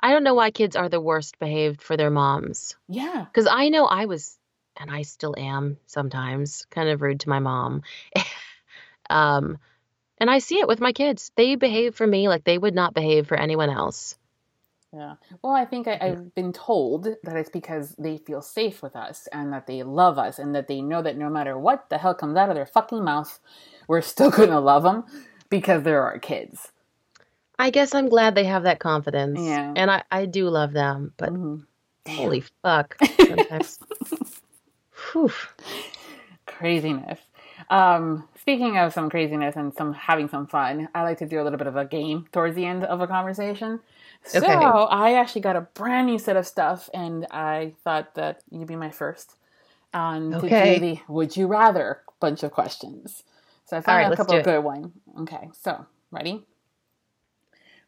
I 0.00 0.12
don't 0.12 0.24
know 0.24 0.34
why 0.34 0.50
kids 0.50 0.76
are 0.76 0.88
the 0.88 1.00
worst 1.00 1.38
behaved 1.38 1.82
for 1.82 1.96
their 1.96 2.10
moms. 2.10 2.76
Yeah. 2.88 3.24
Because 3.24 3.48
I 3.50 3.70
know 3.70 3.86
I 3.86 4.04
was, 4.06 4.38
and 4.76 4.90
I 4.90 5.02
still 5.02 5.34
am 5.36 5.78
sometimes, 5.86 6.66
kind 6.70 6.88
of 6.88 7.02
rude 7.02 7.20
to 7.20 7.28
my 7.28 7.38
mom. 7.38 7.82
um, 9.10 9.58
and 10.18 10.30
I 10.30 10.38
see 10.38 10.60
it 10.60 10.68
with 10.68 10.80
my 10.80 10.92
kids. 10.92 11.30
They 11.36 11.56
behave 11.56 11.94
for 11.94 12.06
me 12.06 12.28
like 12.28 12.44
they 12.44 12.58
would 12.58 12.74
not 12.74 12.94
behave 12.94 13.26
for 13.26 13.36
anyone 13.36 13.70
else. 13.70 14.16
Yeah. 14.92 15.16
Well, 15.42 15.52
I 15.52 15.66
think 15.66 15.88
I, 15.88 15.98
I've 16.00 16.34
been 16.34 16.52
told 16.52 17.04
that 17.04 17.36
it's 17.36 17.50
because 17.50 17.94
they 17.98 18.18
feel 18.18 18.40
safe 18.40 18.82
with 18.82 18.96
us 18.96 19.28
and 19.32 19.52
that 19.52 19.66
they 19.66 19.82
love 19.82 20.18
us 20.18 20.38
and 20.38 20.54
that 20.54 20.68
they 20.68 20.80
know 20.80 21.02
that 21.02 21.18
no 21.18 21.28
matter 21.28 21.58
what 21.58 21.90
the 21.90 21.98
hell 21.98 22.14
comes 22.14 22.36
out 22.36 22.48
of 22.48 22.54
their 22.54 22.66
fucking 22.66 23.04
mouth, 23.04 23.38
we're 23.88 24.00
still 24.00 24.30
going 24.32 24.50
to 24.50 24.60
love 24.60 24.84
them 24.84 25.04
because 25.50 25.82
they're 25.82 26.02
our 26.02 26.18
kids. 26.18 26.72
I 27.58 27.70
guess 27.70 27.94
I'm 27.94 28.08
glad 28.08 28.34
they 28.34 28.44
have 28.44 28.64
that 28.64 28.80
confidence. 28.80 29.40
Yeah. 29.40 29.74
And 29.76 29.90
I, 29.90 30.02
I 30.10 30.26
do 30.26 30.48
love 30.48 30.72
them, 30.72 31.12
but 31.16 31.30
Mhm. 31.32 31.66
holy 32.08 32.44
fuck. 32.62 32.96
Sometimes. 33.28 33.78
Whew. 35.12 35.32
Craziness. 36.46 37.18
Um, 37.70 38.28
speaking 38.46 38.78
of 38.78 38.92
some 38.92 39.10
craziness 39.10 39.56
and 39.56 39.74
some 39.74 39.92
having 39.92 40.28
some 40.28 40.46
fun, 40.46 40.88
I 40.94 41.02
like 41.02 41.18
to 41.18 41.26
do 41.26 41.40
a 41.40 41.42
little 41.42 41.58
bit 41.58 41.66
of 41.66 41.74
a 41.74 41.84
game 41.84 42.28
towards 42.30 42.54
the 42.54 42.64
end 42.64 42.84
of 42.84 43.00
a 43.00 43.08
conversation. 43.08 43.80
So 44.22 44.38
Okay. 44.38 44.54
I 44.54 45.14
actually 45.14 45.40
got 45.40 45.56
a 45.56 45.62
brand 45.62 46.06
new 46.06 46.16
set 46.16 46.36
of 46.36 46.46
stuff, 46.46 46.88
and 46.94 47.26
I 47.32 47.74
thought 47.82 48.14
that 48.14 48.44
you'd 48.48 48.68
be 48.68 48.76
my 48.76 48.92
first 48.92 49.34
um, 49.92 50.30
to 50.30 50.48
do 50.48 50.78
the 50.78 51.00
"Would 51.08 51.36
you 51.36 51.48
rather" 51.48 52.02
bunch 52.20 52.44
of 52.44 52.52
questions. 52.52 53.24
So 53.64 53.78
I 53.78 53.80
found 53.80 54.04
right, 54.04 54.12
a 54.12 54.16
couple 54.16 54.36
of 54.36 54.44
good 54.44 54.62
ones. 54.62 54.92
Okay, 55.22 55.50
so 55.52 55.84
ready? 56.12 56.46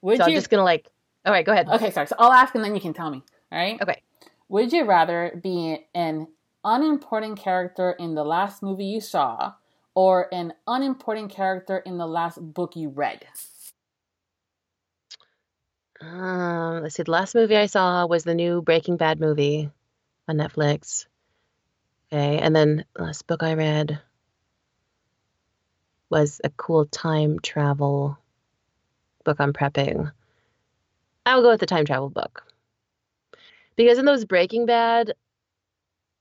Would 0.03 0.17
So 0.17 0.25
I'm 0.25 0.35
just 0.35 0.51
going 0.51 0.59
to 0.59 0.65
like, 0.65 0.91
all 1.25 1.33
right, 1.33 1.47
go 1.47 1.53
ahead. 1.53 1.69
Okay, 1.69 1.93
sorry. 1.93 2.09
So 2.09 2.17
I'll 2.19 2.33
ask, 2.33 2.53
and 2.57 2.65
then 2.65 2.75
you 2.75 2.81
can 2.81 2.95
tell 2.95 3.11
me. 3.13 3.23
All 3.53 3.59
right. 3.59 3.81
Okay. 3.81 4.03
Would 4.49 4.73
you 4.73 4.85
rather 4.87 5.39
be 5.41 5.87
an 5.95 6.27
unimportant 6.65 7.39
character 7.39 7.93
in 7.93 8.17
the 8.17 8.25
last 8.25 8.61
movie 8.61 8.87
you 8.87 9.01
saw 9.01 9.53
or 9.99 10.33
an 10.33 10.53
unimportant 10.69 11.29
character 11.29 11.79
in 11.79 11.99
the 11.99 12.07
last 12.07 12.37
book 12.37 12.77
you 12.77 12.89
read? 12.89 13.27
Um, 16.01 16.85
let's 16.85 16.95
see. 16.95 17.03
The 17.03 17.11
last 17.11 17.35
movie 17.35 17.57
I 17.57 17.67
saw 17.67 18.07
was 18.07 18.23
the 18.23 18.37
new 18.37 18.63
Breaking 18.63 18.97
Bad 18.97 19.19
movie 19.19 19.73
on 20.29 20.37
Netflix. 20.37 21.07
Okay, 22.13 22.39
and 22.39 22.55
then 22.55 22.85
the 22.95 23.03
last 23.03 23.27
book 23.27 23.43
I 23.43 23.55
read 23.55 24.01
was 26.11 26.41
a 26.45 26.51
cool 26.51 26.87
time 26.87 27.41
travel 27.41 28.17
book 29.25 29.39
I'm 29.41 29.53
prepping. 29.53 30.13
I'll 31.27 31.43
go 31.43 31.51
with 31.51 31.59
the 31.59 31.67
time 31.67 31.85
travel 31.85 32.09
book. 32.09 32.45
Because 33.75 33.99
in 33.99 34.05
those 34.05 34.25
Breaking 34.25 34.65
Bad 34.65 35.15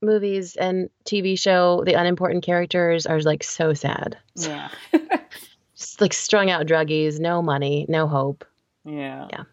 movies 0.01 0.55
and 0.55 0.89
TV 1.05 1.37
show, 1.39 1.83
the 1.85 1.93
unimportant 1.93 2.43
characters 2.43 3.05
are 3.05 3.19
like 3.21 3.43
so 3.43 3.73
sad. 3.73 4.17
Yeah. 4.35 4.69
Just 5.75 6.01
like 6.01 6.13
strung 6.13 6.49
out 6.49 6.65
druggies, 6.65 7.19
no 7.19 7.41
money, 7.41 7.85
no 7.89 8.07
hope. 8.07 8.45
yeah. 8.85 9.27
Yeah. 9.31 9.43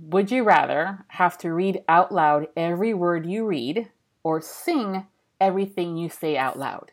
Would 0.00 0.30
you 0.30 0.44
rather 0.44 1.04
have 1.08 1.36
to 1.38 1.52
read 1.52 1.82
out 1.88 2.12
loud 2.12 2.46
every 2.56 2.94
word 2.94 3.26
you 3.26 3.44
read 3.46 3.88
or 4.22 4.40
sing 4.40 5.06
everything 5.40 5.96
you 5.96 6.08
say 6.08 6.36
out 6.36 6.56
loud? 6.58 6.92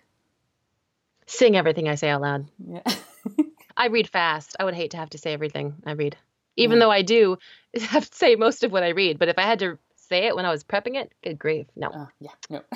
Sing 1.27 1.55
everything 1.55 1.87
I 1.87 1.95
say 1.95 2.09
out 2.09 2.21
loud. 2.21 2.47
Yeah. 2.67 2.81
I 3.77 3.87
read 3.87 4.09
fast. 4.09 4.55
I 4.59 4.63
would 4.63 4.73
hate 4.73 4.91
to 4.91 4.97
have 4.97 5.09
to 5.11 5.17
say 5.19 5.33
everything 5.33 5.75
I 5.85 5.91
read, 5.91 6.17
even 6.55 6.77
Yeah. 6.77 6.85
though 6.85 6.91
I 6.91 7.01
do 7.03 7.37
have 7.79 8.09
to 8.09 8.15
say 8.17 8.35
most 8.35 8.63
of 8.63 8.71
what 8.71 8.83
I 8.83 8.89
read. 8.89 9.19
But 9.19 9.27
if 9.29 9.37
I 9.37 9.43
had 9.43 9.59
to 9.59 9.77
say 10.07 10.25
it 10.27 10.35
when 10.35 10.45
I 10.45 10.51
was 10.51 10.63
prepping 10.63 10.95
it, 10.95 11.11
good 11.23 11.39
grief, 11.39 11.67
no. 11.75 11.89
Uh, 11.89 12.05
yeah. 12.19 12.31
No. 12.49 12.61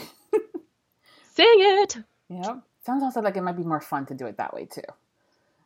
Sing 1.34 1.47
it. 1.59 1.97
Yeah. 2.30 2.55
Sounds 2.86 3.03
also 3.03 3.21
like 3.21 3.38
it 3.38 3.41
might 3.41 3.57
be 3.57 3.63
more 3.63 3.82
fun 3.82 4.05
to 4.07 4.13
do 4.13 4.25
it 4.25 4.38
that 4.38 4.53
way 4.53 4.65
too. 4.65 4.82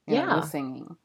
You 0.08 0.16
Yeah. 0.16 0.36
the 0.36 0.42
singing. 0.42 0.96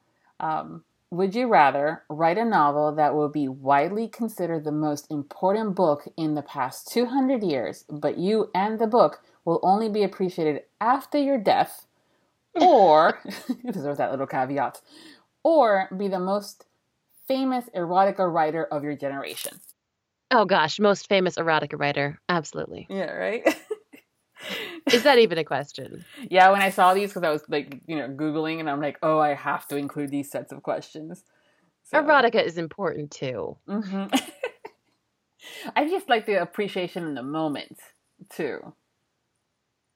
Um, 0.40 0.84
would 1.10 1.34
you 1.34 1.48
rather 1.48 2.02
write 2.10 2.36
a 2.38 2.44
novel 2.44 2.92
that 2.96 3.14
will 3.14 3.28
be 3.30 3.48
widely 3.48 4.08
considered 4.08 4.64
the 4.64 4.72
most 4.72 5.10
important 5.10 5.74
book 5.74 6.06
in 6.16 6.34
the 6.34 6.42
past 6.42 6.88
200 6.92 7.42
years, 7.42 7.84
but 7.88 8.18
you 8.18 8.50
and 8.54 8.78
the 8.78 8.86
book 8.86 9.22
will 9.44 9.60
only 9.62 9.88
be 9.88 10.02
appreciated 10.02 10.64
after 10.80 11.18
your 11.18 11.38
death, 11.38 11.86
or, 12.60 13.20
deserves 13.72 13.98
that 13.98 14.10
little 14.10 14.26
caveat, 14.26 14.82
or 15.42 15.88
be 15.96 16.08
the 16.08 16.18
most 16.20 16.66
famous 17.26 17.66
erotica 17.74 18.30
writer 18.30 18.64
of 18.64 18.82
your 18.84 18.96
generation? 18.96 19.60
Oh 20.30 20.44
gosh, 20.44 20.78
most 20.78 21.08
famous 21.08 21.36
erotica 21.36 21.78
writer. 21.78 22.20
Absolutely. 22.28 22.86
Yeah, 22.90 23.10
right? 23.12 23.42
Is 24.92 25.02
that 25.02 25.18
even 25.18 25.38
a 25.38 25.44
question? 25.44 26.04
Yeah, 26.30 26.50
when 26.50 26.62
I 26.62 26.70
saw 26.70 26.94
these, 26.94 27.10
because 27.10 27.22
I 27.24 27.30
was 27.30 27.42
like, 27.48 27.80
you 27.86 27.96
know, 27.96 28.08
Googling 28.08 28.60
and 28.60 28.70
I'm 28.70 28.80
like, 28.80 28.98
oh, 29.02 29.18
I 29.18 29.34
have 29.34 29.66
to 29.68 29.76
include 29.76 30.10
these 30.10 30.30
sets 30.30 30.52
of 30.52 30.62
questions. 30.62 31.24
So- 31.84 32.02
Erotica 32.02 32.42
is 32.44 32.58
important 32.58 33.10
too. 33.10 33.56
Mhm. 33.68 34.12
I 35.76 35.88
just 35.88 36.08
like 36.08 36.26
the 36.26 36.40
appreciation 36.42 37.04
in 37.04 37.14
the 37.14 37.22
moment, 37.22 37.78
too. 38.30 38.74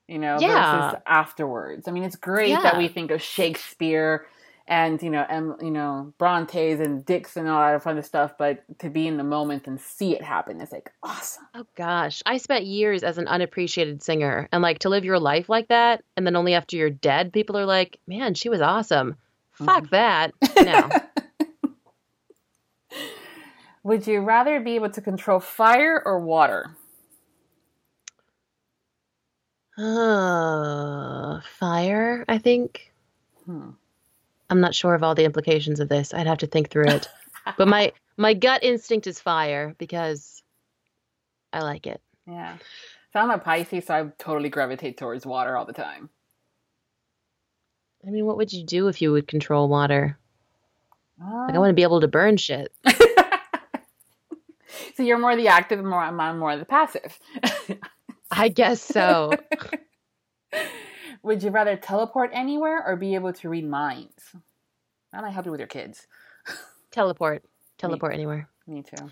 You 0.09 0.19
know, 0.19 0.39
Yeah. 0.41 0.91
versus 0.91 1.03
afterwards. 1.07 1.89
I 1.89 1.91
mean, 1.91 2.05
it's 2.05 2.17
great 2.17 2.55
that 2.63 2.79
we 2.79 2.89
think 2.89 3.11
of 3.11 3.21
Shakespeare 3.23 4.27
and, 4.67 5.03
you 5.03 5.11
know, 5.11 5.25
and, 5.29 5.55
you 5.61 5.71
know, 5.71 6.13
Brontes 6.19 6.81
and 6.81 7.05
Dix 7.05 7.37
and 7.37 7.49
all 7.49 7.61
that 7.61 7.83
fun 7.83 8.03
stuff, 8.03 8.35
but 8.39 8.65
to 8.79 8.91
be 8.91 9.07
in 9.07 9.17
the 9.17 9.25
moment 9.25 9.67
and 9.67 9.81
see 9.81 10.15
it 10.15 10.23
happen 10.23 10.61
is 10.61 10.73
like 10.73 10.91
awesome. 11.03 11.45
Oh 11.55 11.67
gosh, 11.77 12.23
I 12.25 12.39
spent 12.39 12.65
years 12.65 13.03
as 13.03 13.19
an 13.19 13.29
unappreciated 13.29 14.03
singer, 14.03 14.49
and 14.53 14.63
like 14.63 14.81
to 14.81 14.89
live 14.89 15.05
your 15.05 15.19
life 15.19 15.49
like 15.49 15.69
that, 15.69 16.05
and 16.17 16.27
then 16.27 16.37
only 16.37 16.55
after 16.55 16.77
you're 16.77 16.91
dead, 16.91 17.33
people 17.33 17.59
are 17.59 17.67
like, 17.67 17.99
"Man, 18.07 18.35
she 18.35 18.49
was 18.49 18.61
awesome." 18.61 19.17
Fuck 19.53 19.91
that. 19.91 20.33
No. 20.57 20.89
Would 23.85 24.07
you 24.07 24.21
rather 24.21 24.61
be 24.61 24.77
able 24.77 24.91
to 24.91 25.01
control 25.01 25.41
fire 25.41 26.01
or 26.05 26.21
water? 26.21 26.77
Uh, 29.77 31.41
fire, 31.59 32.25
I 32.29 32.39
think. 32.39 32.93
Hmm. 33.45 33.71
I'm 34.53 34.61
not 34.61 34.75
sure 34.75 34.95
of 34.95 35.03
all 35.03 35.15
the 35.15 35.25
implications 35.25 35.81
of 35.81 35.89
this. 35.89 36.13
I'd 36.13 36.27
have 36.27 36.37
to 36.39 36.47
think 36.47 36.69
through 36.69 36.89
it. 36.89 37.09
but 37.57 37.67
my 37.69 37.91
my 38.19 38.35
gut 38.35 38.63
instinct 38.63 39.07
is 39.07 39.19
fire 39.19 39.75
because 39.79 40.43
I 41.55 41.61
like 41.63 41.87
it. 41.87 42.03
Yeah. 42.27 42.59
So 43.15 43.21
I'm 43.21 43.31
a 43.31 43.39
Pisces, 43.39 43.87
so 43.87 43.95
I 43.95 44.05
totally 44.19 44.51
gravitate 44.51 44.99
towards 44.99 45.25
water 45.25 45.57
all 45.57 45.65
the 45.65 45.73
time. 45.73 46.11
I 48.07 48.11
mean, 48.11 48.27
what 48.27 48.37
would 48.37 48.53
you 48.53 48.63
do 48.63 48.89
if 48.89 49.01
you 49.01 49.11
would 49.13 49.27
control 49.27 49.69
water? 49.71 50.19
Like 51.19 51.31
I 51.31 51.55
Um, 51.55 51.57
want 51.57 51.71
to 51.71 51.75
be 51.75 51.83
able 51.83 52.03
to 52.03 52.09
burn 52.09 52.37
shit. 52.37 52.73
so 54.95 55.03
you're 55.03 55.19
more 55.19 55.35
the 55.35 55.49
active, 55.49 55.79
and 55.79 55.89
more 55.89 56.01
I'm 56.01 56.39
more 56.39 56.59
the 56.59 56.67
passive. 56.67 57.19
I 58.31 58.49
guess 58.51 58.83
so. 58.83 59.33
Would 61.23 61.43
you 61.43 61.51
rather 61.51 61.77
teleport 61.77 62.31
anywhere 62.33 62.83
or 62.87 62.97
be 62.97 63.15
able 63.15 63.33
to 63.35 63.49
read 63.49 63.69
minds? 63.69 64.35
That 65.13 65.23
might 65.23 65.31
help 65.31 65.47
you 65.47 65.53
with 65.53 65.61
your 65.61 65.69
kids. 65.69 66.07
Teleport. 66.91 67.45
Teleport 67.79 68.15
anywhere. 68.15 68.49
Me 68.67 68.83
too. 68.83 69.11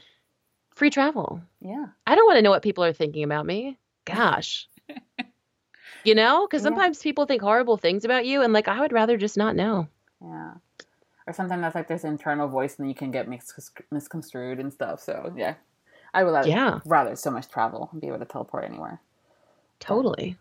Free 0.74 0.90
travel. 0.90 1.40
Yeah. 1.60 1.86
I 2.06 2.14
don't 2.14 2.26
want 2.26 2.38
to 2.38 2.42
know 2.42 2.50
what 2.50 2.62
people 2.62 2.84
are 2.84 2.92
thinking 2.92 3.22
about 3.24 3.46
me. 3.46 3.78
Gosh. 4.04 4.68
you 6.04 6.14
know, 6.14 6.46
because 6.46 6.62
Yeah. 6.62 6.68
sometimes 6.68 6.98
people 7.00 7.26
think 7.26 7.42
horrible 7.42 7.76
things 7.76 8.04
about 8.04 8.26
you, 8.26 8.42
and 8.42 8.52
like 8.52 8.68
I 8.68 8.80
would 8.80 8.92
rather 8.92 9.16
just 9.16 9.36
not 9.36 9.56
know. 9.56 9.88
Yeah. 10.22 10.54
Or 11.26 11.32
sometimes 11.32 11.62
that's 11.62 11.74
like 11.74 11.88
this 11.88 12.04
internal 12.04 12.48
voice 12.48 12.78
and 12.78 12.88
you 12.88 12.94
can 12.94 13.10
get 13.10 13.28
mis- 13.28 13.70
misconstrued 13.90 14.58
and 14.58 14.72
stuff. 14.72 15.00
So 15.00 15.32
yeah. 15.36 15.54
I 16.12 16.24
would 16.24 16.32
rather, 16.32 16.48
Yeah. 16.48 16.80
rather 16.84 17.14
so 17.14 17.30
much 17.30 17.48
travel 17.48 17.88
and 17.92 18.00
be 18.00 18.08
able 18.08 18.18
to 18.18 18.24
teleport 18.24 18.64
anywhere. 18.64 19.00
Totally. 19.78 20.36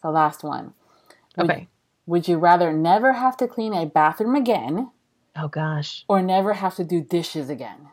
So 0.00 0.10
last 0.10 0.42
one. 0.42 0.72
Would- 1.36 1.50
Okay. 1.50 1.68
Would 2.06 2.28
you 2.28 2.38
rather 2.38 2.72
never 2.72 3.12
have 3.14 3.36
to 3.38 3.48
clean 3.48 3.74
a 3.74 3.84
bathroom 3.84 4.36
again 4.36 4.90
Oh 5.34 5.48
gosh. 5.48 6.04
or 6.08 6.22
never 6.22 6.52
have 6.54 6.76
to 6.76 6.84
do 6.84 7.00
dishes 7.02 7.50
again? 7.50 7.88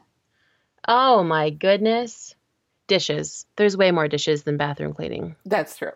Oh 0.88 1.24
my 1.24 1.50
goodness. 1.50 2.36
Dishes. 2.88 3.46
There's 3.56 3.76
way 3.78 3.92
more 3.92 4.08
dishes 4.08 4.44
than 4.44 4.58
bathroom 4.58 4.94
cleaning. 4.94 5.36
That's 5.46 5.78
true. 5.78 5.94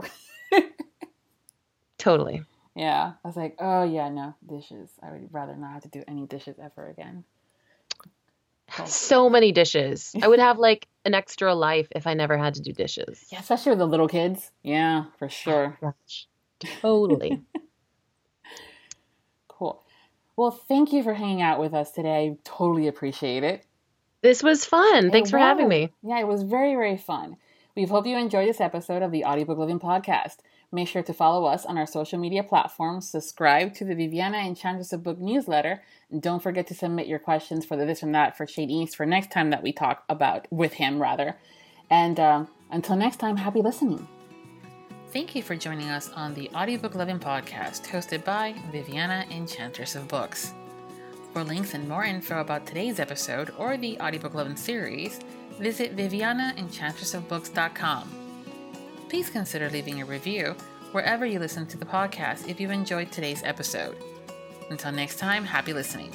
Totally. 1.97 2.43
Yeah. 2.75 3.13
I 3.23 3.27
was 3.27 3.35
like, 3.35 3.55
oh, 3.59 3.81
yeah, 3.81 4.07
no, 4.09 4.35
dishes. 4.47 4.91
I 5.01 5.11
would 5.11 5.33
rather 5.33 5.55
not 5.55 5.71
have 5.73 5.81
to 5.81 5.89
do 5.89 6.03
any 6.07 6.27
dishes 6.27 6.57
ever 6.63 6.87
again. 6.87 7.23
So 8.85 9.31
many 9.31 9.51
dishes. 9.51 10.13
I 10.21 10.27
would 10.27 10.37
have 10.37 10.59
like 10.59 10.87
an 11.03 11.15
extra 11.15 11.55
life 11.55 11.87
if 11.95 12.05
I 12.05 12.13
never 12.13 12.37
had 12.37 12.53
to 12.55 12.61
do 12.61 12.73
dishes. 12.73 13.25
Yeah, 13.31 13.39
especially 13.39 13.71
with 13.71 13.79
the 13.79 13.87
little 13.87 14.07
kids. 14.07 14.51
Yeah, 14.61 15.05
for 15.17 15.25
oh, 15.25 15.29
sure. 15.29 15.77
Gosh. 15.81 16.27
Totally. 16.59 17.41
Cool. 19.47 19.83
Well, 20.35 20.51
thank 20.51 20.93
you 20.93 21.01
for 21.01 21.15
hanging 21.15 21.41
out 21.41 21.59
with 21.59 21.73
us 21.73 21.91
today. 21.91 22.27
I 22.27 22.37
totally 22.43 22.87
appreciate 22.87 23.43
it. 23.43 23.65
This 24.21 24.43
was 24.43 24.65
fun. 24.65 25.09
Thanks 25.09 25.29
It 25.29 25.31
for 25.31 25.39
having 25.39 25.67
me. 25.67 25.91
Yeah, 26.03 26.19
it 26.19 26.27
was 26.27 26.43
very, 26.43 26.75
very 26.75 26.97
fun. 26.97 27.37
We 27.75 27.85
hope 27.85 28.05
you 28.05 28.17
enjoyed 28.17 28.47
this 28.47 28.61
episode 28.61 29.01
of 29.01 29.11
the 29.11 29.25
Audiobook 29.25 29.57
Lovin' 29.57 29.79
Podcast. 29.79 30.37
Make 30.71 30.87
sure 30.87 31.03
to 31.03 31.13
follow 31.13 31.45
us 31.45 31.65
on 31.65 31.77
our 31.77 31.85
social 31.85 32.19
media 32.19 32.43
platforms, 32.43 33.09
subscribe 33.09 33.73
to 33.75 33.85
the 33.85 33.95
Viviana 33.95 34.39
Enchantress 34.39 34.91
of 34.91 35.01
Book 35.01 35.17
newsletter, 35.17 35.81
and 36.11 36.21
don't 36.21 36.43
forget 36.43 36.67
to 36.67 36.75
submit 36.75 37.07
your 37.07 37.19
questions 37.19 37.65
for 37.65 37.77
the 37.77 37.85
this 37.85 38.03
and 38.03 38.13
that 38.13 38.35
for 38.35 38.45
Shane 38.45 38.69
East 38.69 38.95
for 38.95 39.05
next 39.05 39.31
time 39.31 39.51
that 39.51 39.63
we 39.63 39.71
talk 39.71 40.03
about, 40.09 40.47
with 40.51 40.73
him 40.73 41.01
rather. 41.01 41.37
And 41.89 42.19
um, 42.19 42.47
until 42.69 42.97
next 42.97 43.17
time, 43.17 43.37
happy 43.37 43.61
listening. 43.61 44.07
Thank 45.13 45.35
you 45.35 45.41
for 45.41 45.55
joining 45.55 45.89
us 45.89 46.09
on 46.09 46.33
the 46.33 46.49
Audiobook 46.53 46.93
Lovin' 46.93 47.19
Podcast, 47.19 47.87
hosted 47.87 48.25
by 48.25 48.53
Viviana 48.71 49.25
Enchantress 49.31 49.95
of 49.95 50.09
Books. 50.09 50.51
For 51.33 51.43
links 51.43 51.73
and 51.73 51.87
more 51.87 52.03
info 52.03 52.41
about 52.41 52.67
today's 52.67 52.99
episode 52.99 53.53
or 53.57 53.77
the 53.77 53.97
Audiobook 54.01 54.33
Lovin' 54.33 54.57
series, 54.57 55.21
visit 55.59 55.95
vivianaenchantressofbooks.com. 55.95 58.09
Please 59.07 59.29
consider 59.29 59.69
leaving 59.69 60.01
a 60.01 60.05
review 60.05 60.53
wherever 60.91 61.25
you 61.25 61.39
listen 61.39 61.65
to 61.67 61.77
the 61.77 61.85
podcast 61.85 62.49
if 62.49 62.59
you 62.59 62.69
enjoyed 62.69 63.09
today's 63.11 63.43
episode. 63.43 63.95
Until 64.69 64.91
next 64.91 65.19
time, 65.19 65.45
happy 65.45 65.71
listening. 65.73 66.11